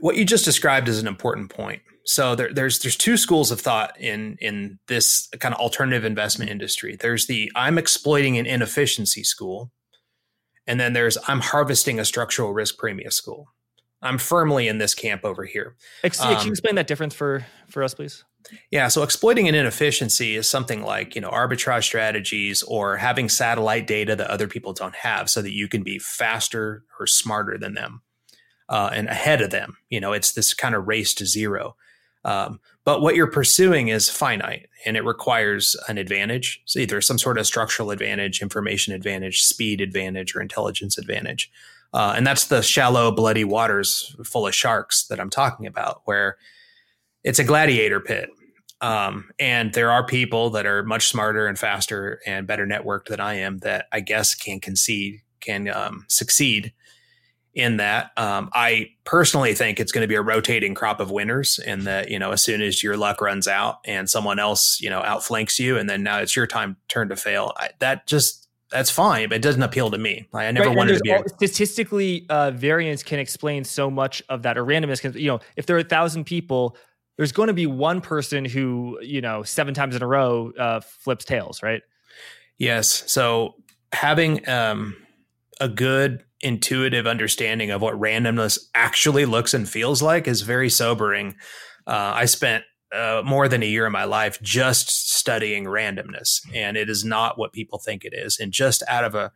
what 0.00 0.16
you 0.16 0.24
just 0.24 0.44
described 0.44 0.88
is 0.88 0.98
an 0.98 1.06
important 1.06 1.50
point 1.50 1.80
so 2.06 2.34
there, 2.34 2.52
there's 2.52 2.78
there's 2.80 2.96
two 2.96 3.16
schools 3.16 3.50
of 3.50 3.60
thought 3.60 3.98
in 4.00 4.36
in 4.40 4.78
this 4.88 5.28
kind 5.40 5.54
of 5.54 5.60
alternative 5.60 6.04
investment 6.04 6.50
industry 6.50 6.96
there's 7.00 7.26
the 7.26 7.50
i'm 7.54 7.78
exploiting 7.78 8.38
an 8.38 8.46
inefficiency 8.46 9.24
school 9.24 9.70
and 10.66 10.80
then 10.80 10.92
there's 10.92 11.18
i'm 11.28 11.40
harvesting 11.40 11.98
a 11.98 12.04
structural 12.04 12.52
risk 12.52 12.78
premium 12.78 13.10
school 13.10 13.48
I'm 14.02 14.18
firmly 14.18 14.68
in 14.68 14.78
this 14.78 14.94
camp 14.94 15.24
over 15.24 15.44
here. 15.44 15.76
Ex- 16.04 16.20
um, 16.20 16.34
can 16.36 16.46
you 16.46 16.52
explain 16.52 16.74
that 16.76 16.86
difference 16.86 17.14
for 17.14 17.46
for 17.68 17.82
us, 17.82 17.94
please? 17.94 18.24
Yeah, 18.70 18.88
so 18.88 19.02
exploiting 19.02 19.48
an 19.48 19.54
inefficiency 19.54 20.36
is 20.36 20.48
something 20.48 20.82
like 20.82 21.14
you 21.14 21.20
know 21.20 21.30
arbitrage 21.30 21.84
strategies 21.84 22.62
or 22.62 22.96
having 22.96 23.28
satellite 23.28 23.86
data 23.86 24.14
that 24.16 24.30
other 24.30 24.46
people 24.46 24.72
don't 24.72 24.94
have, 24.94 25.30
so 25.30 25.42
that 25.42 25.52
you 25.52 25.68
can 25.68 25.82
be 25.82 25.98
faster 25.98 26.84
or 27.00 27.06
smarter 27.06 27.58
than 27.58 27.74
them 27.74 28.02
uh, 28.68 28.90
and 28.92 29.08
ahead 29.08 29.40
of 29.40 29.50
them. 29.50 29.76
You 29.88 30.00
know, 30.00 30.12
it's 30.12 30.32
this 30.32 30.54
kind 30.54 30.74
of 30.74 30.86
race 30.86 31.14
to 31.14 31.26
zero. 31.26 31.76
Um, 32.26 32.58
but 32.84 33.02
what 33.02 33.14
you're 33.14 33.30
pursuing 33.30 33.88
is 33.88 34.10
finite, 34.10 34.68
and 34.84 34.96
it 34.96 35.04
requires 35.04 35.76
an 35.88 35.96
advantage, 35.96 36.60
so 36.64 36.80
either 36.80 37.00
some 37.00 37.18
sort 37.18 37.38
of 37.38 37.46
structural 37.46 37.92
advantage, 37.92 38.42
information 38.42 38.92
advantage, 38.92 39.42
speed 39.42 39.80
advantage, 39.80 40.34
or 40.34 40.42
intelligence 40.42 40.98
advantage. 40.98 41.50
Uh, 41.94 42.14
and 42.16 42.26
that's 42.26 42.48
the 42.48 42.62
shallow, 42.62 43.12
bloody 43.12 43.44
waters 43.44 44.14
full 44.24 44.46
of 44.46 44.54
sharks 44.54 45.06
that 45.06 45.20
I'm 45.20 45.30
talking 45.30 45.66
about, 45.66 46.02
where 46.04 46.36
it's 47.22 47.38
a 47.38 47.44
gladiator 47.44 48.00
pit. 48.00 48.28
Um, 48.80 49.30
and 49.38 49.72
there 49.72 49.92
are 49.92 50.04
people 50.04 50.50
that 50.50 50.66
are 50.66 50.82
much 50.82 51.06
smarter 51.06 51.46
and 51.46 51.56
faster 51.56 52.20
and 52.26 52.44
better 52.46 52.66
networked 52.66 53.06
than 53.06 53.20
I 53.20 53.34
am 53.34 53.58
that 53.58 53.86
I 53.92 54.00
guess 54.00 54.34
can 54.34 54.58
concede, 54.58 55.22
can 55.40 55.68
um, 55.68 56.04
succeed 56.08 56.72
in 57.56 57.78
that. 57.78 58.10
Um, 58.18 58.50
I 58.52 58.90
personally 59.04 59.54
think 59.54 59.80
it's 59.80 59.90
going 59.90 60.02
to 60.02 60.08
be 60.08 60.14
a 60.14 60.22
rotating 60.22 60.74
crop 60.74 61.00
of 61.00 61.10
winners, 61.10 61.58
and 61.58 61.82
that 61.82 62.10
you 62.10 62.18
know, 62.18 62.30
as 62.30 62.42
soon 62.42 62.60
as 62.60 62.82
your 62.82 62.96
luck 62.96 63.20
runs 63.20 63.48
out 63.48 63.78
and 63.84 64.08
someone 64.08 64.38
else 64.38 64.78
you 64.80 64.90
know 64.90 65.00
outflanks 65.00 65.58
you, 65.58 65.76
and 65.78 65.90
then 65.90 66.04
now 66.04 66.18
it's 66.18 66.36
your 66.36 66.46
time 66.46 66.76
turn 66.86 67.08
to 67.08 67.16
fail. 67.16 67.52
I, 67.56 67.70
that 67.80 68.06
just 68.06 68.46
that's 68.70 68.90
fine, 68.90 69.30
but 69.30 69.36
it 69.36 69.42
doesn't 69.42 69.62
appeal 69.62 69.90
to 69.90 69.98
me. 69.98 70.28
Like, 70.32 70.46
I 70.46 70.50
never 70.50 70.68
right, 70.68 70.76
wanted 70.76 70.94
to 70.98 71.00
be. 71.02 71.10
A- 71.10 71.28
statistically, 71.28 72.26
uh, 72.28 72.50
variance 72.50 73.02
can 73.02 73.18
explain 73.18 73.64
so 73.64 73.90
much 73.90 74.22
of 74.28 74.42
that, 74.42 74.58
or 74.58 74.64
randomness. 74.64 75.00
Can, 75.00 75.14
you 75.14 75.28
know, 75.28 75.40
if 75.56 75.64
there 75.64 75.76
are 75.76 75.80
a 75.80 75.84
thousand 75.84 76.24
people, 76.24 76.76
there's 77.16 77.32
going 77.32 77.46
to 77.46 77.54
be 77.54 77.66
one 77.66 78.02
person 78.02 78.44
who, 78.44 78.98
you 79.00 79.22
know, 79.22 79.42
seven 79.42 79.72
times 79.72 79.96
in 79.96 80.02
a 80.02 80.06
row 80.06 80.52
uh, 80.58 80.80
flips 80.80 81.24
tails, 81.24 81.62
right? 81.62 81.82
Yes. 82.58 83.10
So 83.10 83.54
having 83.92 84.46
um, 84.46 84.96
a 85.58 85.70
good 85.70 86.22
intuitive 86.40 87.06
understanding 87.06 87.70
of 87.70 87.80
what 87.80 87.94
randomness 87.94 88.58
actually 88.74 89.24
looks 89.24 89.54
and 89.54 89.68
feels 89.68 90.02
like 90.02 90.28
is 90.28 90.42
very 90.42 90.70
sobering. 90.70 91.34
Uh, 91.86 92.12
I 92.14 92.24
spent 92.26 92.64
uh, 92.92 93.22
more 93.24 93.48
than 93.48 93.62
a 93.62 93.66
year 93.66 93.86
of 93.86 93.92
my 93.92 94.04
life 94.04 94.40
just 94.42 95.14
studying 95.14 95.64
randomness, 95.64 96.40
and 96.54 96.76
it 96.76 96.88
is 96.88 97.04
not 97.04 97.38
what 97.38 97.52
people 97.52 97.78
think 97.78 98.04
it 98.04 98.12
is. 98.14 98.38
And 98.38 98.52
just 98.52 98.82
out 98.88 99.04
of 99.04 99.14
a 99.14 99.32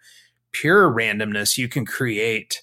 pure 0.53 0.91
randomness, 0.91 1.57
you 1.57 1.69
can 1.69 1.87
create 1.87 2.63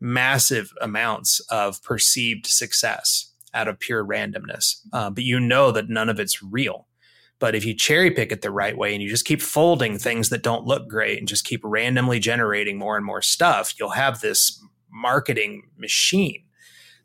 massive 0.00 0.70
amounts 0.80 1.40
of 1.50 1.82
perceived 1.82 2.46
success 2.46 3.32
out 3.54 3.68
of 3.68 3.78
pure 3.78 4.04
randomness. 4.04 4.76
Uh, 4.92 5.10
but 5.10 5.24
you 5.24 5.38
know 5.38 5.70
that 5.70 5.88
none 5.88 6.08
of 6.08 6.18
it's 6.18 6.42
real. 6.42 6.88
But 7.42 7.56
if 7.56 7.64
you 7.64 7.74
cherry 7.74 8.12
pick 8.12 8.30
it 8.30 8.40
the 8.40 8.52
right 8.52 8.78
way 8.78 8.94
and 8.94 9.02
you 9.02 9.08
just 9.08 9.24
keep 9.24 9.42
folding 9.42 9.98
things 9.98 10.28
that 10.28 10.44
don't 10.44 10.64
look 10.64 10.86
great 10.86 11.18
and 11.18 11.26
just 11.26 11.44
keep 11.44 11.60
randomly 11.64 12.20
generating 12.20 12.78
more 12.78 12.96
and 12.96 13.04
more 13.04 13.20
stuff, 13.20 13.74
you'll 13.76 13.88
have 13.88 14.20
this 14.20 14.64
marketing 14.92 15.64
machine 15.76 16.44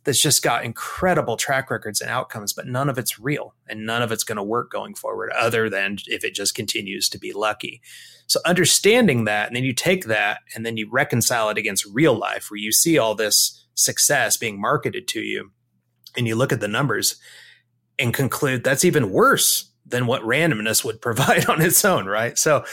that's 0.03 0.21
just 0.21 0.43
got 0.43 0.63
incredible 0.63 1.38
track 1.38 1.71
records 1.71 2.01
and 2.01 2.11
outcomes, 2.11 2.53
but 2.53 2.67
none 2.67 2.88
of 2.88 2.99
it's 2.99 3.17
real 3.17 3.55
and 3.67 3.83
none 3.83 4.03
of 4.03 4.11
it's 4.11 4.23
going 4.23 4.35
to 4.35 4.43
work 4.43 4.69
going 4.69 4.93
forward, 4.93 5.31
other 5.31 5.71
than 5.71 5.97
if 6.05 6.23
it 6.23 6.35
just 6.35 6.53
continues 6.53 7.09
to 7.09 7.17
be 7.17 7.33
lucky. 7.33 7.81
So, 8.27 8.39
understanding 8.45 9.25
that, 9.25 9.47
and 9.47 9.55
then 9.55 9.63
you 9.63 9.73
take 9.73 10.05
that 10.05 10.41
and 10.53 10.63
then 10.63 10.77
you 10.77 10.88
reconcile 10.88 11.49
it 11.49 11.57
against 11.57 11.83
real 11.91 12.13
life, 12.13 12.51
where 12.51 12.59
you 12.59 12.71
see 12.71 12.99
all 12.99 13.15
this 13.15 13.65
success 13.73 14.38
being 14.38 14.61
marketed 14.61 15.07
to 15.07 15.21
you, 15.21 15.49
and 16.15 16.27
you 16.27 16.35
look 16.35 16.53
at 16.53 16.59
the 16.59 16.67
numbers 16.67 17.15
and 17.97 18.13
conclude 18.13 18.63
that's 18.63 18.85
even 18.85 19.09
worse 19.09 19.71
than 19.88 20.07
what 20.07 20.21
randomness 20.21 20.83
would 20.83 21.01
provide 21.01 21.47
on 21.47 21.61
its 21.61 21.83
own, 21.85 22.05
right? 22.05 22.38
So, 22.38 22.65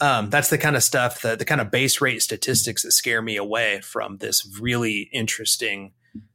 um, 0.00 0.30
that's 0.30 0.48
the 0.48 0.58
kind 0.58 0.76
of 0.76 0.84
stuff 0.84 1.22
that 1.22 1.40
the 1.40 1.44
kind 1.44 1.60
of 1.60 1.72
base 1.72 2.00
rate 2.00 2.22
statistics 2.22 2.84
that 2.84 2.92
scare 2.92 3.20
me 3.20 3.36
away 3.36 3.80
from 3.80 4.18
this 4.18 4.58
really 4.60 5.10
interesting 5.12 5.92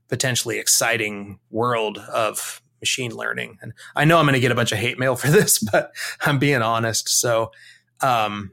potentially 0.09 0.59
exciting 0.59 1.39
world 1.49 1.97
of 1.97 2.61
machine 2.81 3.15
learning. 3.15 3.57
And 3.61 3.73
I 3.95 4.05
know 4.05 4.17
I'm 4.17 4.25
going 4.25 4.34
to 4.34 4.39
get 4.39 4.51
a 4.51 4.55
bunch 4.55 4.71
of 4.71 4.77
hate 4.77 4.99
mail 4.99 5.15
for 5.15 5.27
this, 5.31 5.59
but 5.59 5.91
I'm 6.21 6.38
being 6.38 6.61
honest. 6.61 7.09
So 7.09 7.51
um, 8.01 8.51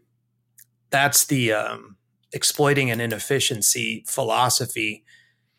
that's 0.91 1.26
the 1.26 1.53
um, 1.53 1.97
exploiting 2.33 2.91
an 2.91 3.01
inefficiency 3.01 4.05
philosophy 4.07 5.05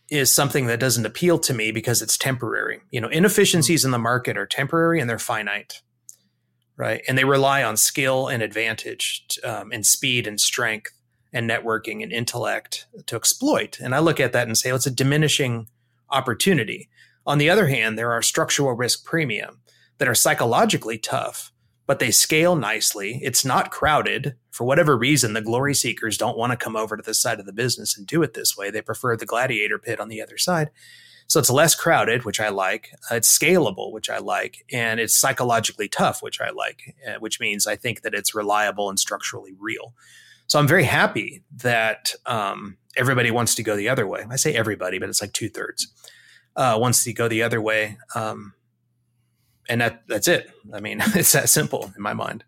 is 0.10 0.32
something 0.32 0.66
that 0.66 0.80
doesn't 0.80 1.06
appeal 1.06 1.38
to 1.40 1.54
me 1.54 1.72
because 1.72 2.02
it's 2.02 2.18
temporary. 2.18 2.82
You 2.90 3.02
know, 3.02 3.08
inefficiencies 3.08 3.86
in 3.86 3.92
the 3.92 4.00
market 4.00 4.38
are 4.38 4.48
temporary 4.48 5.00
and 5.00 5.10
they're 5.10 5.20
finite, 5.20 5.82
right? 6.82 7.04
And 7.08 7.16
they 7.16 7.24
rely 7.24 7.62
on 7.62 7.78
skill 7.78 8.28
and 8.28 8.42
advantage 8.42 9.24
um, 9.44 9.72
and 9.72 9.86
speed 9.86 10.26
and 10.26 10.42
strength 10.42 10.92
and 11.32 11.48
networking 11.48 12.02
and 12.02 12.12
intellect 12.12 12.88
to 13.06 13.16
exploit. 13.16 13.80
And 13.80 13.94
I 13.94 14.00
look 14.00 14.20
at 14.20 14.34
that 14.34 14.48
and 14.48 14.58
say, 14.58 14.72
well, 14.72 14.78
it's 14.78 14.88
a 14.88 14.92
diminishing 14.92 15.68
opportunity. 16.10 16.90
On 17.28 17.38
the 17.38 17.52
other 17.52 17.68
hand, 17.68 18.00
there 18.00 18.12
are 18.12 18.24
structural 18.24 18.74
risk 18.74 19.06
premium 19.06 19.60
that 20.00 20.08
are 20.08 20.16
psychologically 20.16 20.98
tough, 20.98 21.52
but 21.86 22.00
they 22.00 22.10
scale 22.10 22.56
nicely. 22.56 23.20
It's 23.22 23.46
not 23.46 23.70
crowded. 23.70 24.34
For 24.50 24.64
whatever 24.64 24.98
reason, 24.98 25.34
the 25.34 25.42
glory 25.42 25.76
seekers 25.76 26.18
don't 26.18 26.38
want 26.38 26.50
to 26.50 26.58
come 26.58 26.76
over 26.76 26.98
to 26.98 27.04
this 27.04 27.22
side 27.22 27.40
of 27.40 27.46
the 27.46 27.54
business 27.54 27.96
and 27.96 28.08
do 28.08 28.24
it 28.24 28.34
this 28.34 28.58
way. 28.58 28.72
They 28.72 28.82
prefer 28.82 29.16
the 29.16 29.28
gladiator 29.28 29.78
pit 29.78 30.00
on 30.00 30.10
the 30.10 30.20
other 30.20 30.40
side. 30.40 30.72
So 31.32 31.40
it's 31.40 31.50
less 31.50 31.76
crowded, 31.76 32.26
which 32.26 32.42
I 32.42 32.50
like. 32.50 32.90
Uh, 33.10 33.16
it's 33.16 33.40
scalable, 33.40 33.94
which 33.94 34.10
I 34.10 34.18
like. 34.18 34.66
And 34.70 35.00
it's 35.00 35.16
psychologically 35.16 35.88
tough, 35.88 36.22
which 36.22 36.42
I 36.42 36.50
like, 36.50 36.94
uh, 37.08 37.20
which 37.20 37.40
means 37.40 37.66
I 37.66 37.78
think 37.78 38.02
that 38.02 38.14
it's 38.14 38.36
reliable 38.36 38.90
and 38.90 39.00
structurally 39.00 39.56
real. 39.58 39.94
So 40.48 40.60
I'm 40.60 40.68
very 40.68 40.84
happy 40.84 41.42
that 41.56 42.14
um, 42.26 42.76
everybody 42.98 43.32
wants 43.32 43.56
to 43.56 43.64
go 43.64 43.78
the 43.78 43.88
other 43.88 44.06
way. 44.06 44.26
I 44.30 44.36
say 44.36 44.54
everybody, 44.54 45.00
but 45.00 45.08
it's 45.08 45.22
like 45.22 45.32
two 45.32 45.48
thirds 45.48 45.88
uh, 46.58 46.78
wants 46.78 47.06
to 47.06 47.14
go 47.14 47.30
the 47.30 47.44
other 47.44 47.62
way. 47.62 47.98
Um, 48.14 48.54
and 49.70 49.80
that 49.80 50.04
that's 50.08 50.28
it. 50.28 50.52
I 50.74 50.82
mean, 50.82 50.98
it's 51.16 51.32
that 51.32 51.48
simple 51.48 51.94
in 51.96 52.02
my 52.02 52.14
mind. 52.14 52.44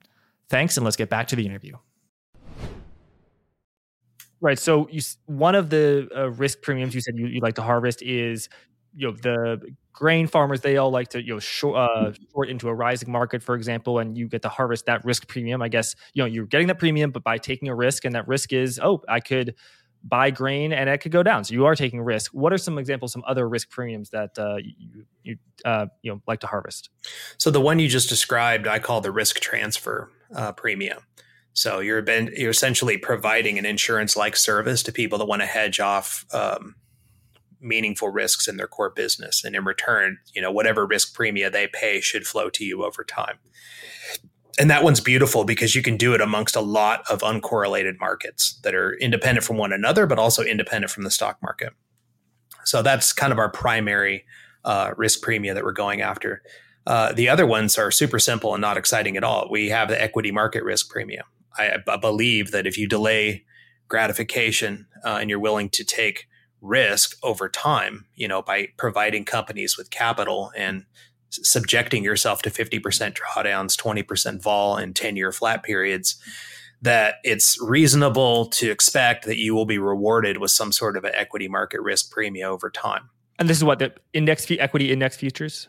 Thanks, 0.50 0.78
and 0.78 0.84
let's 0.84 0.98
get 0.98 1.10
back 1.10 1.28
to 1.28 1.36
the 1.36 1.46
interview. 1.46 1.78
Right. 4.42 4.58
So 4.58 4.88
you, 4.90 5.02
one 5.28 5.54
of 5.54 5.70
the 5.70 6.10
uh, 6.16 6.32
risk 6.32 6.64
premiums 6.64 6.96
you 6.96 7.02
said 7.02 7.16
you, 7.16 7.28
you 7.28 7.42
like 7.42 7.54
to 7.56 7.62
harvest 7.62 8.02
is 8.02 8.50
you 8.94 9.08
know 9.08 9.14
the 9.22 9.74
grain 9.94 10.28
farmers 10.28 10.62
they 10.62 10.78
all 10.78 10.90
like 10.90 11.10
to 11.10 11.22
you 11.22 11.34
know 11.34 11.40
short, 11.40 11.78
uh, 11.78 12.12
short 12.32 12.50
into 12.50 12.70
a 12.70 12.74
rising 12.74 13.12
market 13.12 13.44
for 13.44 13.56
example 13.56 14.00
and 14.00 14.18
you 14.18 14.28
get 14.28 14.42
to 14.42 14.50
harvest 14.50 14.86
that 14.86 15.04
risk 15.06 15.28
premium. 15.28 15.62
I 15.62 15.70
guess 15.70 15.96
you 16.14 16.24
know 16.24 16.28
you're 16.28 16.46
getting 16.46 16.68
that 16.68 16.80
premium 16.80 17.12
but 17.12 17.24
by 17.24 17.38
taking 17.38 17.68
a 17.68 17.76
risk 17.76 18.06
and 18.06 18.16
that 18.16 18.28
risk 18.28 18.54
is 18.54 18.80
oh 18.82 19.02
i 19.08 19.20
could 19.20 19.56
buy 20.04 20.32
grain 20.32 20.74
and 20.74 20.90
it 20.90 21.00
could 21.00 21.12
go 21.12 21.24
down. 21.24 21.44
So 21.44 21.54
you 21.54 21.66
are 21.66 21.76
taking 21.76 22.02
risk. 22.02 22.34
What 22.34 22.54
are 22.54 22.58
some 22.58 22.78
examples 22.78 23.14
some 23.14 23.24
other 23.28 23.48
risk 23.48 23.70
premiums 23.70 24.10
that 24.10 24.32
uh, 24.38 24.58
you 24.58 25.06
you 25.24 25.38
uh, 25.66 25.88
you 26.02 26.12
know 26.12 26.22
like 26.28 26.40
to 26.42 26.48
harvest? 26.48 26.90
So 27.38 27.52
the 27.52 27.62
one 27.62 27.80
you 27.80 27.88
just 27.88 28.10
described 28.10 28.68
i 28.68 28.80
call 28.80 29.02
the 29.02 29.12
risk 29.12 29.40
transfer 29.40 30.10
uh, 30.36 30.52
premium. 30.54 31.00
So 31.54 31.80
you're 31.80 32.02
been, 32.02 32.32
you're 32.36 32.52
essentially 32.52 32.98
providing 32.98 33.60
an 33.60 33.66
insurance 33.66 34.16
like 34.16 34.38
service 34.38 34.84
to 34.84 34.94
people 34.94 35.18
that 35.18 35.26
want 35.26 35.42
to 35.42 35.46
hedge 35.46 35.82
off 35.82 36.26
um, 36.34 36.76
meaningful 37.62 38.10
risks 38.10 38.48
in 38.48 38.58
their 38.58 38.68
core 38.68 38.90
business. 38.90 39.44
And 39.44 39.56
in 39.56 39.64
return, 39.64 40.18
you 40.34 40.42
know, 40.42 40.52
whatever 40.52 40.86
risk 40.86 41.16
premia 41.16 41.52
they 41.52 41.68
pay 41.68 42.02
should 42.02 42.26
flow 42.26 42.50
to 42.50 42.66
you 42.66 42.84
over 42.84 43.04
time. 43.04 43.40
And 44.60 44.70
that 44.70 44.84
one's 44.84 45.00
beautiful 45.00 45.44
because 45.44 45.76
you 45.76 45.82
can 45.82 45.96
do 45.96 46.14
it 46.14 46.22
amongst 46.22 46.56
a 46.56 46.62
lot 46.62 47.04
of 47.10 47.22
uncorrelated 47.22 48.00
markets 48.00 48.60
that 48.64 48.76
are 48.76 48.94
independent 48.96 49.46
from 49.46 49.58
one 49.58 49.72
another, 49.72 50.06
but 50.06 50.20
also 50.20 50.44
independent 50.44 50.92
from 50.92 51.04
the 51.04 51.12
stock 51.12 51.38
market. 51.42 51.74
So 52.66 52.82
that's 52.82 53.14
kind 53.14 53.32
of 53.32 53.40
our 53.40 53.50
primary 53.50 54.26
uh, 54.66 54.92
risk 54.98 55.24
premia 55.24 55.54
that 55.54 55.64
we're 55.64 55.72
going 55.72 56.02
after. 56.02 56.44
Uh, 56.86 57.14
the 57.14 57.30
other 57.30 57.46
ones 57.46 57.78
are 57.78 57.92
super 57.92 58.20
simple 58.20 58.54
and 58.54 58.62
not 58.62 58.78
exciting 58.78 59.16
at 59.16 59.24
all. 59.24 59.48
We 59.50 59.70
have 59.70 59.88
the 59.88 60.02
equity 60.02 60.32
market 60.32 60.64
risk 60.64 60.90
premium. 60.90 61.26
I, 61.58 61.78
I 61.88 61.98
believe 61.98 62.52
that 62.52 62.68
if 62.68 62.78
you 62.78 62.88
delay 62.88 63.46
gratification 63.88 64.88
uh, 65.06 65.18
and 65.22 65.30
you're 65.30 65.40
willing 65.40 65.70
to 65.70 65.84
take 65.84 66.28
risk 66.62 67.18
over 67.24 67.50
time, 67.50 68.06
you 68.16 68.28
know, 68.28 68.42
by 68.42 68.70
providing 68.78 69.26
companies 69.26 69.78
with 69.78 69.90
capital 69.90 70.52
and 70.56 70.86
subjecting 71.30 72.04
yourself 72.04 72.42
to 72.44 72.50
50% 72.50 72.82
drawdowns, 73.16 73.76
20% 73.76 74.42
vol 74.42 74.78
and 74.78 74.96
10 74.96 75.16
year 75.16 75.32
flat 75.32 75.64
periods, 75.64 76.22
that 76.82 77.16
it's 77.24 77.62
reasonable 77.62 78.48
to 78.48 78.72
expect 78.72 79.26
that 79.26 79.38
you 79.38 79.54
will 79.54 79.66
be 79.66 79.78
rewarded 79.78 80.38
with 80.38 80.52
some 80.52 80.72
sort 80.72 80.98
of 80.98 81.04
an 81.04 81.12
equity 81.16 81.48
market 81.48 81.82
risk 81.82 82.12
premium 82.12 82.52
over 82.52 82.70
time. 82.70 83.10
And 83.40 83.50
this 83.50 83.58
is 83.58 83.64
what 83.64 83.80
the 83.80 83.94
index 84.14 84.50
equity 84.52 84.92
index 84.92 85.16
futures? 85.16 85.68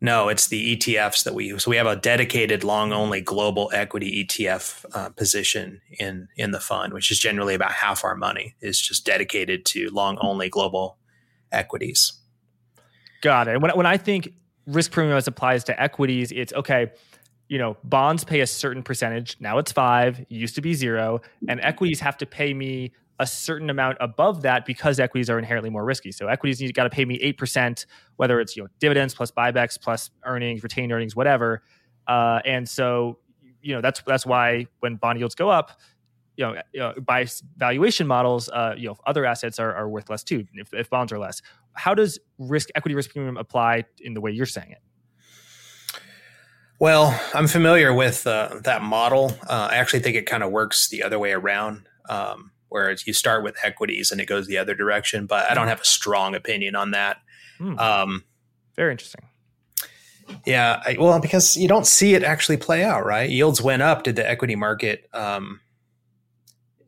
No, 0.00 0.28
it's 0.28 0.48
the 0.48 0.76
ETFs 0.76 1.24
that 1.24 1.34
we 1.34 1.46
use. 1.46 1.64
So 1.64 1.70
we 1.70 1.78
have 1.78 1.86
a 1.86 1.96
dedicated 1.96 2.62
long 2.62 2.92
only 2.92 3.22
global 3.22 3.70
equity 3.72 4.24
ETF 4.24 4.84
uh, 4.92 5.08
position 5.10 5.80
in 5.98 6.28
in 6.36 6.50
the 6.50 6.60
fund, 6.60 6.92
which 6.92 7.10
is 7.10 7.18
generally 7.18 7.54
about 7.54 7.72
half 7.72 8.04
our 8.04 8.14
money 8.14 8.54
is 8.60 8.78
just 8.80 9.06
dedicated 9.06 9.64
to 9.66 9.88
long 9.88 10.18
only 10.20 10.50
global 10.50 10.98
equities. 11.50 12.12
Got 13.22 13.48
it. 13.48 13.60
When 13.60 13.70
when 13.70 13.86
I 13.86 13.96
think 13.96 14.34
risk 14.66 14.92
premium 14.92 15.16
as 15.16 15.26
applies 15.26 15.64
to 15.64 15.80
equities, 15.82 16.30
it's 16.30 16.52
okay. 16.52 16.92
You 17.48 17.58
know, 17.58 17.76
bonds 17.84 18.24
pay 18.24 18.40
a 18.40 18.46
certain 18.46 18.82
percentage. 18.82 19.36
Now 19.40 19.58
it's 19.58 19.72
five. 19.72 20.26
Used 20.28 20.56
to 20.56 20.60
be 20.60 20.74
zero, 20.74 21.22
and 21.48 21.58
equities 21.62 22.00
have 22.00 22.18
to 22.18 22.26
pay 22.26 22.52
me 22.52 22.92
a 23.18 23.26
certain 23.26 23.70
amount 23.70 23.96
above 24.00 24.42
that 24.42 24.66
because 24.66 25.00
equities 25.00 25.30
are 25.30 25.38
inherently 25.38 25.70
more 25.70 25.84
risky. 25.84 26.12
So 26.12 26.28
equities 26.28 26.60
you 26.60 26.72
got 26.72 26.84
to 26.84 26.90
pay 26.90 27.04
me 27.04 27.16
eight 27.16 27.38
percent, 27.38 27.86
whether 28.16 28.40
it's 28.40 28.56
you 28.56 28.62
know 28.62 28.68
dividends 28.78 29.14
plus 29.14 29.30
buybacks 29.30 29.80
plus 29.80 30.10
earnings, 30.24 30.62
retained 30.62 30.92
earnings, 30.92 31.16
whatever. 31.16 31.62
Uh, 32.06 32.40
and 32.44 32.68
so 32.68 33.18
you 33.62 33.74
know 33.74 33.80
that's 33.80 34.02
that's 34.06 34.26
why 34.26 34.66
when 34.80 34.96
bond 34.96 35.18
yields 35.18 35.34
go 35.34 35.48
up, 35.48 35.80
you 36.36 36.44
know, 36.44 36.60
you 36.72 36.80
know 36.80 36.94
by 37.04 37.26
valuation 37.56 38.06
models, 38.06 38.48
uh, 38.50 38.74
you 38.76 38.88
know 38.88 38.96
other 39.06 39.24
assets 39.24 39.58
are, 39.58 39.74
are 39.74 39.88
worth 39.88 40.10
less 40.10 40.22
too 40.22 40.44
if, 40.54 40.72
if 40.74 40.90
bonds 40.90 41.12
are 41.12 41.18
less. 41.18 41.40
How 41.72 41.94
does 41.94 42.18
risk 42.38 42.68
equity 42.74 42.94
risk 42.94 43.10
premium 43.12 43.36
apply 43.36 43.84
in 44.00 44.14
the 44.14 44.20
way 44.20 44.30
you're 44.30 44.46
saying 44.46 44.72
it? 44.72 44.78
Well, 46.78 47.18
I'm 47.32 47.46
familiar 47.46 47.94
with 47.94 48.26
uh, 48.26 48.60
that 48.64 48.82
model. 48.82 49.32
Uh, 49.48 49.68
I 49.70 49.76
actually 49.76 50.00
think 50.00 50.14
it 50.14 50.26
kind 50.26 50.42
of 50.42 50.52
works 50.52 50.88
the 50.88 51.02
other 51.02 51.18
way 51.18 51.32
around. 51.32 51.88
Um, 52.08 52.52
whereas 52.68 53.06
you 53.06 53.12
start 53.12 53.42
with 53.42 53.56
equities 53.62 54.10
and 54.10 54.20
it 54.20 54.26
goes 54.26 54.46
the 54.46 54.58
other 54.58 54.74
direction. 54.74 55.26
But 55.26 55.50
I 55.50 55.54
don't 55.54 55.68
have 55.68 55.80
a 55.80 55.84
strong 55.84 56.34
opinion 56.34 56.76
on 56.76 56.92
that. 56.92 57.18
Hmm. 57.58 57.78
Um, 57.78 58.24
Very 58.76 58.92
interesting. 58.92 59.24
Yeah, 60.44 60.82
I, 60.84 60.96
well, 60.98 61.20
because 61.20 61.56
you 61.56 61.68
don't 61.68 61.86
see 61.86 62.14
it 62.14 62.24
actually 62.24 62.56
play 62.56 62.82
out, 62.82 63.04
right? 63.06 63.30
Yields 63.30 63.62
went 63.62 63.82
up. 63.82 64.02
Did 64.02 64.16
the 64.16 64.28
equity 64.28 64.56
market? 64.56 65.08
Um, 65.12 65.60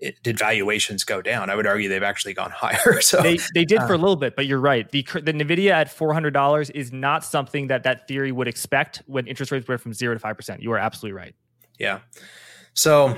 it, 0.01 0.23
did 0.23 0.39
valuations 0.39 1.05
go 1.05 1.21
down? 1.23 1.51
I 1.51 1.57
would 1.57 1.67
argue 1.67 1.89
they've 1.89 2.03
actually 2.03 2.35
gone 2.35 2.51
higher. 2.55 3.01
So 3.01 3.21
they, 3.23 3.39
they 3.55 3.65
did 3.65 3.79
uh, 3.79 3.87
for 3.87 3.95
a 3.95 3.99
little 3.99 4.17
bit, 4.17 4.37
but 4.37 4.47
you're 4.47 4.61
right. 4.61 4.91
The 4.91 5.03
the 5.03 5.33
Nvidia 5.33 5.71
at 5.71 5.91
four 5.91 6.13
hundred 6.13 6.33
dollars 6.33 6.71
is 6.71 6.93
not 6.93 7.25
something 7.25 7.69
that 7.69 7.83
that 7.85 8.07
theory 8.09 8.33
would 8.33 8.49
expect 8.49 9.03
when 9.07 9.27
interest 9.27 9.53
rates 9.53 9.67
were 9.67 9.79
from 9.79 9.93
zero 9.93 10.15
to 10.15 10.21
five 10.21 10.37
percent. 10.37 10.63
You 10.63 10.73
are 10.73 10.79
absolutely 10.79 11.17
right. 11.17 11.35
Yeah. 11.79 12.01
So 12.75 13.17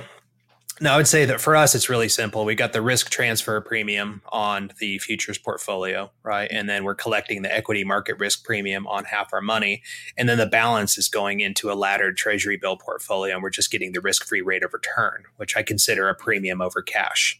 no, 0.83 0.95
I 0.95 0.97
would 0.97 1.07
say 1.07 1.26
that 1.26 1.43
for 1.43 1.55
us, 1.55 1.74
it's 1.74 1.91
really 1.91 2.09
simple. 2.09 2.47
We 2.47 2.55
got 2.55 2.72
the 2.72 2.81
risk 2.81 3.11
transfer 3.11 3.61
premium 3.61 4.22
on 4.31 4.70
the 4.78 4.99
futures 4.99 5.37
portfolio, 5.37 6.11
right? 6.22 6.49
And 6.51 6.70
then 6.70 6.85
we're 6.85 6.95
collecting 6.95 7.43
the 7.43 7.55
equity 7.55 7.85
market 7.85 8.18
risk 8.18 8.45
premium 8.45 8.87
on 8.87 9.05
half 9.05 9.35
our 9.35 9.43
money. 9.43 9.83
And 10.16 10.26
then 10.26 10.39
the 10.39 10.47
balance 10.47 10.97
is 10.97 11.09
going 11.09 11.41
into 11.41 11.70
a 11.70 11.74
laddered 11.74 12.16
treasury 12.16 12.57
bill 12.57 12.78
portfolio. 12.78 13.35
And 13.35 13.43
we're 13.43 13.51
just 13.51 13.70
getting 13.70 13.93
the 13.93 14.01
risk 14.01 14.24
free 14.24 14.41
rate 14.41 14.62
of 14.62 14.72
return, 14.72 15.24
which 15.37 15.55
I 15.55 15.62
consider 15.62 16.09
a 16.09 16.14
premium 16.14 16.62
over 16.62 16.81
cash. 16.81 17.39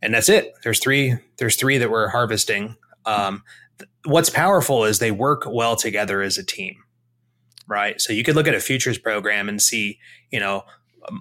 And 0.00 0.14
that's 0.14 0.30
it. 0.30 0.54
There's 0.64 0.80
three, 0.80 1.18
there's 1.36 1.56
three 1.56 1.76
that 1.76 1.90
we're 1.90 2.08
harvesting. 2.08 2.76
Um, 3.04 3.42
what's 4.06 4.30
powerful 4.30 4.84
is 4.84 4.98
they 4.98 5.10
work 5.10 5.44
well 5.46 5.76
together 5.76 6.22
as 6.22 6.38
a 6.38 6.44
team 6.44 6.84
right? 7.70 8.00
So 8.00 8.12
you 8.12 8.24
could 8.24 8.34
look 8.34 8.48
at 8.48 8.54
a 8.54 8.60
futures 8.60 8.98
program 8.98 9.48
and 9.48 9.62
see, 9.62 10.00
you 10.32 10.40
know, 10.40 10.64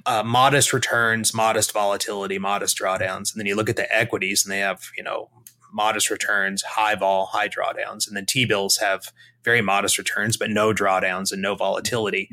uh, 0.06 0.24
modest 0.24 0.74
returns, 0.74 1.34
modest 1.34 1.72
volatility, 1.72 2.38
modest 2.38 2.78
drawdowns, 2.78 3.32
and 3.32 3.40
then 3.40 3.46
you 3.46 3.56
look 3.56 3.70
at 3.70 3.76
the 3.76 3.94
equities, 3.96 4.44
and 4.44 4.52
they 4.52 4.60
have 4.60 4.90
you 4.98 5.04
know 5.04 5.30
modest 5.72 6.10
returns, 6.10 6.62
high 6.64 6.96
vol, 6.96 7.28
high 7.28 7.48
drawdowns, 7.48 8.08
and 8.08 8.16
then 8.16 8.26
T 8.26 8.46
bills 8.46 8.78
have 8.78 9.12
very 9.44 9.62
modest 9.62 9.98
returns 9.98 10.36
but 10.38 10.50
no 10.50 10.74
drawdowns 10.74 11.32
and 11.32 11.42
no 11.42 11.56
volatility. 11.56 12.30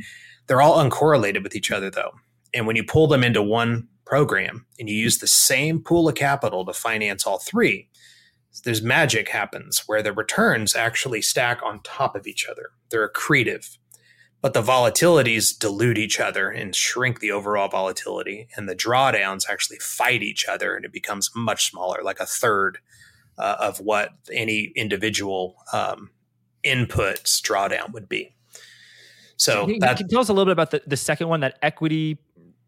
They're 0.47 0.62
all 0.62 0.78
uncorrelated 0.78 1.42
with 1.42 1.55
each 1.55 1.70
other 1.70 1.90
though, 1.90 2.12
and 2.55 2.66
when 2.66 2.76
you 2.76 2.84
pull 2.84 3.07
them 3.07 3.24
into 3.24 3.42
one 3.42 3.88
program 4.05 4.66
and 4.78 4.88
you 4.88 4.94
use 4.94 5.18
the 5.18 5.26
same 5.26 5.82
pool 5.82 6.09
of 6.09 6.14
capital 6.14 6.64
to 6.64 6.72
finance 6.72 7.26
all 7.26 7.38
three, 7.38 7.88
there's 8.64 8.82
magic 8.82 9.28
happens 9.28 9.82
where 9.86 10.03
the 10.03 10.12
returns 10.12 10.74
actually 10.74 11.22
stack 11.22 11.61
on 11.62 11.80
top 11.82 12.16
of 12.16 12.26
each 12.26 12.47
other. 12.49 12.70
They're 12.90 13.09
accretive 13.09 13.76
but 14.41 14.55
the 14.55 14.62
volatilities 14.62 15.59
dilute 15.59 15.99
each 15.99 16.20
other 16.20 16.51
and 16.51 16.74
shrink 16.74 17.20
the 17.20 17.32
overall 17.32 17.68
volatility 17.68 18.49
and 18.57 18.68
the 18.68 18.76
drawdowns 18.76 19.49
actually 19.49 19.78
fight 19.78 20.22
each 20.22 20.47
other 20.47 20.76
and 20.76 20.84
it 20.84 20.93
becomes 20.93 21.30
much 21.34 21.70
smaller 21.70 22.03
like 22.03 22.20
a 22.20 22.26
third 22.26 22.78
uh, 23.39 23.57
of 23.61 23.80
what 23.80 24.11
any 24.32 24.72
individual 24.76 25.57
um, 25.72 26.11
inputs 26.64 27.41
drawdown 27.41 27.93
would 27.93 28.09
be. 28.09 28.34
So 29.37 29.66
can, 29.66 29.78
that, 29.80 29.99
can 29.99 30.07
you 30.07 30.11
tell 30.11 30.20
us 30.20 30.28
a 30.28 30.32
little 30.32 30.47
bit 30.47 30.53
about 30.53 30.70
the, 30.70 30.82
the 30.87 30.97
second 30.97 31.28
one, 31.28 31.41
that 31.41 31.59
equity 31.62 32.18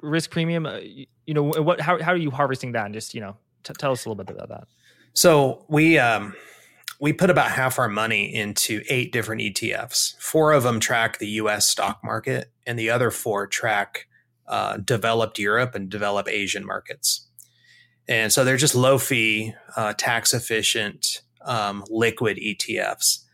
risk 0.03 0.31
premium. 0.31 0.67
Uh, 0.67 0.79
you, 0.79 1.07
you, 1.27 1.35
know, 1.35 1.43
what 1.43 1.81
how 1.81 2.01
how 2.03 2.13
are 2.13 2.17
you 2.17 2.31
harvesting 2.31 2.73
that? 2.73 2.87
And 2.87 2.95
just 2.95 3.15
you 3.15 3.21
know, 3.21 3.37
t- 3.65 3.73
tell 3.79 3.93
us 3.93 4.05
a 4.05 4.09
little 4.09 4.23
bit 4.23 4.35
about 4.35 4.49
that. 4.49 4.69
So 5.15 5.65
we 5.69 5.99
um, 5.99 6.35
we 7.01 7.13
put 7.13 7.31
about 7.31 7.53
half 7.53 7.79
our 7.79 7.89
money 7.89 8.35
into 8.35 8.83
eight 8.89 9.13
different 9.13 9.41
ETFs. 9.41 10.19
Four 10.19 10.53
of 10.53 10.65
them 10.65 10.81
track 10.81 11.19
the 11.19 11.29
U.S. 11.29 11.69
stock 11.69 12.01
market, 12.03 12.51
and 12.67 12.79
the 12.79 12.91
other 12.91 13.11
four 13.11 13.47
track 13.47 14.09
uh, 14.47 14.79
developed 14.79 15.39
Europe 15.39 15.75
and 15.75 15.89
developed 15.89 16.29
Asian 16.29 16.67
markets. 16.67 17.27
And 18.09 18.33
so 18.33 18.45
they're 18.45 18.57
just 18.57 18.75
low 18.75 18.99
fee, 18.99 19.55
uh, 19.77 19.93
tax 19.97 20.33
efficient, 20.33 21.23
um, 21.43 21.85
liquid 21.91 22.39
ETFs. 22.39 23.25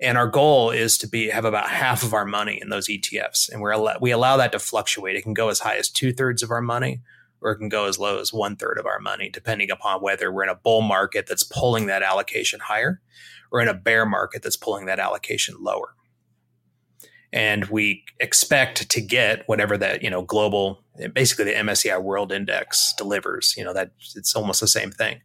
And 0.00 0.16
our 0.16 0.28
goal 0.28 0.70
is 0.70 0.96
to 0.98 1.08
be 1.08 1.28
have 1.28 1.44
about 1.44 1.68
half 1.68 2.02
of 2.02 2.14
our 2.14 2.24
money 2.24 2.58
in 2.62 2.70
those 2.70 2.88
ETFs, 2.88 3.50
and 3.50 3.60
we're 3.60 3.98
we 4.00 4.12
allow 4.12 4.38
that 4.38 4.52
to 4.52 4.58
fluctuate. 4.58 5.16
It 5.16 5.22
can 5.22 5.34
go 5.34 5.50
as 5.50 5.58
high 5.58 5.76
as 5.76 5.90
two 5.90 6.12
thirds 6.12 6.42
of 6.42 6.50
our 6.50 6.62
money, 6.62 7.02
or 7.40 7.52
it 7.52 7.58
can 7.58 7.68
go 7.68 7.86
as 7.86 7.98
low 7.98 8.18
as 8.18 8.32
one 8.32 8.56
third 8.56 8.78
of 8.78 8.86
our 8.86 8.98
money, 8.98 9.30
depending 9.30 9.70
upon 9.70 10.02
whether 10.02 10.32
we're 10.32 10.44
in 10.44 10.48
a 10.48 10.54
bull 10.54 10.82
market 10.82 11.26
that's 11.26 11.42
pulling 11.42 11.86
that 11.86 12.02
allocation 12.02 12.60
higher, 12.60 13.00
or 13.50 13.60
in 13.60 13.68
a 13.68 13.74
bear 13.74 14.06
market 14.06 14.42
that's 14.42 14.56
pulling 14.56 14.86
that 14.86 14.98
allocation 14.98 15.56
lower. 15.58 15.94
And 17.32 17.66
we 17.66 18.04
expect 18.18 18.90
to 18.90 19.00
get 19.00 19.44
whatever 19.46 19.78
that 19.78 20.02
you 20.02 20.10
know 20.10 20.22
global, 20.22 20.82
basically 21.14 21.44
the 21.46 21.52
MSCI 21.52 22.02
World 22.02 22.32
Index 22.32 22.92
delivers. 22.98 23.54
You 23.56 23.64
know 23.64 23.72
that 23.72 23.92
it's 24.16 24.34
almost 24.34 24.60
the 24.60 24.68
same 24.68 24.90
thing. 24.90 25.20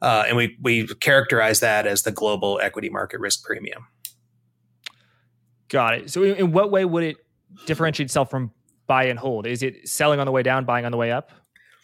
Uh, 0.00 0.24
and 0.26 0.36
we 0.36 0.56
we 0.60 0.86
characterize 0.86 1.60
that 1.60 1.86
as 1.86 2.02
the 2.02 2.12
global 2.12 2.60
equity 2.62 2.88
market 2.88 3.20
risk 3.20 3.44
premium. 3.44 3.86
Got 5.68 5.94
it. 5.94 6.10
So, 6.10 6.22
in 6.22 6.52
what 6.52 6.70
way 6.70 6.84
would 6.84 7.02
it 7.02 7.16
differentiate 7.66 8.06
itself 8.06 8.30
from 8.30 8.52
buy 8.86 9.04
and 9.04 9.18
hold? 9.18 9.46
Is 9.46 9.62
it 9.62 9.88
selling 9.88 10.20
on 10.20 10.26
the 10.26 10.32
way 10.32 10.42
down, 10.42 10.64
buying 10.64 10.84
on 10.84 10.92
the 10.92 10.98
way 10.98 11.10
up? 11.10 11.30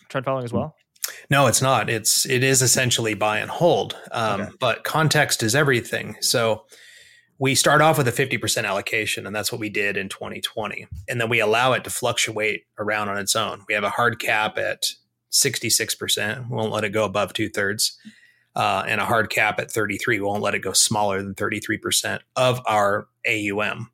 Trend 0.09 0.25
following 0.25 0.45
as 0.45 0.53
well. 0.53 0.75
No, 1.31 1.47
it's 1.47 1.63
not. 1.63 1.89
It's 1.89 2.27
it 2.27 2.43
is 2.43 2.63
essentially 2.63 3.15
buy 3.15 3.39
and 3.39 3.51
hold, 3.51 3.97
um, 4.13 4.41
okay. 4.41 4.51
but 4.61 4.85
context 4.85 5.43
is 5.43 5.55
everything. 5.55 6.17
So 6.21 6.65
we 7.39 7.55
start 7.55 7.81
off 7.81 7.99
with 7.99 8.09
a 8.09 8.13
50% 8.13 8.65
allocation 8.65 9.25
and 9.25 9.35
that's 9.35 9.53
what 9.53 9.61
we 9.61 9.71
did 9.71 9.97
in 9.97 10.09
2020 10.09 10.89
and 11.09 11.21
then 11.21 11.29
we 11.29 11.39
allow 11.39 11.73
it 11.73 11.85
to 11.85 11.91
fluctuate 11.91 12.65
around 12.81 13.09
on 13.09 13.17
its 13.17 13.37
own 13.37 13.63
we 13.69 13.75
have 13.75 13.85
a 13.85 13.91
hard 13.91 14.19
cap 14.19 14.59
at 14.59 14.87
66% 15.31 16.51
we 16.51 16.57
won't 16.57 16.73
let 16.73 16.83
it 16.83 16.89
go 16.89 17.05
above 17.05 17.33
two-thirds 17.33 17.97
uh, 18.59 18.83
and 18.89 19.01
a 19.01 19.05
hard 19.05 19.31
cap 19.31 19.61
at 19.61 19.71
33. 19.71 20.19
We 20.19 20.27
won't 20.27 20.43
let 20.43 20.55
it 20.55 20.59
go 20.59 20.73
smaller 20.73 21.23
than 21.23 21.35
33% 21.35 22.19
of 22.35 22.61
our 22.67 23.09
AUM, 23.27 23.91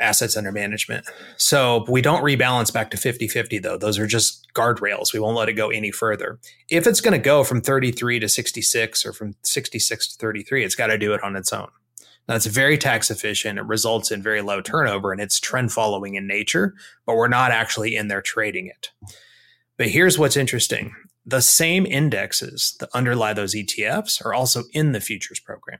assets 0.00 0.36
under 0.36 0.52
management. 0.52 1.06
So 1.36 1.84
we 1.88 2.02
don't 2.02 2.24
rebalance 2.24 2.72
back 2.72 2.90
to 2.90 2.96
50 2.96 3.28
50, 3.28 3.58
though. 3.58 3.76
Those 3.76 3.98
are 3.98 4.06
just 4.06 4.52
guardrails. 4.54 5.12
We 5.12 5.20
won't 5.20 5.36
let 5.36 5.48
it 5.48 5.54
go 5.54 5.70
any 5.70 5.90
further. 5.90 6.38
If 6.68 6.86
it's 6.86 7.00
going 7.00 7.12
to 7.12 7.18
go 7.18 7.44
from 7.44 7.60
33 7.60 8.20
to 8.20 8.28
66 8.28 9.06
or 9.06 9.12
from 9.12 9.34
66 9.42 10.12
to 10.12 10.18
33, 10.18 10.64
it's 10.64 10.74
got 10.74 10.88
to 10.88 10.98
do 10.98 11.14
it 11.14 11.22
on 11.22 11.36
its 11.36 11.52
own. 11.52 11.68
Now, 12.28 12.36
it's 12.36 12.46
very 12.46 12.78
tax 12.78 13.10
efficient. 13.10 13.58
It 13.58 13.66
results 13.66 14.10
in 14.10 14.22
very 14.22 14.40
low 14.40 14.60
turnover 14.60 15.12
and 15.12 15.20
it's 15.20 15.38
trend 15.38 15.72
following 15.72 16.14
in 16.14 16.26
nature, 16.26 16.74
but 17.06 17.16
we're 17.16 17.28
not 17.28 17.50
actually 17.50 17.96
in 17.96 18.08
there 18.08 18.22
trading 18.22 18.66
it. 18.66 18.90
But 19.76 19.88
here's 19.88 20.18
what's 20.18 20.36
interesting 20.36 20.94
the 21.26 21.40
same 21.40 21.86
indexes 21.86 22.76
that 22.80 22.90
underlie 22.92 23.32
those 23.32 23.54
ETFs 23.54 24.24
are 24.24 24.34
also 24.34 24.64
in 24.72 24.92
the 24.92 25.00
futures 25.00 25.40
program. 25.40 25.78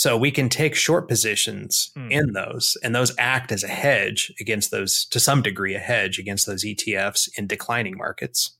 So 0.00 0.16
we 0.16 0.30
can 0.30 0.48
take 0.48 0.74
short 0.74 1.08
positions 1.08 1.90
mm. 1.94 2.10
in 2.10 2.32
those, 2.32 2.74
and 2.82 2.94
those 2.94 3.14
act 3.18 3.52
as 3.52 3.62
a 3.62 3.68
hedge 3.68 4.32
against 4.40 4.70
those, 4.70 5.04
to 5.10 5.20
some 5.20 5.42
degree, 5.42 5.74
a 5.74 5.78
hedge 5.78 6.18
against 6.18 6.46
those 6.46 6.64
ETFs 6.64 7.28
in 7.36 7.46
declining 7.46 7.98
markets. 7.98 8.56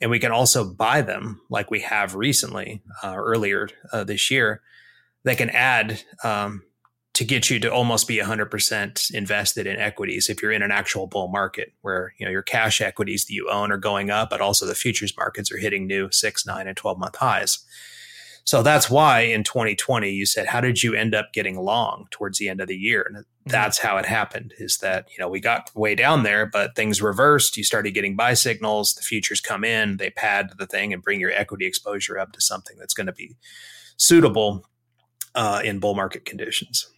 And 0.00 0.10
we 0.10 0.18
can 0.18 0.32
also 0.32 0.68
buy 0.68 1.02
them 1.02 1.40
like 1.50 1.70
we 1.70 1.82
have 1.82 2.16
recently, 2.16 2.82
uh, 3.04 3.14
earlier 3.14 3.68
uh, 3.92 4.02
this 4.02 4.28
year, 4.28 4.60
that 5.22 5.38
can 5.38 5.50
add 5.50 6.02
um, 6.24 6.64
to 7.14 7.24
get 7.24 7.48
you 7.48 7.60
to 7.60 7.72
almost 7.72 8.08
be 8.08 8.18
100% 8.18 9.14
invested 9.14 9.68
in 9.68 9.76
equities 9.76 10.28
if 10.28 10.42
you're 10.42 10.50
in 10.50 10.62
an 10.62 10.72
actual 10.72 11.06
bull 11.06 11.28
market 11.28 11.74
where 11.82 12.12
you 12.18 12.26
know 12.26 12.32
your 12.32 12.42
cash 12.42 12.80
equities 12.80 13.24
that 13.26 13.32
you 13.32 13.48
own 13.48 13.70
are 13.70 13.78
going 13.78 14.10
up 14.10 14.30
but 14.30 14.40
also 14.40 14.66
the 14.66 14.74
futures 14.74 15.16
markets 15.16 15.52
are 15.52 15.58
hitting 15.58 15.86
new 15.86 16.10
6 16.10 16.44
9 16.44 16.66
and 16.66 16.76
12 16.76 16.98
month 16.98 17.16
highs 17.16 17.64
so 18.46 18.62
that's 18.62 18.88
why 18.88 19.20
in 19.20 19.44
2020 19.44 20.10
you 20.10 20.24
said 20.24 20.46
how 20.46 20.60
did 20.60 20.82
you 20.82 20.94
end 20.94 21.14
up 21.14 21.32
getting 21.32 21.58
long 21.58 22.06
towards 22.10 22.38
the 22.38 22.48
end 22.48 22.60
of 22.60 22.68
the 22.68 22.76
year 22.76 23.02
and 23.02 23.16
mm-hmm. 23.18 23.50
that's 23.50 23.78
how 23.78 23.98
it 23.98 24.06
happened 24.06 24.54
is 24.58 24.78
that 24.78 25.06
you 25.10 25.22
know 25.22 25.28
we 25.28 25.40
got 25.40 25.70
way 25.74 25.94
down 25.94 26.22
there 26.22 26.46
but 26.46 26.74
things 26.74 27.02
reversed 27.02 27.56
you 27.56 27.64
started 27.64 27.92
getting 27.92 28.16
buy 28.16 28.32
signals 28.32 28.94
the 28.94 29.02
futures 29.02 29.40
come 29.40 29.64
in 29.64 29.98
they 29.98 30.10
pad 30.10 30.52
the 30.58 30.66
thing 30.66 30.92
and 30.92 31.02
bring 31.02 31.20
your 31.20 31.32
equity 31.32 31.66
exposure 31.66 32.18
up 32.18 32.32
to 32.32 32.40
something 32.40 32.76
that's 32.78 32.94
going 32.94 33.06
to 33.06 33.12
be 33.12 33.36
suitable 33.96 34.64
uh, 35.34 35.60
in 35.62 35.78
bull 35.78 35.94
market 35.94 36.24
conditions 36.24 36.88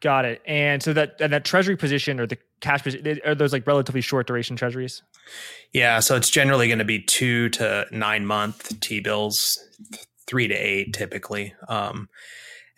Got 0.00 0.26
it. 0.26 0.42
And 0.46 0.82
so 0.82 0.92
that 0.92 1.16
and 1.20 1.32
that 1.32 1.44
treasury 1.44 1.76
position 1.76 2.20
or 2.20 2.26
the 2.26 2.36
cash 2.60 2.82
position 2.82 3.18
are 3.24 3.34
those 3.34 3.52
like 3.52 3.66
relatively 3.66 4.02
short 4.02 4.26
duration 4.26 4.54
treasuries? 4.54 5.02
Yeah, 5.72 6.00
so 6.00 6.16
it's 6.16 6.28
generally 6.28 6.68
going 6.68 6.80
to 6.80 6.84
be 6.84 7.00
two 7.00 7.48
to 7.50 7.86
nine 7.90 8.26
month 8.26 8.78
T 8.80 9.00
bills, 9.00 9.58
three 10.26 10.48
to 10.48 10.54
eight 10.54 10.92
typically. 10.92 11.54
Um, 11.68 12.08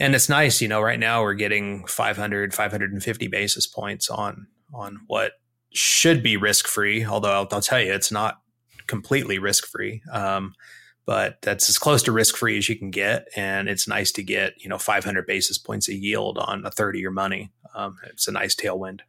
and 0.00 0.14
it's 0.14 0.28
nice, 0.28 0.60
you 0.60 0.68
know. 0.68 0.80
Right 0.80 0.98
now 0.98 1.22
we're 1.22 1.34
getting 1.34 1.86
500, 1.86 2.54
550 2.54 3.28
basis 3.28 3.66
points 3.66 4.08
on 4.08 4.46
on 4.72 5.00
what 5.06 5.32
should 5.72 6.22
be 6.22 6.36
risk 6.36 6.68
free. 6.68 7.04
Although 7.04 7.32
I'll, 7.32 7.48
I'll, 7.50 7.60
tell 7.60 7.80
you, 7.80 7.92
it's 7.92 8.12
not 8.12 8.40
completely 8.86 9.38
risk 9.38 9.66
free. 9.66 10.02
Um, 10.12 10.54
but 11.06 11.38
that's 11.40 11.70
as 11.70 11.78
close 11.78 12.02
to 12.02 12.12
risk 12.12 12.36
free 12.36 12.58
as 12.58 12.68
you 12.68 12.76
can 12.76 12.90
get. 12.90 13.28
And 13.34 13.68
it's 13.68 13.88
nice 13.88 14.12
to 14.12 14.22
get, 14.22 14.62
you 14.62 14.68
know, 14.68 14.76
500 14.76 15.26
basis 15.26 15.56
points 15.56 15.88
of 15.88 15.94
yield 15.94 16.36
on 16.36 16.66
a 16.66 16.70
third 16.70 16.96
of 16.96 17.00
your 17.00 17.10
money. 17.10 17.50
Um, 17.74 17.96
it's 18.08 18.28
a 18.28 18.32
nice 18.32 18.54
tailwind. 18.54 19.00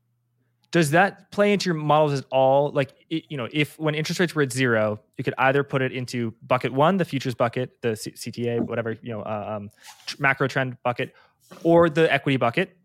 Does 0.72 0.92
that 0.92 1.32
play 1.32 1.52
into 1.52 1.66
your 1.66 1.76
models 1.76 2.20
at 2.20 2.26
all? 2.32 2.72
Like, 2.72 2.94
you 3.10 3.38
know, 3.38 3.48
if 3.52 3.80
when 3.80 3.96
interest 3.96 4.20
rates 4.20 4.36
were 4.36 4.44
at 4.44 4.52
zero, 4.52 5.00
you 5.18 5.24
could 5.24 5.34
either 5.38 5.64
put 5.64 5.82
it 5.82 5.92
into 5.92 6.34
bucket 6.46 6.72
one, 6.72 6.98
the 6.98 7.06
futures 7.06 7.34
bucket, 7.34 7.82
the 7.82 7.96
C- 7.96 8.12
CTA, 8.12 8.62
whatever, 8.62 8.92
you 9.02 9.12
know, 9.12 9.22
uh, 9.22 9.56
um, 9.58 9.72
macro 10.20 10.48
trend 10.48 10.78
bucket, 10.84 11.14
or 11.64 11.90
the 11.90 12.12
equity 12.14 12.38
bucket, 12.38 12.78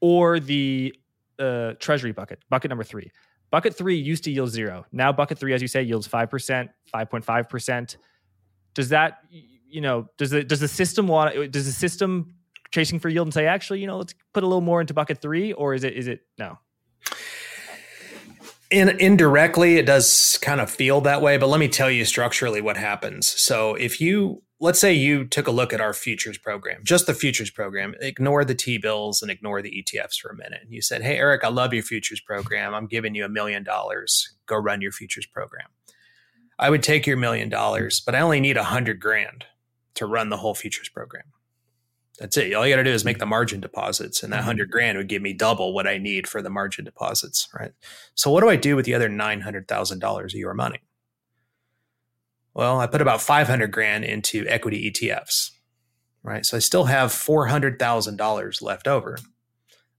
or 0.00 0.40
the 0.40 0.94
uh, 1.38 1.74
treasury 1.78 2.12
bucket, 2.12 2.40
bucket 2.50 2.70
number 2.70 2.84
three. 2.84 3.10
Bucket 3.52 3.76
three 3.76 3.96
used 3.96 4.24
to 4.24 4.32
yield 4.32 4.50
zero. 4.50 4.84
Now, 4.90 5.12
bucket 5.12 5.38
three, 5.38 5.54
as 5.54 5.62
you 5.62 5.68
say, 5.68 5.82
yields 5.82 6.08
5%, 6.08 6.68
5.5% 6.92 7.96
does 8.76 8.90
that 8.90 9.20
you 9.30 9.80
know 9.80 10.06
does 10.18 10.30
the 10.30 10.44
does 10.44 10.60
the 10.60 10.68
system 10.68 11.08
want 11.08 11.50
does 11.50 11.66
the 11.66 11.72
system 11.72 12.34
chasing 12.70 13.00
for 13.00 13.08
yield 13.08 13.26
and 13.26 13.34
say 13.34 13.46
actually 13.46 13.80
you 13.80 13.86
know 13.86 13.96
let's 13.96 14.14
put 14.32 14.44
a 14.44 14.46
little 14.46 14.60
more 14.60 14.80
into 14.80 14.94
bucket 14.94 15.20
three 15.20 15.52
or 15.54 15.74
is 15.74 15.82
it 15.82 15.94
is 15.94 16.06
it 16.06 16.20
no 16.38 16.58
in, 18.70 18.88
indirectly 19.00 19.76
it 19.76 19.86
does 19.86 20.38
kind 20.42 20.60
of 20.60 20.70
feel 20.70 21.00
that 21.02 21.22
way 21.22 21.36
but 21.36 21.48
let 21.48 21.60
me 21.60 21.68
tell 21.68 21.90
you 21.90 22.04
structurally 22.04 22.60
what 22.60 22.76
happens. 22.76 23.26
So 23.26 23.74
if 23.74 24.00
you 24.00 24.42
let's 24.58 24.80
say 24.80 24.92
you 24.92 25.24
took 25.26 25.46
a 25.46 25.50
look 25.50 25.72
at 25.72 25.80
our 25.80 25.92
futures 25.92 26.38
program 26.38 26.80
just 26.82 27.06
the 27.06 27.14
futures 27.14 27.50
program 27.50 27.94
ignore 28.00 28.44
the 28.44 28.54
t-bills 28.54 29.20
and 29.20 29.30
ignore 29.30 29.60
the 29.62 29.70
etfs 29.82 30.18
for 30.20 30.30
a 30.30 30.36
minute. 30.36 30.60
And 30.62 30.72
you 30.72 30.82
said 30.82 31.02
hey 31.02 31.16
eric 31.18 31.44
i 31.44 31.48
love 31.48 31.72
your 31.72 31.82
futures 31.82 32.20
program. 32.20 32.74
I'm 32.74 32.86
giving 32.86 33.14
you 33.14 33.24
a 33.24 33.28
million 33.28 33.64
dollars. 33.64 34.34
Go 34.46 34.56
run 34.56 34.80
your 34.80 34.92
futures 34.92 35.26
program. 35.26 35.68
I 36.58 36.70
would 36.70 36.82
take 36.82 37.06
your 37.06 37.18
million 37.18 37.48
dollars, 37.48 38.00
but 38.00 38.14
I 38.14 38.20
only 38.20 38.40
need 38.40 38.56
a 38.56 38.64
hundred 38.64 39.00
grand 39.00 39.44
to 39.94 40.06
run 40.06 40.30
the 40.30 40.38
whole 40.38 40.54
futures 40.54 40.88
program. 40.88 41.24
That's 42.18 42.36
it. 42.36 42.54
All 42.54 42.66
you 42.66 42.72
got 42.72 42.78
to 42.78 42.84
do 42.84 42.92
is 42.92 43.04
make 43.04 43.18
the 43.18 43.26
margin 43.26 43.60
deposits, 43.60 44.22
and 44.22 44.32
that 44.32 44.38
mm-hmm. 44.38 44.46
hundred 44.46 44.70
grand 44.70 44.96
would 44.96 45.08
give 45.08 45.22
me 45.22 45.32
double 45.32 45.74
what 45.74 45.86
I 45.86 45.98
need 45.98 46.26
for 46.26 46.40
the 46.40 46.50
margin 46.50 46.84
deposits, 46.84 47.48
right? 47.58 47.72
So, 48.14 48.30
what 48.30 48.40
do 48.40 48.48
I 48.48 48.56
do 48.56 48.74
with 48.74 48.86
the 48.86 48.94
other 48.94 49.08
nine 49.08 49.40
hundred 49.40 49.68
thousand 49.68 49.98
dollars 49.98 50.32
of 50.32 50.40
your 50.40 50.54
money? 50.54 50.80
Well, 52.54 52.80
I 52.80 52.86
put 52.86 53.02
about 53.02 53.20
five 53.20 53.48
hundred 53.48 53.70
grand 53.72 54.04
into 54.04 54.46
equity 54.48 54.90
ETFs, 54.90 55.50
right? 56.22 56.46
So 56.46 56.56
I 56.56 56.60
still 56.60 56.84
have 56.84 57.12
four 57.12 57.46
hundred 57.46 57.78
thousand 57.78 58.16
dollars 58.16 58.62
left 58.62 58.88
over. 58.88 59.18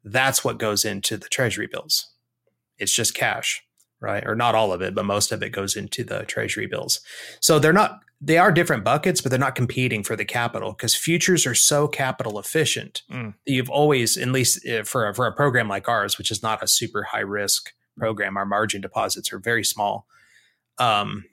That's 0.04 0.44
what 0.44 0.58
goes 0.58 0.86
into 0.86 1.18
the 1.18 1.28
treasury 1.28 1.68
bills. 1.68 2.14
It's 2.80 2.96
just 2.96 3.14
cash 3.14 3.64
right? 4.00 4.26
Or 4.26 4.36
not 4.36 4.56
all 4.56 4.72
of 4.74 4.82
it, 4.82 4.94
but 4.94 5.06
most 5.06 5.32
of 5.32 5.42
it 5.42 5.50
goes 5.50 5.76
into 5.76 6.04
the 6.04 6.24
treasury 6.26 6.68
bills. 6.68 7.02
So 7.40 7.60
they're 7.60 7.74
not 7.74 8.00
they 8.20 8.38
are 8.38 8.52
different 8.52 8.84
buckets, 8.84 9.22
but 9.22 9.30
they're 9.30 9.40
not 9.40 9.56
competing 9.56 10.04
for 10.04 10.16
the 10.16 10.26
capital 10.26 10.72
because 10.72 10.96
futures 10.96 11.46
are 11.46 11.56
so 11.56 11.88
capital 11.88 12.40
efficient. 12.40 13.04
Mm. 13.12 13.36
You've 13.46 13.70
always, 13.70 14.18
at 14.18 14.30
least 14.30 14.66
eh, 14.66 14.84
for 14.84 15.08
a, 15.08 15.14
for 15.14 15.28
a 15.28 15.34
program 15.34 15.68
like 15.68 15.88
ours, 15.88 16.18
which 16.18 16.32
is 16.32 16.42
not 16.42 16.64
a 16.64 16.68
super 16.68 17.04
high 17.04 17.20
risk 17.20 17.74
program, 17.98 18.38
our 18.38 18.46
margin 18.46 18.82
deposits 18.82 19.32
are 19.32 19.40
very 19.40 19.64
small. 19.64 20.08
Um, 20.80 21.26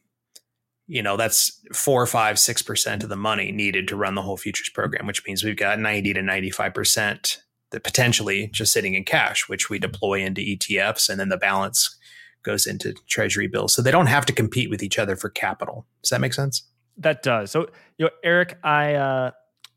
you 0.86 1.02
know 1.02 1.16
that's 1.16 1.60
four, 1.72 2.06
five, 2.06 2.38
six 2.38 2.62
percent 2.62 3.02
of 3.02 3.08
the 3.08 3.16
money 3.16 3.52
needed 3.52 3.88
to 3.88 3.96
run 3.96 4.14
the 4.14 4.22
whole 4.22 4.36
futures 4.36 4.68
program, 4.68 5.06
which 5.06 5.24
means 5.26 5.42
we've 5.42 5.56
got 5.56 5.78
ninety 5.78 6.12
to 6.12 6.22
ninety-five 6.22 6.74
percent 6.74 7.42
that 7.70 7.84
potentially 7.84 8.48
just 8.52 8.72
sitting 8.72 8.94
in 8.94 9.04
cash, 9.04 9.48
which 9.48 9.70
we 9.70 9.78
deploy 9.78 10.20
into 10.20 10.42
ETFs, 10.42 11.08
and 11.08 11.18
then 11.18 11.30
the 11.30 11.36
balance 11.36 11.96
goes 12.42 12.66
into 12.66 12.92
treasury 13.08 13.48
bills. 13.48 13.74
So 13.74 13.80
they 13.80 13.90
don't 13.90 14.06
have 14.06 14.26
to 14.26 14.32
compete 14.32 14.68
with 14.68 14.82
each 14.82 14.98
other 14.98 15.16
for 15.16 15.30
capital. 15.30 15.86
Does 16.02 16.10
that 16.10 16.20
make 16.20 16.34
sense? 16.34 16.62
That 16.98 17.22
does. 17.22 17.50
So, 17.50 17.68
you 17.98 18.06
know, 18.06 18.10
Eric, 18.22 18.58
I 18.62 18.94
uh, 18.94 19.30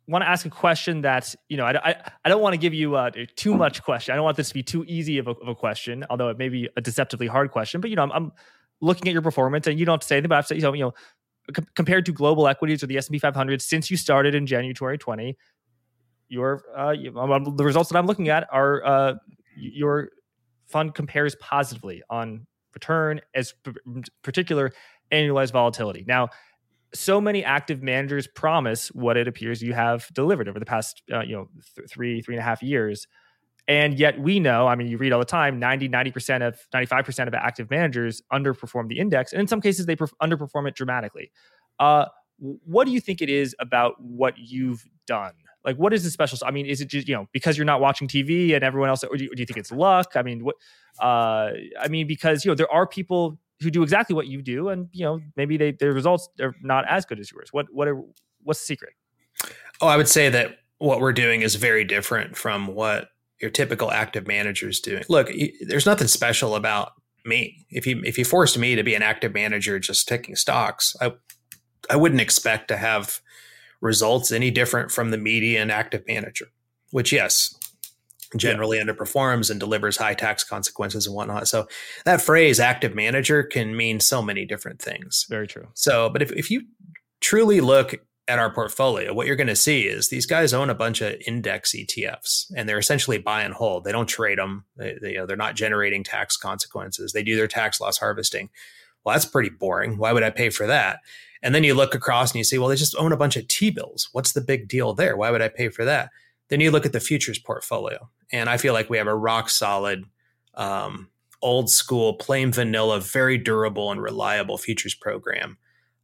want 0.08 0.24
to 0.24 0.30
ask 0.30 0.46
a 0.46 0.50
question 0.50 1.02
that 1.02 1.34
you 1.50 1.58
know 1.58 1.66
I, 1.66 1.90
I, 1.90 2.12
I 2.26 2.30
don't 2.30 2.42
want 2.42 2.54
to 2.54 2.58
give 2.58 2.74
you 2.74 2.96
uh, 2.96 3.12
too 3.36 3.56
much 3.56 3.84
question. 3.84 4.14
I 4.14 4.16
don't 4.16 4.26
want 4.26 4.38
this 4.38 4.50
to 4.50 4.54
be 4.54 4.64
too 4.64 4.86
easy 4.88 5.18
of 5.18 5.28
a, 5.28 5.32
of 5.32 5.48
a 5.48 5.56
question, 5.56 6.06
although 6.10 6.30
it 6.30 6.38
may 6.38 6.50
be 6.50 6.70
a 6.78 6.82
deceptively 6.82 7.28
hard 7.28 7.52
question. 7.52 7.82
But 7.82 7.90
you 7.90 7.96
know, 7.96 8.04
I'm, 8.04 8.12
I'm 8.12 8.32
looking 8.82 9.08
at 9.08 9.14
your 9.14 9.22
performance, 9.22 9.68
and 9.68 9.80
you 9.80 9.86
don't 9.86 9.94
have 9.94 10.02
to 10.02 10.08
say 10.08 10.16
anything, 10.18 10.30
but 10.30 10.36
I 10.36 10.38
have 10.38 10.48
to 10.48 10.62
say, 10.62 10.68
you 10.78 10.84
know, 10.84 10.94
compared 11.76 12.06
to 12.06 12.12
global 12.12 12.48
equities 12.48 12.84
or 12.84 12.88
the 12.88 12.98
S 12.98 13.08
and 13.08 13.14
P 13.14 13.20
500 13.20 13.62
since 13.62 13.90
you 13.90 13.98
started 13.98 14.36
in 14.36 14.46
January 14.46 14.98
20, 14.98 15.38
your 16.30 16.64
uh, 16.76 16.94
um, 17.20 17.56
the 17.56 17.64
results 17.64 17.90
that 17.90 17.98
I'm 17.98 18.06
looking 18.06 18.30
at 18.30 18.48
are 18.52 18.86
uh, 18.86 19.14
your 19.56 20.10
fund 20.68 20.94
compares 20.94 21.36
positively 21.36 22.04
on 22.10 22.46
return 22.74 23.22
as 23.34 23.54
p- 23.64 23.74
particular 24.24 24.72
annualized 25.12 25.54
volatility. 25.54 26.04
Now, 26.06 26.30
so 26.94 27.20
many 27.20 27.44
active 27.44 27.84
managers 27.84 28.28
promise 28.28 28.88
what 28.90 29.18
it 29.18 29.28
appears 29.28 29.62
you 29.62 29.74
have 29.74 30.08
delivered 30.14 30.48
over 30.48 30.60
the 30.60 30.66
past 30.66 31.04
uh, 31.12 31.22
you 31.22 31.36
know 31.36 31.50
th- 31.76 31.90
three 31.90 32.22
three 32.22 32.36
and 32.36 32.42
a 32.42 32.44
half 32.44 32.64
years 32.64 33.08
and 33.68 34.00
yet 34.00 34.20
we 34.20 34.40
know, 34.40 34.66
I 34.66 34.76
mean, 34.76 34.88
you 34.88 34.98
read 34.98 35.12
all 35.12 35.20
the 35.20 35.26
time 35.26 35.60
90, 35.60 35.90
90% 35.90 36.48
of 36.48 36.60
95% 36.74 37.28
of 37.28 37.34
active 37.34 37.70
managers 37.70 38.22
underperform 38.32 38.88
the 38.88 38.98
index. 38.98 39.34
And 39.34 39.42
in 39.42 39.48
some 39.48 39.60
cases, 39.60 39.86
they 39.86 39.96
perf- 39.96 40.14
underperform 40.22 40.70
it 40.70 40.76
dramatically. 40.76 41.32
Uh, 41.78 42.06
what 42.38 42.86
do 42.86 42.92
you 42.92 43.02
think 43.02 43.22
it 43.22 43.30
is 43.30 43.56
about 43.60 43.96
what 44.00 44.36
you've 44.38 44.86
done? 45.06 45.34
Like, 45.66 45.76
what 45.76 45.92
is 45.92 46.06
the 46.06 46.12
special? 46.12 46.38
I 46.46 46.52
mean, 46.52 46.66
is 46.66 46.80
it 46.80 46.88
just, 46.88 47.10
you 47.10 47.16
know, 47.16 47.28
because 47.34 47.58
you're 47.58 47.66
not 47.66 47.82
watching 47.82 48.08
TV 48.08 48.56
and 48.56 48.64
everyone 48.64 48.88
else, 48.88 49.04
or 49.04 49.18
do 49.18 49.26
you, 49.26 49.36
do 49.36 49.42
you 49.42 49.46
think 49.46 49.58
it's 49.58 49.72
luck? 49.72 50.14
I 50.16 50.22
mean, 50.22 50.46
what, 50.46 50.56
uh, 51.02 51.52
I 51.78 51.90
mean, 51.90 52.08
because, 52.08 52.46
you 52.46 52.52
know, 52.52 52.56
there 52.56 52.72
are 52.72 52.88
people 52.88 53.38
who 53.62 53.72
do 53.72 53.84
exactly 53.84 54.16
what 54.16 54.28
you 54.28 54.42
do 54.42 54.70
and, 54.70 54.88
you 54.92 55.04
know, 55.04 55.20
maybe 55.36 55.58
they, 55.58 55.72
their 55.72 55.94
results 55.94 56.30
are 56.40 56.56
not 56.62 56.86
as 56.88 57.06
good 57.06 57.20
as 57.20 57.32
yours. 57.32 57.50
What, 57.52 57.68
what 57.72 57.88
are, 57.88 58.02
what's 58.44 58.60
the 58.60 58.66
secret? 58.66 58.94
Oh, 59.82 59.88
I 59.88 59.98
would 59.98 60.08
say 60.08 60.30
that 60.30 60.60
what 60.78 61.00
we're 61.00 61.14
doing 61.14 61.42
is 61.42 61.56
very 61.56 61.84
different 61.84 62.38
from 62.38 62.68
what 62.68 63.10
your 63.42 63.52
typical 63.52 63.92
active 63.92 64.28
manager 64.28 64.70
is 64.70 64.80
doing. 64.80 65.04
Look, 65.10 65.30
there's 65.62 65.86
nothing 65.86 66.08
special 66.08 66.56
about 66.56 66.94
me. 67.26 67.66
If 67.70 67.86
you 67.86 68.02
if 68.04 68.18
you 68.18 68.26
forced 68.26 68.58
me 68.58 68.76
to 68.76 68.84
be 68.84 68.96
an 68.96 69.04
active 69.04 69.34
manager 69.34 69.80
just 69.80 70.08
taking 70.08 70.36
stocks, 70.36 70.96
I 71.02 71.14
I 71.90 71.96
wouldn't 71.96 72.22
expect 72.22 72.68
to 72.70 72.78
have 72.78 73.22
results 73.82 74.32
any 74.32 74.50
different 74.50 74.92
from 74.92 75.12
the 75.12 75.18
median 75.18 75.70
active 75.70 76.04
manager, 76.08 76.48
which 76.92 77.12
yes, 77.12 77.56
generally 78.36 78.78
yeah. 78.78 78.84
underperforms 78.84 79.50
and 79.50 79.60
delivers 79.60 79.98
high 79.98 80.14
tax 80.14 80.44
consequences 80.44 81.08
and 81.08 81.16
whatnot. 81.16 81.48
So 81.48 81.68
that 82.06 82.22
phrase 82.22 82.60
active 82.60 82.94
manager 82.94 83.44
can 83.44 83.76
mean 83.76 84.00
so 84.00 84.22
many 84.22 84.46
different 84.46 84.82
things. 84.82 85.26
Very 85.30 85.48
true. 85.48 85.68
So, 85.74 86.10
but 86.10 86.22
if, 86.22 86.32
if 86.34 86.52
you 86.52 86.64
truly 87.22 87.62
look 87.62 87.96
at 88.28 88.40
our 88.40 88.52
portfolio, 88.52 89.14
what 89.14 89.26
you're 89.26 89.38
going 89.38 89.48
to 89.48 89.56
see 89.56 89.88
is 89.88 90.10
these 90.10 90.26
guys 90.26 90.54
own 90.54 90.70
a 90.70 90.76
bunch 90.76 91.00
of 91.00 91.16
index 91.26 91.74
ETFs, 91.74 92.52
and 92.56 92.68
they're 92.68 92.78
essentially 92.78 93.18
buy 93.18 93.44
and 93.44 93.54
hold. 93.54 93.86
They 93.86 93.94
don't 93.94 94.08
trade 94.08 94.38
them. 94.38 94.66
They, 94.76 94.98
they, 95.02 95.12
you 95.14 95.18
know, 95.20 95.26
they're 95.26 95.38
not 95.38 95.56
generating 95.56 96.04
tax 96.04 96.36
consequences. 96.36 97.14
They 97.14 97.24
do 97.24 97.38
their 97.38 97.48
tax 97.48 97.80
loss 97.80 97.98
harvesting. 97.98 98.50
Well, 99.04 99.14
that's 99.14 99.26
pretty 99.26 99.50
boring. 99.50 99.98
Why 99.98 100.12
would 100.12 100.24
I 100.24 100.30
pay 100.30 100.50
for 100.50 100.68
that? 100.68 101.00
And 101.42 101.56
then 101.56 101.64
you 101.64 101.74
look 101.74 101.96
across 101.96 102.32
and 102.32 102.40
you 102.40 102.44
say, 102.44 102.58
well, 102.58 102.68
they 102.68 102.76
just 102.76 102.96
own 102.98 103.14
a 103.14 103.18
bunch 103.18 103.38
of 103.38 103.48
T 103.48 103.70
bills. 103.70 104.10
What's 104.12 104.34
the 104.34 104.42
big 104.42 104.68
deal 104.68 104.94
there? 104.94 105.16
Why 105.16 105.32
would 105.32 105.42
I 105.42 105.48
pay 105.48 105.70
for 105.70 105.86
that? 105.86 106.10
Then 106.50 106.60
you 106.60 106.72
look 106.72 106.86
at 106.86 106.94
the 106.94 107.00
futures 107.00 107.40
portfolio, 107.40 108.10
and 108.32 108.50
I 108.50 108.58
feel 108.58 108.74
like 108.74 108.90
we 108.90 108.98
have 108.98 109.08
a 109.08 109.16
rock 109.16 109.50
solid, 109.50 110.06
um, 110.56 111.10
old 111.42 111.70
school, 111.70 112.16
plain 112.16 112.52
vanilla, 112.52 113.00
very 113.00 113.38
durable 113.38 113.92
and 113.92 114.02
reliable 114.02 114.58
futures 114.58 114.96
program. 114.96 115.58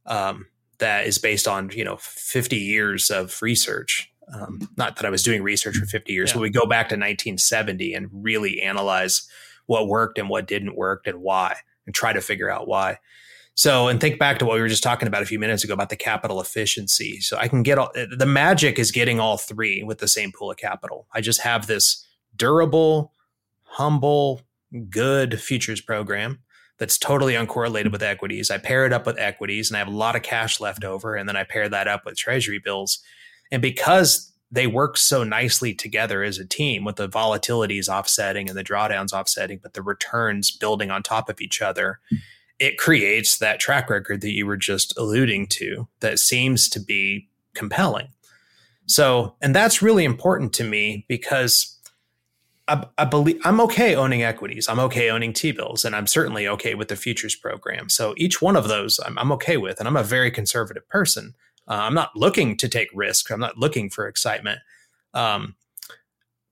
Um, 0.06 0.46
that 0.78 1.06
is 1.06 1.18
based 1.18 1.46
on 1.46 1.70
you 1.70 1.84
know 1.84 1.96
50 1.98 2.56
years 2.56 3.10
of 3.10 3.40
research 3.42 4.10
um, 4.32 4.68
not 4.76 4.96
that 4.96 5.06
i 5.06 5.10
was 5.10 5.22
doing 5.22 5.42
research 5.42 5.76
for 5.76 5.86
50 5.86 6.12
years 6.12 6.30
yeah. 6.30 6.34
but 6.34 6.40
we 6.40 6.50
go 6.50 6.66
back 6.66 6.88
to 6.88 6.94
1970 6.94 7.94
and 7.94 8.08
really 8.12 8.62
analyze 8.62 9.28
what 9.66 9.88
worked 9.88 10.18
and 10.18 10.28
what 10.28 10.46
didn't 10.46 10.76
work 10.76 11.06
and 11.06 11.20
why 11.20 11.56
and 11.86 11.94
try 11.94 12.12
to 12.12 12.20
figure 12.20 12.50
out 12.50 12.66
why 12.66 12.98
so 13.54 13.88
and 13.88 14.00
think 14.00 14.18
back 14.18 14.38
to 14.38 14.44
what 14.44 14.54
we 14.54 14.60
were 14.60 14.68
just 14.68 14.82
talking 14.82 15.06
about 15.06 15.22
a 15.22 15.26
few 15.26 15.38
minutes 15.38 15.62
ago 15.62 15.74
about 15.74 15.90
the 15.90 15.96
capital 15.96 16.40
efficiency 16.40 17.20
so 17.20 17.36
i 17.38 17.48
can 17.48 17.62
get 17.62 17.78
all 17.78 17.92
the 17.94 18.26
magic 18.26 18.78
is 18.78 18.90
getting 18.90 19.20
all 19.20 19.36
three 19.36 19.82
with 19.82 19.98
the 19.98 20.08
same 20.08 20.32
pool 20.32 20.50
of 20.50 20.56
capital 20.56 21.06
i 21.14 21.20
just 21.20 21.40
have 21.40 21.66
this 21.66 22.04
durable 22.36 23.12
humble 23.62 24.42
good 24.88 25.40
futures 25.40 25.80
program 25.80 26.38
that's 26.78 26.98
totally 26.98 27.34
uncorrelated 27.34 27.92
with 27.92 28.02
equities. 28.02 28.50
I 28.50 28.58
pair 28.58 28.84
it 28.86 28.92
up 28.92 29.06
with 29.06 29.18
equities 29.18 29.70
and 29.70 29.76
I 29.76 29.78
have 29.78 29.88
a 29.88 29.92
lot 29.92 30.16
of 30.16 30.22
cash 30.22 30.60
left 30.60 30.84
over. 30.84 31.14
And 31.14 31.28
then 31.28 31.36
I 31.36 31.44
pair 31.44 31.68
that 31.68 31.88
up 31.88 32.04
with 32.04 32.16
treasury 32.16 32.58
bills. 32.58 32.98
And 33.52 33.62
because 33.62 34.32
they 34.50 34.66
work 34.66 34.96
so 34.96 35.24
nicely 35.24 35.74
together 35.74 36.22
as 36.22 36.38
a 36.38 36.46
team 36.46 36.84
with 36.84 36.96
the 36.96 37.08
volatilities 37.08 37.88
offsetting 37.88 38.48
and 38.48 38.58
the 38.58 38.64
drawdowns 38.64 39.12
offsetting, 39.12 39.60
but 39.62 39.74
the 39.74 39.82
returns 39.82 40.50
building 40.50 40.90
on 40.90 41.02
top 41.02 41.28
of 41.28 41.40
each 41.40 41.60
other, 41.62 42.00
it 42.58 42.78
creates 42.78 43.38
that 43.38 43.58
track 43.58 43.90
record 43.90 44.20
that 44.20 44.32
you 44.32 44.46
were 44.46 44.56
just 44.56 44.96
alluding 44.96 45.48
to 45.48 45.88
that 46.00 46.18
seems 46.18 46.68
to 46.68 46.80
be 46.80 47.28
compelling. 47.54 48.08
So, 48.86 49.34
and 49.40 49.54
that's 49.54 49.82
really 49.82 50.04
important 50.04 50.52
to 50.54 50.64
me 50.64 51.04
because 51.08 51.73
I, 52.66 52.86
I, 52.96 53.04
believe 53.04 53.40
I'm 53.44 53.60
okay 53.62 53.94
owning 53.94 54.22
equities. 54.22 54.68
I'm 54.68 54.80
okay 54.80 55.10
owning 55.10 55.32
T 55.32 55.52
bills, 55.52 55.84
and 55.84 55.94
I'm 55.94 56.06
certainly 56.06 56.48
okay 56.48 56.74
with 56.74 56.88
the 56.88 56.96
futures 56.96 57.36
program. 57.36 57.90
So 57.90 58.14
each 58.16 58.40
one 58.40 58.56
of 58.56 58.68
those 58.68 58.98
I'm, 59.04 59.18
I'm 59.18 59.32
okay 59.32 59.56
with, 59.56 59.78
and 59.78 59.88
I'm 59.88 59.96
a 59.96 60.02
very 60.02 60.30
conservative 60.30 60.88
person. 60.88 61.34
Uh, 61.68 61.74
I'm 61.74 61.94
not 61.94 62.16
looking 62.16 62.56
to 62.58 62.68
take 62.68 62.88
risk. 62.94 63.30
I'm 63.30 63.40
not 63.40 63.58
looking 63.58 63.90
for 63.90 64.06
excitement. 64.06 64.60
Um, 65.12 65.56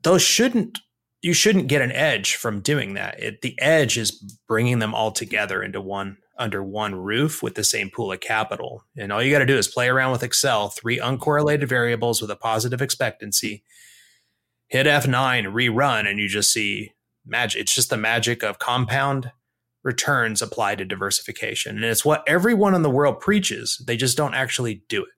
those 0.03 0.23
shouldn't 0.23 0.81
you 1.23 1.33
shouldn't 1.33 1.69
get 1.69 1.83
an 1.83 1.93
edge 1.93 2.35
from 2.35 2.61
doing 2.61 2.95
that. 2.95 3.23
It, 3.23 3.43
the 3.43 3.59
edge 3.61 3.97
is 3.97 4.11
bringing 4.49 4.81
them 4.81 4.95
all 4.95 5.13
together 5.13 5.63
into 5.63 5.81
one 5.81 6.19
under 6.39 6.63
one 6.63 6.95
roof 6.95 7.43
with 7.43 7.55
the 7.55 7.65
same 7.65 7.89
pool 7.89 8.11
of 8.11 8.21
capital. 8.21 8.85
And 8.97 9.13
all 9.13 9.23
you 9.23 9.31
got 9.31 9.39
to 9.39 9.47
do 9.47 9.59
is 9.59 9.69
play 9.69 9.89
around 9.89 10.13
with 10.13 10.23
Excel, 10.23 10.69
three 10.69 10.99
uncorrelated 10.99 11.69
variables 11.69 12.21
with 12.21 12.31
a 12.31 12.37
positive 12.37 12.83
expectancy 12.83 13.63
hit 14.73 14.87
F9, 14.87 15.45
rerun, 15.53 16.09
and 16.09 16.19
you 16.19 16.27
just 16.29 16.51
see 16.51 16.93
magic. 17.27 17.61
It's 17.61 17.75
just 17.75 17.91
the 17.91 17.99
magic 17.99 18.43
of 18.43 18.59
compound 18.59 19.31
returns 19.85 20.41
applied 20.41 20.79
to 20.79 20.87
diversification. 20.87 21.77
And 21.77 21.85
it's 21.85 22.07
what 22.07 22.25
everyone 22.27 22.75
in 22.75 22.81
the 22.81 22.89
world 22.89 23.21
preaches. 23.21 23.83
They 23.87 23.99
just 23.99 24.17
don't 24.17 24.33
actually 24.33 24.83
do 24.89 25.03
it. 25.03 25.11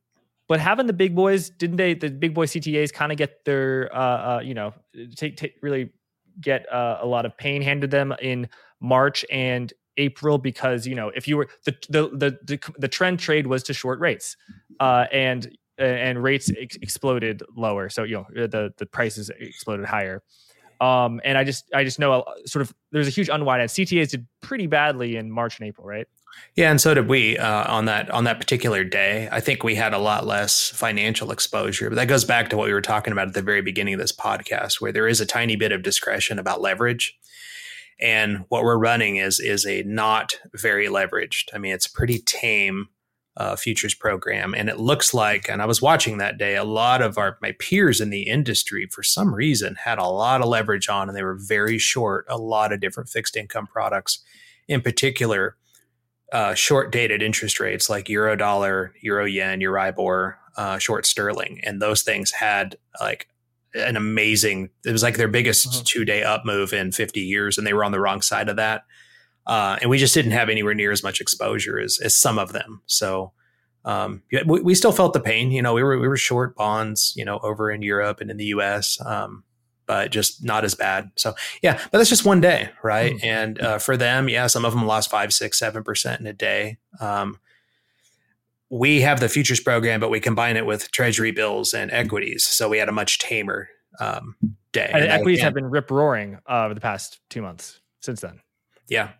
But 0.48 0.58
having 0.58 0.88
the 0.88 0.92
big 0.92 1.14
boys, 1.14 1.50
didn't 1.50 1.76
they? 1.76 1.94
The 1.94 2.10
big 2.10 2.34
boy 2.34 2.46
CTAs 2.46 2.92
kind 2.92 3.12
of 3.12 3.16
get 3.16 3.44
their, 3.44 3.94
uh, 3.94 4.38
uh, 4.38 4.40
you 4.40 4.54
know, 4.54 4.74
take, 5.14 5.36
take 5.36 5.54
really 5.62 5.92
get 6.40 6.70
uh, 6.70 6.98
a 7.00 7.06
lot 7.06 7.24
of 7.24 7.38
pain 7.38 7.62
handed 7.62 7.92
them 7.92 8.12
in 8.20 8.48
March 8.80 9.24
and 9.30 9.72
April 9.98 10.36
because 10.36 10.84
you 10.88 10.96
know 10.96 11.10
if 11.10 11.28
you 11.28 11.36
were 11.36 11.48
the 11.64 11.76
the 11.88 12.08
the 12.08 12.38
the, 12.42 12.72
the 12.78 12.88
trend 12.88 13.20
trade 13.20 13.46
was 13.46 13.62
to 13.62 13.72
short 13.72 14.00
rates, 14.00 14.36
uh, 14.80 15.06
and 15.12 15.56
and 15.78 16.22
rates 16.22 16.50
ex- 16.58 16.76
exploded 16.76 17.42
lower. 17.56 17.88
So 17.88 18.04
you 18.04 18.16
know 18.16 18.46
the 18.46 18.72
the 18.76 18.86
prices 18.86 19.30
exploded 19.30 19.86
higher. 19.86 20.22
Um, 20.80 21.20
and 21.24 21.38
I 21.38 21.44
just 21.44 21.70
I 21.74 21.84
just 21.84 21.98
know 21.98 22.12
a, 22.22 22.48
sort 22.48 22.62
of 22.62 22.74
there's 22.92 23.06
a 23.06 23.10
huge 23.10 23.28
unwind. 23.28 23.62
And 23.62 23.70
CTAs 23.70 24.10
did 24.10 24.26
pretty 24.40 24.66
badly 24.66 25.16
in 25.16 25.30
March 25.30 25.58
and 25.58 25.68
April, 25.68 25.86
right? 25.86 26.06
Yeah, 26.56 26.70
and 26.70 26.80
so 26.80 26.94
did 26.94 27.08
we 27.08 27.38
uh, 27.38 27.72
on 27.72 27.84
that 27.86 28.10
on 28.10 28.24
that 28.24 28.38
particular 28.38 28.84
day. 28.84 29.28
I 29.30 29.40
think 29.40 29.62
we 29.62 29.74
had 29.74 29.94
a 29.94 29.98
lot 29.98 30.26
less 30.26 30.68
financial 30.70 31.30
exposure, 31.30 31.88
but 31.88 31.96
that 31.96 32.08
goes 32.08 32.24
back 32.24 32.50
to 32.50 32.56
what 32.56 32.66
we 32.66 32.72
were 32.72 32.80
talking 32.80 33.12
about 33.12 33.28
at 33.28 33.34
the 33.34 33.42
very 33.42 33.62
beginning 33.62 33.94
of 33.94 34.00
this 34.00 34.12
podcast, 34.12 34.80
where 34.80 34.92
there 34.92 35.08
is 35.08 35.20
a 35.20 35.26
tiny 35.26 35.56
bit 35.56 35.72
of 35.72 35.82
discretion 35.82 36.38
about 36.38 36.60
leverage. 36.60 37.16
And 38.00 38.44
what 38.48 38.64
we're 38.64 38.78
running 38.78 39.16
is 39.16 39.38
is 39.38 39.64
a 39.64 39.82
not 39.84 40.40
very 40.52 40.88
leveraged. 40.88 41.50
I 41.54 41.58
mean, 41.58 41.72
it's 41.72 41.86
pretty 41.86 42.18
tame 42.18 42.88
uh, 43.36 43.56
futures 43.56 43.94
program. 43.94 44.54
And 44.54 44.68
it 44.68 44.78
looks 44.78 45.12
like, 45.12 45.48
and 45.48 45.60
I 45.60 45.66
was 45.66 45.82
watching 45.82 46.18
that 46.18 46.38
day, 46.38 46.56
a 46.56 46.64
lot 46.64 47.02
of 47.02 47.18
our 47.18 47.38
my 47.42 47.52
peers 47.58 48.00
in 48.00 48.10
the 48.10 48.22
industry, 48.22 48.86
for 48.86 49.02
some 49.02 49.34
reason, 49.34 49.74
had 49.74 49.98
a 49.98 50.06
lot 50.06 50.40
of 50.40 50.48
leverage 50.48 50.88
on, 50.88 51.08
and 51.08 51.16
they 51.16 51.24
were 51.24 51.38
very 51.38 51.78
short 51.78 52.26
a 52.28 52.38
lot 52.38 52.72
of 52.72 52.80
different 52.80 53.08
fixed 53.08 53.36
income 53.36 53.66
products, 53.66 54.22
in 54.68 54.80
particular, 54.80 55.56
uh, 56.32 56.54
short 56.54 56.92
dated 56.92 57.22
interest 57.22 57.60
rates 57.60 57.90
like 57.90 58.08
euro 58.08 58.36
dollar, 58.36 58.94
euro 59.02 59.24
yen, 59.24 59.60
Euribor, 59.60 60.34
uh, 60.56 60.78
short 60.78 61.04
sterling, 61.04 61.60
and 61.64 61.82
those 61.82 62.02
things 62.02 62.30
had 62.30 62.76
like 63.00 63.28
an 63.74 63.96
amazing. 63.96 64.70
It 64.84 64.92
was 64.92 65.02
like 65.02 65.16
their 65.16 65.28
biggest 65.28 65.68
mm-hmm. 65.68 65.82
two 65.84 66.04
day 66.04 66.22
up 66.22 66.44
move 66.44 66.72
in 66.72 66.92
50 66.92 67.20
years, 67.20 67.58
and 67.58 67.66
they 67.66 67.74
were 67.74 67.84
on 67.84 67.92
the 67.92 68.00
wrong 68.00 68.22
side 68.22 68.48
of 68.48 68.56
that. 68.56 68.84
Uh, 69.46 69.78
and 69.80 69.90
we 69.90 69.98
just 69.98 70.14
didn't 70.14 70.32
have 70.32 70.48
anywhere 70.48 70.74
near 70.74 70.90
as 70.90 71.02
much 71.02 71.20
exposure 71.20 71.78
as, 71.78 71.98
as 72.02 72.14
some 72.14 72.38
of 72.38 72.52
them. 72.52 72.82
So 72.86 73.32
um, 73.84 74.22
we, 74.46 74.60
we, 74.60 74.74
still 74.74 74.92
felt 74.92 75.12
the 75.12 75.20
pain. 75.20 75.50
You 75.50 75.60
know, 75.60 75.74
we 75.74 75.82
were 75.82 75.98
we 75.98 76.08
were 76.08 76.16
short 76.16 76.56
bonds, 76.56 77.12
you 77.16 77.24
know, 77.24 77.38
over 77.42 77.70
in 77.70 77.82
Europe 77.82 78.20
and 78.20 78.30
in 78.30 78.38
the 78.38 78.46
U.S. 78.46 78.98
Um, 79.04 79.44
but 79.86 80.10
just 80.10 80.42
not 80.42 80.64
as 80.64 80.74
bad. 80.74 81.10
So 81.16 81.34
yeah, 81.62 81.78
but 81.92 81.98
that's 81.98 82.08
just 82.08 82.24
one 82.24 82.40
day, 82.40 82.70
right? 82.82 83.12
Mm-hmm. 83.12 83.26
And 83.26 83.60
uh, 83.60 83.78
for 83.78 83.98
them, 83.98 84.30
yeah, 84.30 84.46
some 84.46 84.64
of 84.64 84.72
them 84.72 84.86
lost 84.86 85.10
five, 85.10 85.34
six, 85.34 85.58
seven 85.58 85.84
percent 85.84 86.20
in 86.20 86.26
a 86.26 86.32
day. 86.32 86.78
Um, 87.00 87.38
we 88.70 89.02
have 89.02 89.20
the 89.20 89.28
futures 89.28 89.60
program, 89.60 90.00
but 90.00 90.10
we 90.10 90.20
combine 90.20 90.56
it 90.56 90.64
with 90.64 90.90
treasury 90.90 91.30
bills 91.30 91.74
and 91.74 91.90
equities, 91.90 92.46
so 92.46 92.68
we 92.68 92.78
had 92.78 92.88
a 92.88 92.92
much 92.92 93.18
tamer 93.18 93.68
um, 94.00 94.34
day. 94.72 94.90
And, 94.92 95.02
and 95.02 95.12
equities 95.12 95.40
have 95.42 95.54
been 95.54 95.68
rip 95.68 95.90
roaring 95.90 96.38
uh, 96.48 96.64
over 96.64 96.74
the 96.74 96.80
past 96.80 97.20
two 97.28 97.42
months 97.42 97.80
since 98.00 98.20
then. 98.20 98.40
Yeah, 98.88 99.10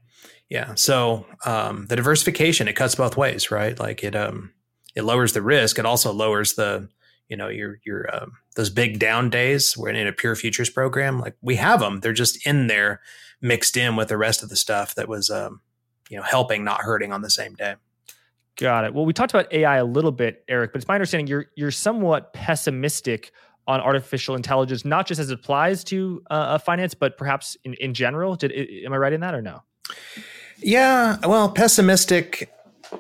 yeah. 0.49 0.75
So 0.75 1.27
um, 1.45 1.87
the 1.87 1.97
diversification 1.97 2.69
it 2.69 2.75
cuts 2.77 2.95
both 2.95 3.17
ways, 3.17 3.51
right? 3.51 3.79
Like 3.79 4.05
it 4.05 4.15
um 4.15 4.53
it 4.95 5.03
lowers 5.03 5.33
the 5.33 5.43
risk. 5.43 5.79
It 5.79 5.87
also 5.87 6.13
lowers 6.13 6.55
the 6.55 6.89
you 7.29 7.37
know 7.37 7.49
your 7.49 7.81
your 7.85 8.15
um, 8.15 8.33
those 8.57 8.71
big 8.71 8.99
down 8.99 9.31
days 9.31 9.77
when 9.77 9.97
in 9.97 10.07
a 10.07 10.13
pure 10.13 10.37
futures 10.37 10.71
program. 10.71 11.21
Like 11.21 11.37
we 11.41 11.57
have 11.57 11.81
them, 11.81 12.01
they're 12.01 12.13
just 12.13 12.47
in 12.47 12.67
there 12.67 13.01
mixed 13.41 13.77
in 13.77 13.97
with 13.97 14.09
the 14.09 14.17
rest 14.17 14.43
of 14.43 14.49
the 14.49 14.57
stuff 14.57 14.95
that 14.95 15.09
was 15.09 15.31
um 15.31 15.61
you 16.11 16.17
know 16.17 16.23
helping, 16.23 16.65
not 16.65 16.83
hurting 16.83 17.13
on 17.13 17.23
the 17.23 17.31
same 17.31 17.55
day. 17.55 17.77
Got 18.57 18.85
it. 18.85 18.95
Well, 18.95 19.05
we 19.05 19.13
talked 19.13 19.33
about 19.35 19.53
AI 19.53 19.79
a 19.79 19.85
little 19.85 20.13
bit, 20.13 20.45
Eric, 20.49 20.73
but 20.73 20.77
it's 20.77 20.89
my 20.89 20.95
understanding 20.95 21.27
you're 21.27 21.47
you're 21.57 21.73
somewhat 21.73 22.33
pessimistic 22.33 23.33
on 23.67 23.81
artificial 23.81 24.37
intelligence, 24.37 24.85
not 24.85 25.07
just 25.07 25.19
as 25.19 25.31
it 25.31 25.35
applies 25.35 25.83
to 25.85 26.23
uh, 26.31 26.59
finance, 26.59 26.95
but 26.95 27.17
perhaps 27.17 27.57
in, 27.65 27.75
in 27.75 27.95
general. 27.95 28.37
Did 28.37 28.53
am 28.53 28.93
I 28.93 28.97
right 28.97 29.13
in 29.13 29.23
that 29.23 29.35
or 29.35 29.43
no? 29.43 29.63
Yeah, 30.65 31.19
well, 31.27 31.51
pessimistic. 31.51 32.51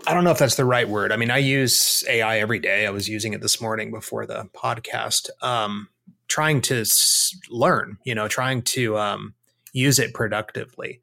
I 0.06 0.12
don't 0.12 0.22
know 0.22 0.30
if 0.30 0.38
that's 0.38 0.56
the 0.56 0.66
right 0.66 0.86
word. 0.86 1.12
I 1.12 1.16
mean, 1.16 1.30
I 1.30 1.38
use 1.38 2.04
AI 2.06 2.38
every 2.38 2.58
day. 2.58 2.86
I 2.86 2.90
was 2.90 3.08
using 3.08 3.32
it 3.32 3.40
this 3.40 3.58
morning 3.58 3.90
before 3.90 4.26
the 4.26 4.50
podcast, 4.54 5.30
um, 5.40 5.88
trying 6.28 6.60
to 6.62 6.82
s- 6.82 7.34
learn. 7.48 7.96
You 8.04 8.14
know, 8.14 8.28
trying 8.28 8.60
to 8.62 8.98
um, 8.98 9.34
use 9.72 9.98
it 9.98 10.12
productively. 10.12 11.00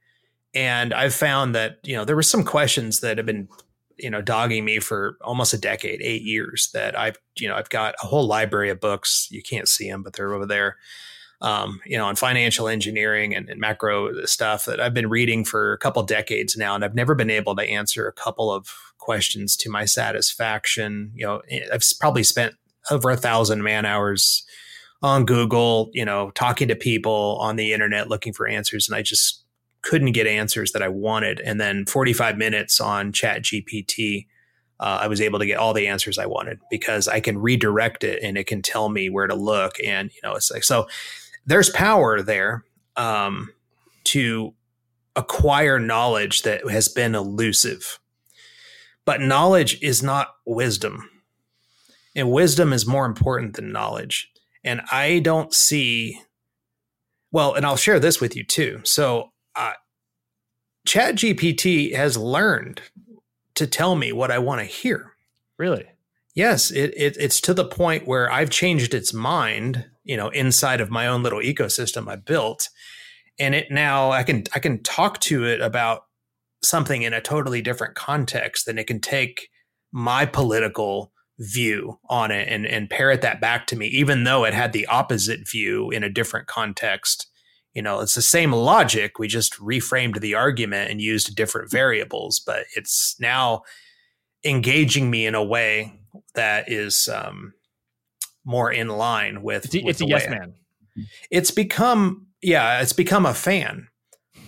And 0.53 0.93
I've 0.93 1.15
found 1.15 1.55
that 1.55 1.79
you 1.81 1.95
know 1.95 2.05
there 2.05 2.15
were 2.15 2.21
some 2.21 2.43
questions 2.43 2.99
that 2.99 3.17
have 3.17 3.25
been 3.25 3.47
you 3.97 4.11
know 4.11 4.21
dogging 4.21 4.63
me 4.63 4.77
for 4.79 5.17
almost 5.23 5.53
a 5.53 5.57
decade, 5.57 5.99
eight 6.03 6.21
years. 6.21 6.69
That 6.75 6.95
I've 6.95 7.17
you 7.37 7.47
know 7.47 7.55
I've 7.55 7.69
got 7.69 7.95
a 8.03 8.05
whole 8.05 8.27
library 8.27 8.69
of 8.69 8.79
books. 8.79 9.27
You 9.31 9.41
can't 9.41 9.67
see 9.67 9.89
them, 9.89 10.03
but 10.03 10.13
they're 10.13 10.35
over 10.35 10.45
there 10.45 10.77
um, 11.41 11.81
you 11.85 11.97
know, 11.97 12.05
on 12.05 12.15
financial 12.15 12.67
engineering 12.67 13.35
and, 13.35 13.49
and, 13.49 13.59
macro 13.59 14.25
stuff 14.25 14.65
that 14.65 14.79
I've 14.79 14.93
been 14.93 15.09
reading 15.09 15.43
for 15.43 15.73
a 15.73 15.77
couple 15.77 16.03
decades 16.03 16.55
now, 16.55 16.75
and 16.75 16.85
I've 16.85 16.93
never 16.93 17.15
been 17.15 17.31
able 17.31 17.55
to 17.55 17.63
answer 17.63 18.07
a 18.07 18.13
couple 18.13 18.51
of 18.51 18.67
questions 18.99 19.57
to 19.57 19.69
my 19.69 19.85
satisfaction. 19.85 21.11
You 21.15 21.25
know, 21.25 21.41
eh, 21.49 21.61
I've 21.73 21.83
probably 21.99 22.23
spent 22.23 22.55
over 22.91 23.09
a 23.09 23.17
thousand 23.17 23.63
man 23.63 23.85
hours 23.85 24.45
on 25.01 25.25
Google, 25.25 25.89
you 25.93 26.05
know, 26.05 26.29
talking 26.35 26.67
to 26.67 26.75
people 26.75 27.37
on 27.41 27.55
the 27.55 27.73
internet 27.73 28.07
looking 28.07 28.33
for 28.33 28.47
answers, 28.47 28.87
and 28.87 28.95
I 28.95 29.01
just 29.01 29.43
couldn't 29.81 30.11
get 30.11 30.27
answers 30.27 30.73
that 30.73 30.83
I 30.83 30.89
wanted. 30.89 31.39
And 31.39 31.59
then 31.59 31.87
45 31.87 32.37
minutes 32.37 32.79
on 32.79 33.11
Chat 33.11 33.41
GPT. 33.41 34.27
Uh, 34.79 34.99
I 35.01 35.07
was 35.07 35.21
able 35.21 35.37
to 35.37 35.45
get 35.45 35.57
all 35.57 35.73
the 35.73 35.87
answers 35.87 36.17
I 36.17 36.25
wanted 36.25 36.59
because 36.71 37.07
I 37.07 37.19
can 37.19 37.37
redirect 37.37 38.03
it 38.03 38.21
and 38.23 38.35
it 38.35 38.47
can 38.47 38.63
tell 38.63 38.89
me 38.89 39.09
where 39.09 39.27
to 39.27 39.35
look. 39.35 39.75
And, 39.83 40.11
you 40.11 40.19
know, 40.23 40.33
it's 40.33 40.51
like, 40.51 40.63
so 40.63 40.87
there's 41.45 41.69
power 41.69 42.21
there 42.21 42.63
um, 42.95 43.49
to 44.05 44.53
acquire 45.15 45.79
knowledge 45.79 46.43
that 46.43 46.69
has 46.69 46.87
been 46.87 47.15
elusive. 47.15 47.99
But 49.05 49.21
knowledge 49.21 49.81
is 49.81 50.03
not 50.03 50.29
wisdom. 50.45 51.09
And 52.15 52.31
wisdom 52.31 52.73
is 52.73 52.85
more 52.85 53.05
important 53.05 53.55
than 53.55 53.71
knowledge. 53.71 54.29
And 54.63 54.81
I 54.91 55.19
don't 55.19 55.53
see, 55.53 56.21
well, 57.31 57.53
and 57.53 57.65
I'll 57.65 57.77
share 57.77 57.99
this 57.99 58.21
with 58.21 58.35
you 58.35 58.43
too. 58.43 58.81
So, 58.83 59.31
uh, 59.55 59.73
Chat 60.85 61.15
GPT 61.15 61.95
has 61.95 62.17
learned 62.17 62.81
to 63.55 63.67
tell 63.67 63.95
me 63.95 64.11
what 64.11 64.31
I 64.31 64.39
want 64.39 64.61
to 64.61 64.65
hear. 64.65 65.13
Really? 65.57 65.85
Yes, 66.33 66.71
it, 66.71 66.93
it, 66.95 67.17
it's 67.19 67.41
to 67.41 67.53
the 67.53 67.65
point 67.65 68.07
where 68.07 68.31
I've 68.31 68.49
changed 68.49 68.93
its 68.93 69.13
mind, 69.13 69.85
you 70.03 70.17
know, 70.17 70.29
inside 70.29 70.81
of 70.81 70.89
my 70.89 71.07
own 71.07 71.23
little 71.23 71.39
ecosystem 71.39 72.07
I 72.07 72.15
built, 72.15 72.69
and 73.39 73.55
it 73.55 73.71
now 73.71 74.11
I 74.11 74.23
can 74.23 74.43
I 74.55 74.59
can 74.59 74.81
talk 74.83 75.19
to 75.21 75.45
it 75.45 75.61
about 75.61 76.05
something 76.63 77.01
in 77.01 77.13
a 77.13 77.21
totally 77.21 77.61
different 77.61 77.95
context, 77.95 78.65
then 78.65 78.77
it 78.77 78.87
can 78.87 78.99
take 78.99 79.49
my 79.91 80.25
political 80.25 81.11
view 81.39 81.99
on 82.07 82.29
it 82.29 82.47
and 82.47 82.67
and 82.67 82.89
parrot 82.89 83.21
that 83.21 83.41
back 83.41 83.67
to 83.67 83.75
me, 83.75 83.87
even 83.87 84.23
though 84.23 84.45
it 84.45 84.53
had 84.53 84.73
the 84.73 84.85
opposite 84.87 85.49
view 85.49 85.89
in 85.91 86.03
a 86.03 86.09
different 86.09 86.47
context. 86.47 87.27
You 87.73 87.81
know, 87.81 88.01
it's 88.01 88.15
the 88.15 88.21
same 88.21 88.51
logic. 88.51 89.17
We 89.17 89.27
just 89.27 89.57
reframed 89.57 90.19
the 90.19 90.35
argument 90.35 90.91
and 90.91 91.01
used 91.01 91.35
different 91.35 91.71
variables, 91.71 92.39
but 92.39 92.65
it's 92.75 93.15
now 93.19 93.63
engaging 94.43 95.09
me 95.09 95.25
in 95.25 95.35
a 95.35 95.43
way 95.43 95.97
that 96.35 96.69
is 96.69 97.07
um, 97.07 97.53
more 98.43 98.71
in 98.71 98.87
line 98.87 99.41
with. 99.41 99.65
It's, 99.65 99.75
with 99.75 99.85
it's 99.85 100.01
a 100.01 100.07
yes 100.07 100.29
man. 100.29 100.53
It's 101.29 101.51
become 101.51 102.27
yeah, 102.41 102.81
it's 102.81 102.93
become 102.93 103.25
a 103.25 103.33
fan 103.33 103.87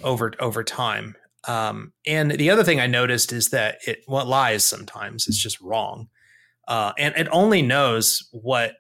over 0.04 0.34
over 0.39 0.64
time. 0.64 1.16
Um, 1.46 1.91
and 2.06 2.32
the 2.32 2.50
other 2.50 2.64
thing 2.64 2.80
I 2.80 2.88
noticed 2.88 3.34
is 3.34 3.50
that 3.50 3.80
it 3.86 4.04
what 4.06 4.28
lies 4.28 4.64
sometimes. 4.64 5.28
It's 5.28 5.41
just 5.41 5.60
wrong, 5.62 6.10
uh, 6.68 6.94
and 6.98 7.16
it 7.18 7.28
only 7.32 7.62
knows 7.62 8.28
what 8.32 8.76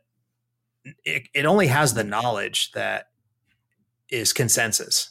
it, 1.03 1.27
it 1.33 1.45
only 1.45 1.67
has 1.67 1.93
the 1.93 2.03
knowledge 2.03 2.71
that 2.71 3.07
is 4.09 4.33
consensus 4.33 5.09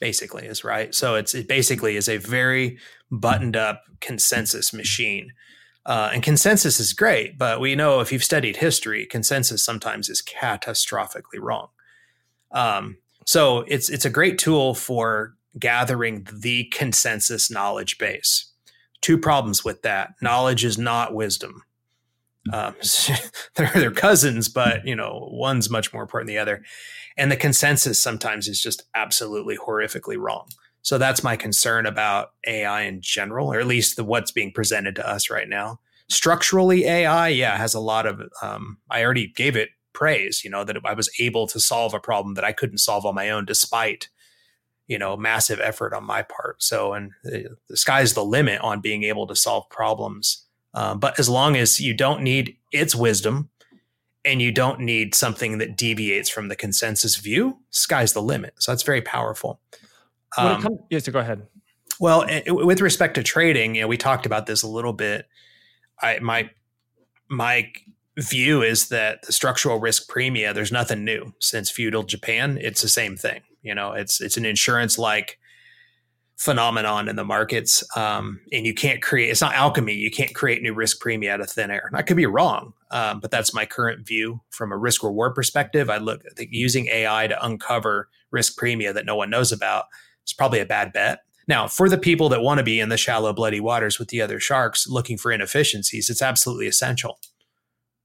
basically 0.00 0.46
is 0.46 0.64
right 0.64 0.94
so 0.94 1.14
it's 1.14 1.34
it 1.34 1.46
basically 1.46 1.96
is 1.96 2.08
a 2.08 2.16
very 2.16 2.78
buttoned 3.10 3.56
up 3.56 3.84
consensus 4.00 4.72
machine 4.72 5.30
uh, 5.86 6.10
and 6.12 6.22
consensus 6.22 6.80
is 6.80 6.92
great, 6.92 7.36
but 7.36 7.60
we 7.60 7.74
know 7.74 8.00
if 8.00 8.10
you've 8.10 8.24
studied 8.24 8.56
history, 8.56 9.06
consensus 9.06 9.62
sometimes 9.62 10.08
is 10.08 10.22
catastrophically 10.22 11.38
wrong. 11.38 11.68
Um, 12.52 12.96
so 13.26 13.64
it's 13.68 13.90
it's 13.90 14.04
a 14.04 14.10
great 14.10 14.38
tool 14.38 14.74
for 14.74 15.34
gathering 15.58 16.26
the 16.32 16.64
consensus 16.72 17.50
knowledge 17.50 17.98
base. 17.98 18.50
Two 19.02 19.18
problems 19.18 19.64
with 19.64 19.82
that: 19.82 20.14
knowledge 20.22 20.64
is 20.64 20.78
not 20.78 21.14
wisdom. 21.14 21.62
Um, 22.52 22.74
they're, 23.56 23.70
they're 23.74 23.90
cousins, 23.90 24.48
but 24.48 24.86
you 24.86 24.96
know 24.96 25.28
one's 25.32 25.68
much 25.68 25.92
more 25.92 26.02
important 26.02 26.28
than 26.28 26.36
the 26.36 26.40
other. 26.42 26.62
And 27.16 27.30
the 27.30 27.36
consensus 27.36 28.00
sometimes 28.00 28.48
is 28.48 28.60
just 28.60 28.82
absolutely 28.94 29.56
horrifically 29.56 30.16
wrong. 30.18 30.48
So 30.84 30.98
that's 30.98 31.24
my 31.24 31.34
concern 31.34 31.86
about 31.86 32.32
AI 32.46 32.82
in 32.82 33.00
general, 33.00 33.50
or 33.50 33.58
at 33.58 33.66
least 33.66 33.96
the 33.96 34.04
what's 34.04 34.30
being 34.30 34.52
presented 34.52 34.94
to 34.96 35.08
us 35.08 35.30
right 35.30 35.48
now. 35.48 35.80
Structurally, 36.10 36.84
AI, 36.84 37.28
yeah, 37.28 37.56
has 37.56 37.72
a 37.72 37.80
lot 37.80 38.04
of. 38.04 38.20
Um, 38.42 38.76
I 38.90 39.02
already 39.02 39.28
gave 39.28 39.56
it 39.56 39.70
praise. 39.94 40.44
You 40.44 40.50
know 40.50 40.62
that 40.62 40.76
I 40.84 40.92
was 40.92 41.10
able 41.18 41.46
to 41.48 41.58
solve 41.58 41.94
a 41.94 41.98
problem 41.98 42.34
that 42.34 42.44
I 42.44 42.52
couldn't 42.52 42.78
solve 42.78 43.06
on 43.06 43.14
my 43.14 43.30
own, 43.30 43.46
despite 43.46 44.10
you 44.86 44.98
know 44.98 45.16
massive 45.16 45.58
effort 45.58 45.94
on 45.94 46.04
my 46.04 46.20
part. 46.20 46.62
So, 46.62 46.92
and 46.92 47.12
the, 47.22 47.56
the 47.70 47.78
sky's 47.78 48.12
the 48.12 48.24
limit 48.24 48.60
on 48.60 48.82
being 48.82 49.04
able 49.04 49.26
to 49.28 49.34
solve 49.34 49.68
problems. 49.70 50.44
Um, 50.74 51.00
but 51.00 51.18
as 51.18 51.30
long 51.30 51.56
as 51.56 51.80
you 51.80 51.94
don't 51.94 52.22
need 52.22 52.58
its 52.72 52.94
wisdom 52.94 53.48
and 54.22 54.42
you 54.42 54.52
don't 54.52 54.80
need 54.80 55.14
something 55.14 55.56
that 55.58 55.78
deviates 55.78 56.28
from 56.28 56.48
the 56.48 56.56
consensus 56.56 57.16
view, 57.16 57.60
sky's 57.70 58.12
the 58.12 58.20
limit. 58.20 58.54
So 58.58 58.72
that's 58.72 58.82
very 58.82 59.00
powerful. 59.00 59.60
Um, 60.36 60.62
comes, 60.62 60.78
yes, 60.90 61.04
so 61.04 61.12
go 61.12 61.20
ahead. 61.20 61.46
Well, 62.00 62.22
it, 62.22 62.50
with 62.50 62.80
respect 62.80 63.14
to 63.14 63.22
trading, 63.22 63.74
you 63.74 63.82
know, 63.82 63.88
we 63.88 63.96
talked 63.96 64.26
about 64.26 64.46
this 64.46 64.62
a 64.62 64.68
little 64.68 64.92
bit. 64.92 65.28
I 66.00 66.18
my 66.18 66.50
my 67.28 67.70
view 68.18 68.62
is 68.62 68.88
that 68.88 69.22
the 69.22 69.32
structural 69.32 69.80
risk 69.80 70.10
premia, 70.10 70.54
there's 70.54 70.72
nothing 70.72 71.04
new 71.04 71.32
since 71.40 71.70
feudal 71.70 72.02
Japan. 72.02 72.58
It's 72.60 72.82
the 72.82 72.88
same 72.88 73.16
thing. 73.16 73.42
You 73.62 73.74
know, 73.74 73.92
it's 73.92 74.20
it's 74.20 74.36
an 74.36 74.44
insurance 74.44 74.98
like 74.98 75.38
phenomenon 76.36 77.08
in 77.08 77.16
the 77.16 77.24
markets, 77.24 77.84
um, 77.96 78.40
and 78.52 78.66
you 78.66 78.74
can't 78.74 79.00
create. 79.00 79.30
It's 79.30 79.40
not 79.40 79.54
alchemy. 79.54 79.94
You 79.94 80.10
can't 80.10 80.34
create 80.34 80.62
new 80.62 80.74
risk 80.74 81.02
premia 81.02 81.30
out 81.30 81.40
of 81.40 81.50
thin 81.50 81.70
air. 81.70 81.84
And 81.86 81.96
I 81.96 82.02
could 82.02 82.16
be 82.16 82.26
wrong, 82.26 82.74
um, 82.90 83.20
but 83.20 83.30
that's 83.30 83.54
my 83.54 83.66
current 83.66 84.06
view 84.06 84.40
from 84.50 84.72
a 84.72 84.76
risk 84.76 85.02
reward 85.02 85.34
perspective. 85.34 85.90
I 85.90 85.98
look, 85.98 86.22
I 86.30 86.34
think 86.34 86.50
using 86.52 86.88
AI 86.88 87.28
to 87.28 87.44
uncover 87.44 88.08
risk 88.30 88.58
premia 88.58 88.92
that 88.92 89.06
no 89.06 89.16
one 89.16 89.30
knows 89.30 89.52
about 89.52 89.84
it's 90.24 90.32
probably 90.32 90.58
a 90.58 90.66
bad 90.66 90.92
bet. 90.92 91.20
Now, 91.46 91.68
for 91.68 91.88
the 91.88 91.98
people 91.98 92.28
that 92.30 92.42
want 92.42 92.58
to 92.58 92.64
be 92.64 92.80
in 92.80 92.88
the 92.88 92.96
shallow, 92.96 93.32
bloody 93.32 93.60
waters 93.60 93.98
with 93.98 94.08
the 94.08 94.20
other 94.22 94.40
sharks 94.40 94.88
looking 94.88 95.18
for 95.18 95.30
inefficiencies, 95.30 96.08
it's 96.08 96.22
absolutely 96.22 96.66
essential, 96.66 97.18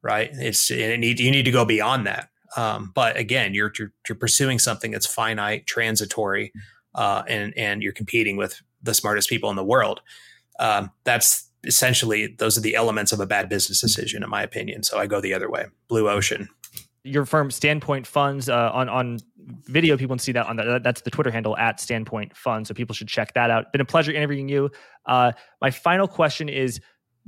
right? 0.03 0.29
It's 0.33 0.69
it 0.69 0.99
need, 0.99 1.19
you 1.19 1.31
need 1.31 1.45
to 1.45 1.51
go 1.51 1.65
beyond 1.65 2.05
that. 2.05 2.29
Um, 2.57 2.91
but 2.93 3.15
again, 3.17 3.53
you're, 3.53 3.71
you're, 3.79 3.93
you're 4.07 4.17
pursuing 4.17 4.59
something 4.59 4.91
that's 4.91 5.07
finite, 5.07 5.65
transitory, 5.67 6.51
uh, 6.95 7.23
and 7.27 7.53
and 7.55 7.81
you're 7.81 7.93
competing 7.93 8.35
with 8.35 8.61
the 8.81 8.93
smartest 8.93 9.29
people 9.29 9.49
in 9.49 9.55
the 9.55 9.63
world. 9.63 10.01
Um, 10.59 10.91
that's 11.03 11.49
essentially 11.63 12.35
those 12.39 12.57
are 12.57 12.61
the 12.61 12.75
elements 12.75 13.11
of 13.11 13.19
a 13.19 13.25
bad 13.25 13.49
business 13.49 13.81
decision, 13.81 14.23
in 14.23 14.29
my 14.29 14.43
opinion. 14.43 14.83
So 14.83 14.97
I 14.97 15.07
go 15.07 15.21
the 15.21 15.33
other 15.33 15.49
way, 15.49 15.65
blue 15.87 16.09
ocean. 16.09 16.49
Your 17.03 17.25
firm 17.25 17.49
Standpoint 17.49 18.05
Funds 18.05 18.49
uh, 18.49 18.71
on 18.73 18.89
on 18.89 19.19
video, 19.65 19.97
people 19.97 20.15
can 20.15 20.19
see 20.19 20.31
that 20.33 20.45
on 20.45 20.57
the, 20.57 20.79
that's 20.83 21.01
the 21.01 21.09
Twitter 21.09 21.31
handle 21.31 21.57
at 21.57 21.79
Standpoint 21.79 22.35
Fund. 22.35 22.67
So 22.67 22.73
people 22.73 22.93
should 22.93 23.07
check 23.07 23.33
that 23.33 23.49
out. 23.49 23.71
Been 23.71 23.81
a 23.81 23.85
pleasure 23.85 24.11
interviewing 24.11 24.49
you. 24.49 24.69
Uh, 25.05 25.31
my 25.61 25.71
final 25.71 26.07
question 26.07 26.49
is: 26.49 26.81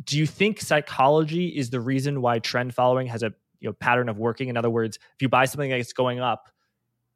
Do 0.04 0.18
you 0.18 0.28
think 0.28 0.60
psychology 0.60 1.48
is 1.48 1.70
the 1.70 1.80
reason 1.80 2.22
why 2.22 2.40
trend 2.40 2.74
following 2.74 3.08
has 3.08 3.24
a 3.24 3.34
you 3.60 3.70
know 3.70 3.74
pattern 3.74 4.10
of 4.10 4.18
working? 4.18 4.50
In 4.50 4.58
other 4.58 4.70
words, 4.70 4.98
if 4.98 5.22
you 5.22 5.30
buy 5.30 5.46
something 5.46 5.70
that's 5.70 5.94
going 5.94 6.20
up, 6.20 6.50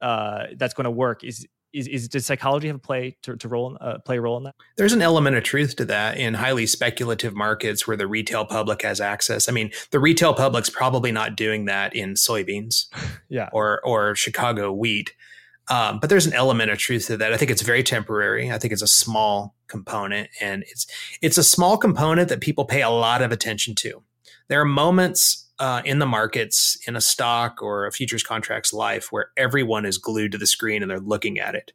uh, 0.01 0.45
that's 0.55 0.73
going 0.73 0.85
to 0.85 0.91
work. 0.91 1.23
Is 1.23 1.45
is, 1.75 1.87
is 1.87 2.07
does 2.07 2.25
psychology 2.25 2.67
have 2.67 2.77
a 2.77 2.79
play 2.79 3.17
to, 3.23 3.35
to 3.35 3.47
role 3.47 3.77
uh, 3.81 3.99
play 3.99 4.17
a 4.17 4.21
role 4.21 4.37
in 4.37 4.43
that? 4.43 4.55
There's 4.77 4.93
an 4.93 5.01
element 5.01 5.35
of 5.35 5.43
truth 5.43 5.75
to 5.77 5.85
that 5.85 6.17
in 6.17 6.33
highly 6.33 6.65
speculative 6.65 7.35
markets 7.35 7.87
where 7.87 7.97
the 7.97 8.07
retail 8.07 8.45
public 8.45 8.81
has 8.83 9.01
access. 9.01 9.49
I 9.49 9.51
mean, 9.51 9.71
the 9.91 9.99
retail 9.99 10.33
public's 10.33 10.69
probably 10.69 11.11
not 11.11 11.35
doing 11.35 11.65
that 11.65 11.95
in 11.95 12.13
soybeans, 12.13 12.85
yeah, 13.29 13.49
or 13.51 13.81
or 13.85 14.15
Chicago 14.15 14.71
wheat. 14.71 15.13
Um, 15.67 15.99
but 15.99 16.09
there's 16.11 16.27
an 16.27 16.33
element 16.33 16.69
of 16.69 16.77
truth 16.77 17.07
to 17.07 17.17
that. 17.17 17.33
I 17.33 17.37
think 17.37 17.49
it's 17.49 17.63
very 17.63 17.81
temporary. 17.81 18.51
I 18.51 18.59
think 18.59 18.71
it's 18.71 18.83
a 18.83 18.87
small 18.87 19.55
component, 19.67 20.29
and 20.39 20.63
it's 20.67 20.87
it's 21.21 21.37
a 21.37 21.43
small 21.43 21.77
component 21.77 22.29
that 22.29 22.41
people 22.41 22.65
pay 22.65 22.81
a 22.81 22.89
lot 22.89 23.21
of 23.21 23.31
attention 23.31 23.75
to. 23.75 24.03
There 24.47 24.61
are 24.61 24.65
moments 24.65 25.44
uh, 25.59 25.81
in 25.85 25.99
the 25.99 26.05
markets 26.05 26.77
in 26.87 26.95
a 26.95 27.01
stock 27.01 27.61
or 27.61 27.85
a 27.85 27.91
futures 27.91 28.23
contracts 28.23 28.73
life 28.73 29.11
where 29.11 29.31
everyone 29.37 29.85
is 29.85 29.97
glued 29.97 30.31
to 30.31 30.37
the 30.37 30.47
screen 30.47 30.81
and 30.81 30.91
they're 30.91 30.99
looking 30.99 31.39
at 31.39 31.55
it. 31.55 31.71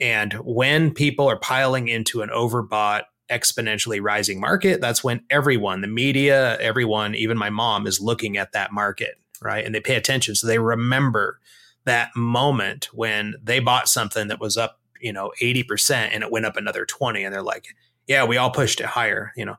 And 0.00 0.34
when 0.34 0.92
people 0.92 1.28
are 1.28 1.38
piling 1.38 1.88
into 1.88 2.22
an 2.22 2.30
overbought, 2.30 3.04
exponentially 3.30 4.02
rising 4.02 4.40
market, 4.40 4.80
that's 4.80 5.02
when 5.02 5.22
everyone, 5.30 5.80
the 5.80 5.86
media, 5.86 6.58
everyone, 6.58 7.14
even 7.14 7.38
my 7.38 7.50
mom, 7.50 7.86
is 7.86 8.00
looking 8.00 8.36
at 8.36 8.52
that 8.52 8.72
market, 8.72 9.14
right? 9.40 9.64
And 9.64 9.74
they 9.74 9.80
pay 9.80 9.94
attention. 9.94 10.34
So 10.34 10.46
they 10.46 10.58
remember 10.58 11.40
that 11.84 12.10
moment 12.16 12.88
when 12.92 13.34
they 13.42 13.60
bought 13.60 13.88
something 13.88 14.28
that 14.28 14.40
was 14.40 14.56
up, 14.56 14.80
you 15.00 15.12
know, 15.12 15.32
80% 15.40 16.10
and 16.12 16.22
it 16.22 16.30
went 16.30 16.46
up 16.46 16.56
another 16.56 16.84
20. 16.84 17.24
And 17.24 17.34
they're 17.34 17.42
like, 17.42 17.74
yeah, 18.06 18.24
we 18.24 18.36
all 18.36 18.50
pushed 18.50 18.80
it 18.80 18.86
higher, 18.86 19.32
you 19.36 19.44
know. 19.44 19.56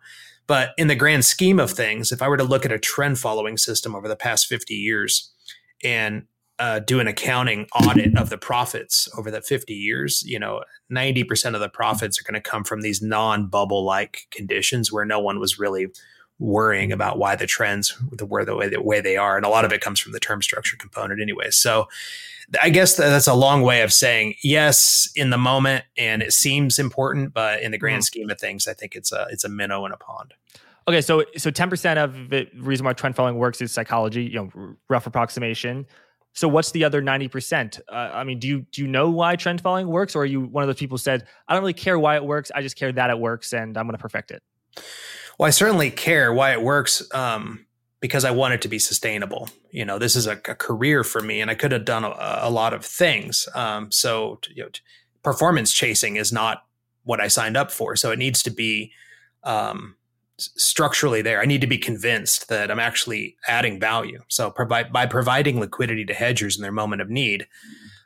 But 0.48 0.74
in 0.78 0.88
the 0.88 0.96
grand 0.96 1.26
scheme 1.26 1.60
of 1.60 1.72
things, 1.72 2.12
if 2.12 2.22
I 2.22 2.28
were 2.28 2.38
to 2.38 2.44
look 2.44 2.66
at 2.66 2.72
a 2.72 2.80
trend 2.80 3.20
following 3.20 3.58
system 3.58 3.96
over 3.96 4.08
the 4.08 4.16
past 4.16 4.48
50 4.48 4.74
years 4.74 5.32
and 5.84 6.28
uh, 6.58 6.80
do 6.80 7.00
an 7.00 7.08
accounting 7.08 7.68
audit 7.76 8.18
of 8.18 8.30
the 8.30 8.38
profits 8.38 9.10
over 9.18 9.30
the 9.30 9.42
50 9.42 9.74
years, 9.74 10.24
you 10.26 10.40
know, 10.40 10.64
90% 10.92 11.54
of 11.54 11.60
the 11.60 11.70
profits 11.70 12.20
are 12.20 12.24
going 12.24 12.42
to 12.42 12.50
come 12.50 12.64
from 12.64 12.82
these 12.82 13.02
non 13.02 13.48
bubble 13.48 13.84
like 13.84 14.28
conditions 14.32 14.92
where 14.92 15.06
no 15.06 15.20
one 15.20 15.40
was 15.40 15.60
really 15.60 15.88
worrying 16.40 16.92
about 16.92 17.18
why 17.18 17.36
the 17.36 17.48
trends 17.48 17.98
were 18.22 18.46
the 18.46 18.56
way, 18.56 18.70
the 18.70 18.82
way 18.82 19.02
they 19.02 19.18
are. 19.18 19.38
And 19.38 19.46
a 19.46 19.50
lot 19.50 19.66
of 19.66 19.74
it 19.74 19.82
comes 19.82 20.00
from 20.00 20.12
the 20.12 20.20
term 20.20 20.42
structure 20.42 20.78
component 20.78 21.22
anyway. 21.22 21.50
So 21.50 21.88
I 22.62 22.70
guess 22.70 22.96
that's 22.96 23.28
a 23.28 23.34
long 23.34 23.62
way 23.62 23.82
of 23.82 23.92
saying 23.92 24.36
yes 24.44 25.10
in 25.16 25.30
the 25.30 25.38
moment, 25.38 25.86
and 25.98 26.22
it 26.22 26.34
seems 26.34 26.80
important, 26.80 27.34
but 27.34 27.62
in 27.62 27.72
the 27.72 27.78
grand 27.78 28.00
mm-hmm. 28.00 28.04
scheme 28.04 28.30
of 28.30 28.40
things, 28.40 28.68
I 28.68 28.74
think 28.74 28.96
it's 28.96 29.12
a 29.12 29.28
it's 29.32 29.44
a 29.44 29.50
minnow 29.50 29.86
in 29.86 29.92
a 29.92 29.98
pond. 29.98 30.34
Okay, 30.88 31.02
so 31.02 31.24
so 31.38 31.50
ten 31.50 31.70
percent 31.70 31.98
of 31.98 32.30
the 32.30 32.48
reason 32.58 32.86
why 32.86 32.94
trend 32.94 33.16
following 33.16 33.38
works 33.38 33.62
is 33.62 33.72
psychology, 33.72 34.24
you 34.24 34.36
know, 34.36 34.76
rough 34.90 35.08
approximation. 35.08 35.88
So 36.34 36.48
what's 36.48 36.72
the 36.72 36.84
other 36.84 37.02
ninety 37.02 37.28
percent? 37.28 37.80
Uh, 37.90 38.12
I 38.14 38.24
mean, 38.24 38.40
do 38.40 38.48
you 38.48 38.66
do 38.72 38.82
you 38.82 38.88
know 38.88 39.10
why 39.10 39.36
trend 39.36 39.62
following 39.62 39.88
works, 39.88 40.16
or 40.16 40.24
are 40.24 40.26
you 40.26 40.42
one 40.42 40.64
of 40.64 40.68
those 40.68 40.78
people 40.78 40.98
said 40.98 41.26
I 41.48 41.54
don't 41.54 41.64
really 41.64 41.74
care 41.74 41.98
why 41.98 42.16
it 42.16 42.26
works, 42.26 42.52
I 42.54 42.62
just 42.62 42.76
care 42.76 42.92
that 42.92 43.10
it 43.10 43.18
works, 43.18 43.54
and 43.54 43.78
I'm 43.78 43.86
going 43.88 43.98
to 43.98 44.02
perfect 44.02 44.32
it? 44.32 44.44
Well, 45.40 45.48
I 45.48 45.50
certainly 45.50 45.90
care 45.90 46.32
why 46.34 46.52
it 46.52 46.62
works. 46.62 47.04
Um, 47.14 47.66
because 48.06 48.24
I 48.24 48.30
want 48.30 48.54
it 48.54 48.62
to 48.62 48.68
be 48.68 48.78
sustainable. 48.78 49.50
You 49.72 49.84
know, 49.84 49.98
this 49.98 50.16
is 50.16 50.28
a, 50.28 50.34
a 50.34 50.54
career 50.54 51.04
for 51.04 51.22
me, 51.22 51.42
and 51.42 51.50
I 51.50 51.56
could 51.56 51.72
have 51.72 51.86
done 51.86 52.04
a, 52.04 52.40
a 52.42 52.52
lot 52.52 52.72
of 52.72 52.86
things. 52.86 53.50
Um, 53.56 53.92
so, 53.92 54.40
you 54.54 54.62
know, 54.62 54.70
performance 55.24 55.74
chasing 55.74 56.16
is 56.16 56.32
not 56.32 56.66
what 57.04 57.20
I 57.20 57.28
signed 57.28 57.58
up 57.58 57.72
for. 57.72 57.96
So 57.96 58.12
it 58.12 58.20
needs 58.20 58.44
to 58.44 58.52
be 58.52 58.92
um, 59.44 59.96
structurally 60.38 61.24
there. 61.24 61.42
I 61.42 61.46
need 61.46 61.62
to 61.62 61.68
be 61.68 61.80
convinced 61.80 62.48
that 62.50 62.70
I'm 62.70 62.80
actually 62.80 63.38
adding 63.48 63.80
value. 63.80 64.22
So, 64.28 64.52
provide 64.52 64.94
by 64.94 65.08
providing 65.08 65.60
liquidity 65.60 66.06
to 66.06 66.14
hedgers 66.14 66.58
in 66.58 66.62
their 66.62 66.72
moment 66.72 67.02
of 67.02 67.10
need, 67.10 67.48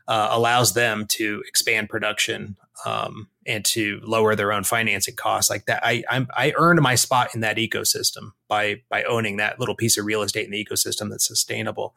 uh, 0.07 0.29
allows 0.31 0.75
them 0.75 1.07
to 1.07 1.43
expand 1.45 1.89
production 1.89 2.55
um, 2.85 3.27
and 3.45 3.65
to 3.65 3.99
lower 4.03 4.35
their 4.35 4.53
own 4.53 4.63
financing 4.63 5.15
costs 5.15 5.49
like 5.49 5.65
that. 5.65 5.81
I 5.83 6.03
I'm, 6.09 6.27
i 6.35 6.53
earned 6.57 6.81
my 6.81 6.95
spot 6.95 7.33
in 7.33 7.41
that 7.41 7.57
ecosystem 7.57 8.31
by 8.47 8.81
by 8.89 9.03
owning 9.03 9.37
that 9.37 9.59
little 9.59 9.75
piece 9.75 9.97
of 9.97 10.05
real 10.05 10.21
estate 10.21 10.45
in 10.45 10.51
the 10.51 10.65
ecosystem 10.65 11.09
that's 11.09 11.27
sustainable. 11.27 11.95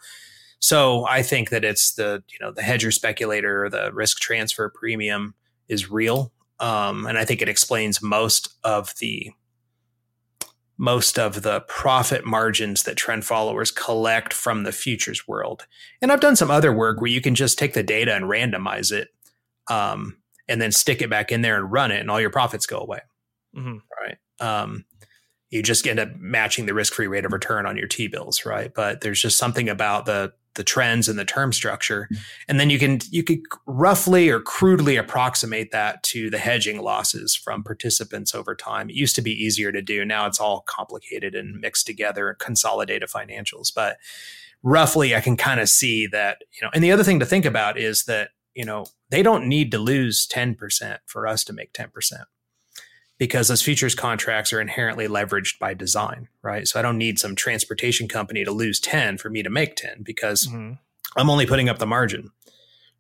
So 0.58 1.06
I 1.06 1.22
think 1.22 1.50
that 1.50 1.64
it's 1.64 1.94
the 1.94 2.22
you 2.30 2.38
know 2.40 2.52
the 2.52 2.62
hedger 2.62 2.90
speculator, 2.90 3.68
the 3.68 3.92
risk 3.92 4.20
transfer 4.20 4.70
premium 4.74 5.34
is 5.68 5.90
real, 5.90 6.32
um, 6.60 7.06
and 7.06 7.18
I 7.18 7.24
think 7.24 7.42
it 7.42 7.48
explains 7.48 8.02
most 8.02 8.48
of 8.64 8.94
the 8.98 9.32
most 10.78 11.18
of 11.18 11.42
the 11.42 11.60
profit 11.68 12.24
margins 12.24 12.82
that 12.82 12.96
trend 12.96 13.24
followers 13.24 13.70
collect 13.70 14.32
from 14.32 14.64
the 14.64 14.72
futures 14.72 15.28
world. 15.28 15.66
And 16.00 16.10
I've 16.10 16.20
done 16.20 16.34
some 16.34 16.50
other 16.50 16.72
work 16.72 17.00
where 17.00 17.10
you 17.10 17.20
can 17.20 17.34
just 17.34 17.58
take 17.58 17.74
the 17.74 17.84
data 17.84 18.14
and 18.14 18.24
randomize 18.24 18.90
it. 18.90 19.08
Um, 19.68 20.16
and 20.52 20.60
then 20.60 20.70
stick 20.70 21.00
it 21.00 21.08
back 21.08 21.32
in 21.32 21.40
there 21.40 21.56
and 21.56 21.72
run 21.72 21.90
it, 21.90 22.00
and 22.00 22.10
all 22.10 22.20
your 22.20 22.30
profits 22.30 22.66
go 22.66 22.78
away. 22.78 23.00
Mm-hmm. 23.56 23.78
Right. 24.00 24.18
Um, 24.40 24.84
you 25.50 25.62
just 25.62 25.86
end 25.86 25.98
up 25.98 26.10
matching 26.16 26.66
the 26.66 26.74
risk-free 26.74 27.06
rate 27.06 27.24
of 27.24 27.32
return 27.32 27.66
on 27.66 27.76
your 27.76 27.88
T 27.88 28.06
bills, 28.06 28.44
right? 28.44 28.72
But 28.72 29.00
there's 29.00 29.20
just 29.20 29.38
something 29.38 29.68
about 29.68 30.06
the 30.06 30.32
the 30.54 30.64
trends 30.64 31.08
and 31.08 31.18
the 31.18 31.24
term 31.24 31.50
structure, 31.50 32.08
and 32.46 32.60
then 32.60 32.68
you 32.68 32.78
can 32.78 33.00
you 33.10 33.22
could 33.22 33.40
roughly 33.66 34.28
or 34.28 34.40
crudely 34.40 34.96
approximate 34.96 35.70
that 35.70 36.02
to 36.02 36.28
the 36.28 36.38
hedging 36.38 36.82
losses 36.82 37.34
from 37.34 37.64
participants 37.64 38.34
over 38.34 38.54
time. 38.54 38.90
It 38.90 38.96
used 38.96 39.16
to 39.16 39.22
be 39.22 39.32
easier 39.32 39.72
to 39.72 39.80
do. 39.80 40.04
Now 40.04 40.26
it's 40.26 40.40
all 40.40 40.64
complicated 40.68 41.34
and 41.34 41.58
mixed 41.60 41.86
together 41.86 42.28
and 42.28 42.38
consolidated 42.38 43.08
financials, 43.08 43.72
but 43.74 43.96
roughly 44.62 45.16
I 45.16 45.22
can 45.22 45.38
kind 45.38 45.60
of 45.60 45.70
see 45.70 46.06
that 46.08 46.42
you 46.52 46.66
know. 46.66 46.70
And 46.74 46.84
the 46.84 46.92
other 46.92 47.04
thing 47.04 47.20
to 47.20 47.26
think 47.26 47.46
about 47.46 47.78
is 47.78 48.04
that 48.04 48.30
you 48.54 48.64
know, 48.64 48.86
they 49.10 49.22
don't 49.22 49.48
need 49.48 49.70
to 49.70 49.78
lose 49.78 50.26
10% 50.26 50.98
for 51.06 51.26
us 51.26 51.44
to 51.44 51.52
make 51.52 51.72
10% 51.72 51.90
because 53.18 53.48
those 53.48 53.62
futures 53.62 53.94
contracts 53.94 54.52
are 54.52 54.60
inherently 54.60 55.06
leveraged 55.06 55.58
by 55.58 55.74
design, 55.74 56.28
right? 56.42 56.66
So 56.66 56.78
I 56.78 56.82
don't 56.82 56.98
need 56.98 57.18
some 57.18 57.36
transportation 57.36 58.08
company 58.08 58.44
to 58.44 58.50
lose 58.50 58.80
10 58.80 59.18
for 59.18 59.30
me 59.30 59.42
to 59.42 59.50
make 59.50 59.76
10 59.76 60.02
because 60.02 60.46
mm-hmm. 60.46 60.72
I'm 61.16 61.30
only 61.30 61.46
putting 61.46 61.68
up 61.68 61.78
the 61.78 61.86
margin, 61.86 62.30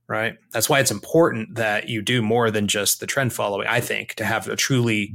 right? 0.06 0.36
That's 0.52 0.68
why 0.68 0.80
it's 0.80 0.90
important 0.90 1.56
that 1.56 1.88
you 1.88 2.02
do 2.02 2.22
more 2.22 2.50
than 2.50 2.68
just 2.68 3.00
the 3.00 3.06
trend 3.06 3.32
following, 3.32 3.66
I 3.66 3.80
think, 3.80 4.14
to 4.14 4.24
have 4.24 4.48
a 4.48 4.56
truly 4.56 5.14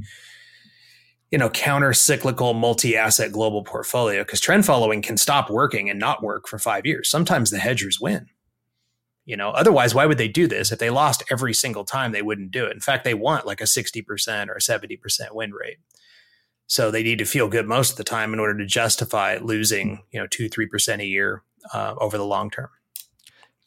you 1.30 1.36
know 1.38 1.50
counter 1.50 1.92
cyclical 1.92 2.54
multi-asset 2.54 3.32
global 3.32 3.62
portfolio 3.62 4.24
because 4.24 4.40
trend 4.40 4.64
following 4.64 5.02
can 5.02 5.18
stop 5.18 5.50
working 5.50 5.90
and 5.90 5.98
not 5.98 6.22
work 6.22 6.48
for 6.48 6.58
5 6.58 6.86
years. 6.86 7.10
Sometimes 7.10 7.50
the 7.50 7.58
hedgers 7.58 8.00
win 8.00 8.28
you 9.28 9.36
know, 9.36 9.50
otherwise, 9.50 9.94
why 9.94 10.06
would 10.06 10.16
they 10.16 10.26
do 10.26 10.46
this? 10.46 10.72
If 10.72 10.78
they 10.78 10.88
lost 10.88 11.22
every 11.30 11.52
single 11.52 11.84
time, 11.84 12.12
they 12.12 12.22
wouldn't 12.22 12.50
do 12.50 12.64
it. 12.64 12.72
In 12.72 12.80
fact, 12.80 13.04
they 13.04 13.12
want 13.12 13.44
like 13.44 13.60
a 13.60 13.64
60% 13.64 14.48
or 14.48 14.54
a 14.54 14.58
70% 14.58 15.34
win 15.34 15.52
rate. 15.52 15.76
So 16.66 16.90
they 16.90 17.02
need 17.02 17.18
to 17.18 17.26
feel 17.26 17.46
good 17.46 17.66
most 17.66 17.90
of 17.90 17.96
the 17.98 18.04
time 18.04 18.32
in 18.32 18.40
order 18.40 18.56
to 18.56 18.64
justify 18.64 19.36
losing, 19.36 20.02
you 20.12 20.18
know, 20.18 20.26
two, 20.26 20.48
3% 20.48 21.00
a 21.00 21.04
year 21.04 21.42
uh, 21.74 21.94
over 21.98 22.16
the 22.16 22.24
long 22.24 22.48
term. 22.50 22.70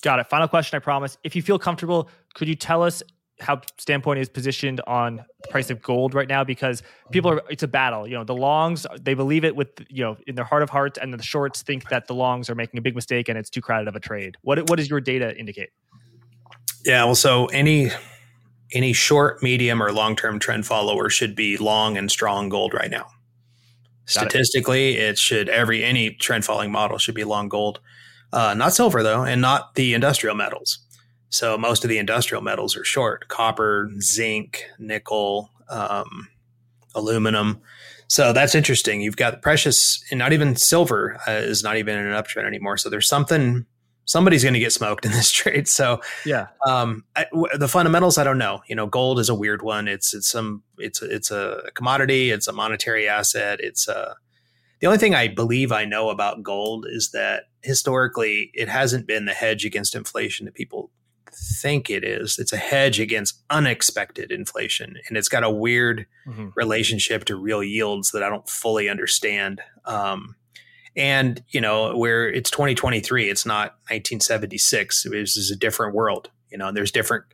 Got 0.01 0.18
it. 0.18 0.28
Final 0.32 0.47
question, 0.47 0.78
I 0.78 0.80
promise. 0.80 1.20
If 1.24 1.36
you 1.36 1.43
feel 1.43 1.59
comfortable, 1.59 2.09
could 2.34 2.47
you 2.47 2.55
tell 2.55 2.82
us 2.82 3.03
how 3.41 3.61
Standpoint 3.77 4.19
is 4.19 4.29
positioned 4.29 4.81
on 4.87 5.17
the 5.41 5.47
price 5.49 5.69
of 5.69 5.81
gold 5.81 6.13
right 6.13 6.27
now 6.27 6.43
because 6.43 6.83
people 7.11 7.31
are 7.31 7.41
it's 7.49 7.63
a 7.63 7.67
battle. 7.67 8.07
You 8.07 8.15
know, 8.15 8.23
the 8.23 8.35
longs 8.35 8.85
they 8.99 9.13
believe 9.13 9.43
it 9.43 9.55
with 9.55 9.69
you 9.89 10.03
know 10.03 10.17
in 10.27 10.35
their 10.35 10.45
heart 10.45 10.63
of 10.63 10.69
hearts, 10.69 10.99
and 11.01 11.13
the 11.13 11.21
shorts 11.23 11.61
think 11.61 11.89
that 11.89 12.07
the 12.07 12.13
longs 12.13 12.49
are 12.49 12.55
making 12.55 12.77
a 12.77 12.81
big 12.81 12.95
mistake 12.95 13.29
and 13.29 13.37
it's 13.37 13.49
too 13.49 13.61
crowded 13.61 13.87
of 13.87 13.95
a 13.95 13.99
trade. 13.99 14.37
What 14.41 14.69
what 14.69 14.77
does 14.77 14.89
your 14.89 15.01
data 15.01 15.35
indicate? 15.37 15.69
Yeah, 16.85 17.03
well, 17.05 17.15
so 17.15 17.45
any 17.47 17.91
any 18.73 18.93
short, 18.93 19.43
medium, 19.43 19.81
or 19.81 19.91
long 19.91 20.15
term 20.15 20.39
trend 20.39 20.65
follower 20.65 21.09
should 21.09 21.35
be 21.35 21.57
long 21.57 21.97
and 21.97 22.09
strong 22.11 22.49
gold 22.49 22.73
right 22.73 22.89
now. 22.89 23.07
Statistically, 24.05 24.97
it. 24.97 25.11
it. 25.11 25.17
should 25.17 25.49
every 25.49 25.83
any 25.83 26.11
trend 26.11 26.45
following 26.45 26.71
model 26.71 26.97
should 26.97 27.15
be 27.15 27.23
long 27.23 27.49
gold, 27.49 27.79
uh, 28.33 28.53
not 28.53 28.73
silver 28.73 29.03
though, 29.03 29.23
and 29.23 29.41
not 29.41 29.75
the 29.75 29.93
industrial 29.93 30.35
metals. 30.35 30.79
So 31.32 31.57
most 31.57 31.84
of 31.84 31.89
the 31.89 31.97
industrial 31.97 32.43
metals 32.43 32.77
are 32.77 32.84
short: 32.84 33.27
copper, 33.27 33.89
zinc, 33.99 34.65
nickel, 34.77 35.49
um, 35.69 36.27
aluminum. 36.93 37.61
So 38.07 38.34
that's 38.34 38.53
interesting. 38.53 39.01
You've 39.01 39.15
got 39.15 39.41
precious, 39.41 40.03
and 40.11 40.19
not 40.19 40.34
even 40.34 40.55
silver 40.55 41.17
uh, 41.27 41.32
is 41.32 41.63
not 41.63 41.77
even 41.77 41.97
in 41.97 42.05
an 42.05 42.13
uptrend 42.13 42.45
anymore. 42.45 42.77
So 42.77 42.89
there's 42.89 43.07
something 43.07 43.65
somebody's 44.05 44.43
going 44.43 44.53
to 44.53 44.59
get 44.59 44.73
smoked 44.73 45.05
in 45.05 45.11
this 45.11 45.32
trade. 45.41 45.67
So 45.67 46.01
yeah, 46.25 46.47
um, 46.67 47.05
I, 47.15 47.25
w- 47.32 47.57
the 47.57 47.67
fundamentals 47.67 48.17
I 48.17 48.23
don't 48.23 48.38
know. 48.38 48.61
You 48.67 48.75
know, 48.75 48.88
gold 48.88 49.19
is 49.19 49.29
a 49.29 49.36
weird 49.36 49.61
one. 49.61 49.88
It's 49.88 50.13
it's 50.13 50.29
some 50.29 50.63
it's 50.77 51.01
it's 51.01 51.32
a 51.32 51.63
commodity. 51.73 52.32
It's 52.32 52.47
a 52.47 52.53
monetary 52.53 53.07
asset. 53.07 53.59
It's 53.61 53.88
a 53.88 53.97
uh, 53.97 54.13
the 54.82 54.88
only 54.88 54.99
thing 54.99 55.13
I 55.13 55.27
believe 55.27 55.71
I 55.71 55.86
know 55.86 56.09
about 56.09 56.41
gold 56.41 56.88
is 56.89 57.11
that 57.11 57.43
historically 57.61 58.49
it 58.55 58.67
hasn't 58.67 59.05
been 59.05 59.25
the 59.25 59.34
hedge 59.34 59.63
against 59.63 59.93
inflation 59.93 60.45
that 60.45 60.55
people 60.55 60.89
think 61.34 61.89
it 61.89 62.03
is. 62.03 62.38
It's 62.39 62.53
a 62.53 62.57
hedge 62.57 62.99
against 62.99 63.41
unexpected 63.49 64.32
inflation, 64.32 64.95
and 65.07 65.17
it's 65.17 65.29
got 65.29 65.43
a 65.43 65.51
weird 65.51 66.05
mm-hmm. 66.27 66.49
relationship 66.55 67.25
to 67.25 67.36
real 67.36 67.63
yields 67.63 68.11
that 68.11 68.23
I 68.23 68.29
don't 68.29 68.47
fully 68.49 68.89
understand. 68.89 69.61
Um, 69.86 70.36
and 70.95 71.43
you 71.49 71.61
know, 71.61 71.95
where 71.95 72.29
it's 72.29 72.51
2023, 72.51 73.29
it's 73.29 73.45
not 73.45 73.71
1976. 73.89 75.03
This 75.09 75.38
is 75.38 75.51
a 75.51 75.55
different 75.55 75.95
world. 75.95 76.29
You 76.49 76.57
know, 76.57 76.71
there's 76.71 76.91
different 76.91 77.25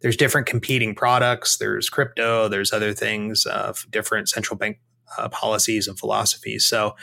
there's 0.00 0.16
different 0.16 0.46
competing 0.46 0.94
products. 0.94 1.56
There's 1.56 1.88
crypto. 1.88 2.48
There's 2.48 2.72
other 2.72 2.92
things 2.92 3.46
uh, 3.46 3.72
different 3.90 4.28
central 4.28 4.58
bank 4.58 4.78
uh, 5.16 5.28
policies 5.28 5.88
and 5.88 5.98
philosophies. 5.98 6.66
So 6.66 6.96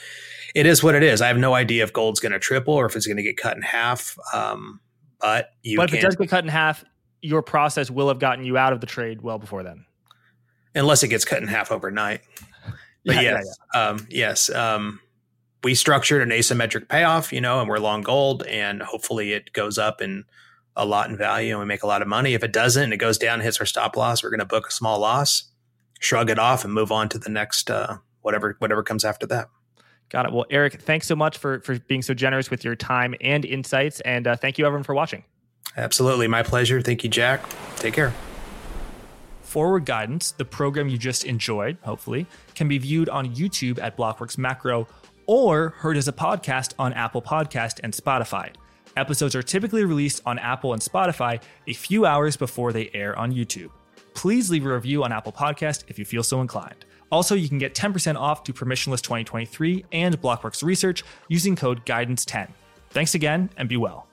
it 0.54 0.66
is 0.66 0.84
what 0.84 0.96
it 0.96 1.04
is. 1.04 1.22
I 1.22 1.28
have 1.28 1.38
no 1.38 1.54
idea 1.54 1.84
if 1.84 1.94
gold's 1.94 2.20
going 2.20 2.32
to 2.32 2.40
triple 2.40 2.74
or 2.74 2.86
if 2.86 2.96
it's 2.96 3.08
going 3.08 3.18
to 3.18 3.24
get 3.24 3.38
cut 3.38 3.56
in 3.56 3.64
half. 3.64 4.18
Um, 4.34 4.80
but 5.24 5.54
you 5.64 5.78
but 5.78 5.90
if 5.90 5.96
it 5.96 6.02
does 6.02 6.18
get 6.18 6.30
cut 6.30 6.44
in 6.44 6.50
half, 6.50 6.84
your 7.22 7.42
process 7.42 7.90
will 7.90 8.10
have 8.10 8.20
gotten 8.20 8.44
you 8.44 8.58
out 8.58 8.74
of 8.74 8.82
the 8.82 8.86
trade 8.86 9.22
well 9.22 9.40
before 9.40 9.64
then, 9.64 9.86
unless 10.76 11.02
it 11.02 11.08
gets 11.08 11.24
cut 11.24 11.42
in 11.42 11.48
half 11.48 11.72
overnight. 11.72 12.20
But 13.06 13.16
yeah, 13.16 13.22
yes, 13.22 13.58
yeah, 13.74 13.82
yeah. 13.82 13.90
Um, 13.90 14.08
yes, 14.10 14.50
um, 14.50 15.00
we 15.64 15.76
structured 15.76 16.22
an 16.22 16.30
asymmetric 16.30 16.90
payoff, 16.90 17.32
you 17.32 17.40
know, 17.40 17.62
and 17.62 17.70
we're 17.70 17.80
long 17.80 18.02
gold, 18.02 18.44
and 18.44 18.82
hopefully 18.82 19.32
it 19.32 19.54
goes 19.54 19.78
up 19.78 20.02
in 20.02 20.26
a 20.76 20.86
lot 20.86 21.10
in 21.10 21.16
value 21.16 21.52
and 21.52 21.60
we 21.60 21.66
make 21.66 21.84
a 21.84 21.88
lot 21.88 22.02
of 22.02 22.08
money. 22.08 22.34
If 22.34 22.44
it 22.44 22.52
doesn't, 22.52 22.84
and 22.84 22.94
it 22.94 22.98
goes 22.98 23.18
down, 23.18 23.40
hits 23.40 23.60
our 23.60 23.66
stop 23.66 23.96
loss, 23.96 24.24
we're 24.24 24.30
going 24.30 24.40
to 24.40 24.46
book 24.46 24.68
a 24.68 24.72
small 24.72 25.00
loss, 25.00 25.46
shrug 26.02 26.30
it 26.30 26.40
off, 26.40 26.66
and 26.66 26.74
move 26.74 26.92
on 26.92 27.08
to 27.10 27.18
the 27.18 27.30
next 27.30 27.72
uh, 27.72 27.98
whatever 28.24 28.58
whatever 28.60 28.84
comes 28.84 29.06
after 29.06 29.26
that. 29.28 29.48
Got 30.10 30.28
it. 30.28 30.32
Well, 30.32 30.46
Eric, 30.50 30.82
thanks 30.82 31.08
so 31.08 31.16
much 31.16 31.38
for 31.38 31.60
for 31.62 31.80
being 31.80 32.02
so 32.02 32.14
generous 32.14 32.50
with 32.52 32.64
your 32.64 32.76
time 32.76 33.16
and 33.22 33.46
insights, 33.46 34.00
and 34.02 34.28
uh, 34.28 34.36
thank 34.36 34.58
you 34.58 34.66
everyone 34.66 34.84
for 34.84 34.94
watching. 34.94 35.24
Absolutely, 35.76 36.28
my 36.28 36.44
pleasure. 36.44 36.82
Thank 36.82 37.04
you, 37.04 37.10
Jack. 37.10 37.44
Take 37.78 37.96
care. 37.96 38.14
Forward 39.42 39.86
Guidance, 39.86 40.32
the 40.32 40.46
program 40.46 40.88
you 40.88 40.98
just 40.98 41.26
enjoyed, 41.26 41.78
hopefully, 41.84 42.26
can 42.56 42.68
be 42.68 42.78
viewed 42.78 43.10
on 43.10 43.36
YouTube 43.36 43.80
at 43.82 43.96
Blockworks 43.96 44.38
Macro 44.38 44.88
or 45.26 45.70
heard 45.78 45.98
as 45.98 46.08
a 46.08 46.12
podcast 46.12 46.74
on 46.80 46.94
Apple 46.94 47.22
Podcast 47.22 47.80
and 47.84 47.94
Spotify. 47.94 48.52
Episodes 48.96 49.36
are 49.36 49.44
typically 49.44 49.86
released 49.86 50.22
on 50.26 50.38
Apple 50.40 50.74
and 50.74 50.82
Spotify 50.82 51.42
a 51.68 51.74
few 51.74 52.06
hours 52.06 52.38
before 52.38 52.74
they 52.74 52.90
air 52.94 53.18
on 53.18 53.32
YouTube. 53.32 53.70
Please 54.14 54.52
leave 54.52 54.66
a 54.66 54.74
review 54.74 55.04
on 55.04 55.12
Apple 55.12 55.32
Podcast 55.32 55.84
if 55.88 55.98
you 55.98 56.06
feel 56.06 56.24
so 56.24 56.42
inclined. 56.42 56.86
Also, 57.14 57.36
you 57.36 57.48
can 57.48 57.60
get 57.60 57.76
10% 57.76 58.16
off 58.16 58.44
to 58.44 58.52
Permissionless 58.52 59.04
2023 59.04 59.86
and 59.92 60.20
Blockworks 60.20 60.64
Research 60.64 61.04
using 61.28 61.56
code 61.56 61.86
GUIDANCE10. 61.86 62.50
Thanks 62.90 63.14
again 63.14 63.52
and 63.56 63.70
be 63.70 63.78
well. 63.78 64.08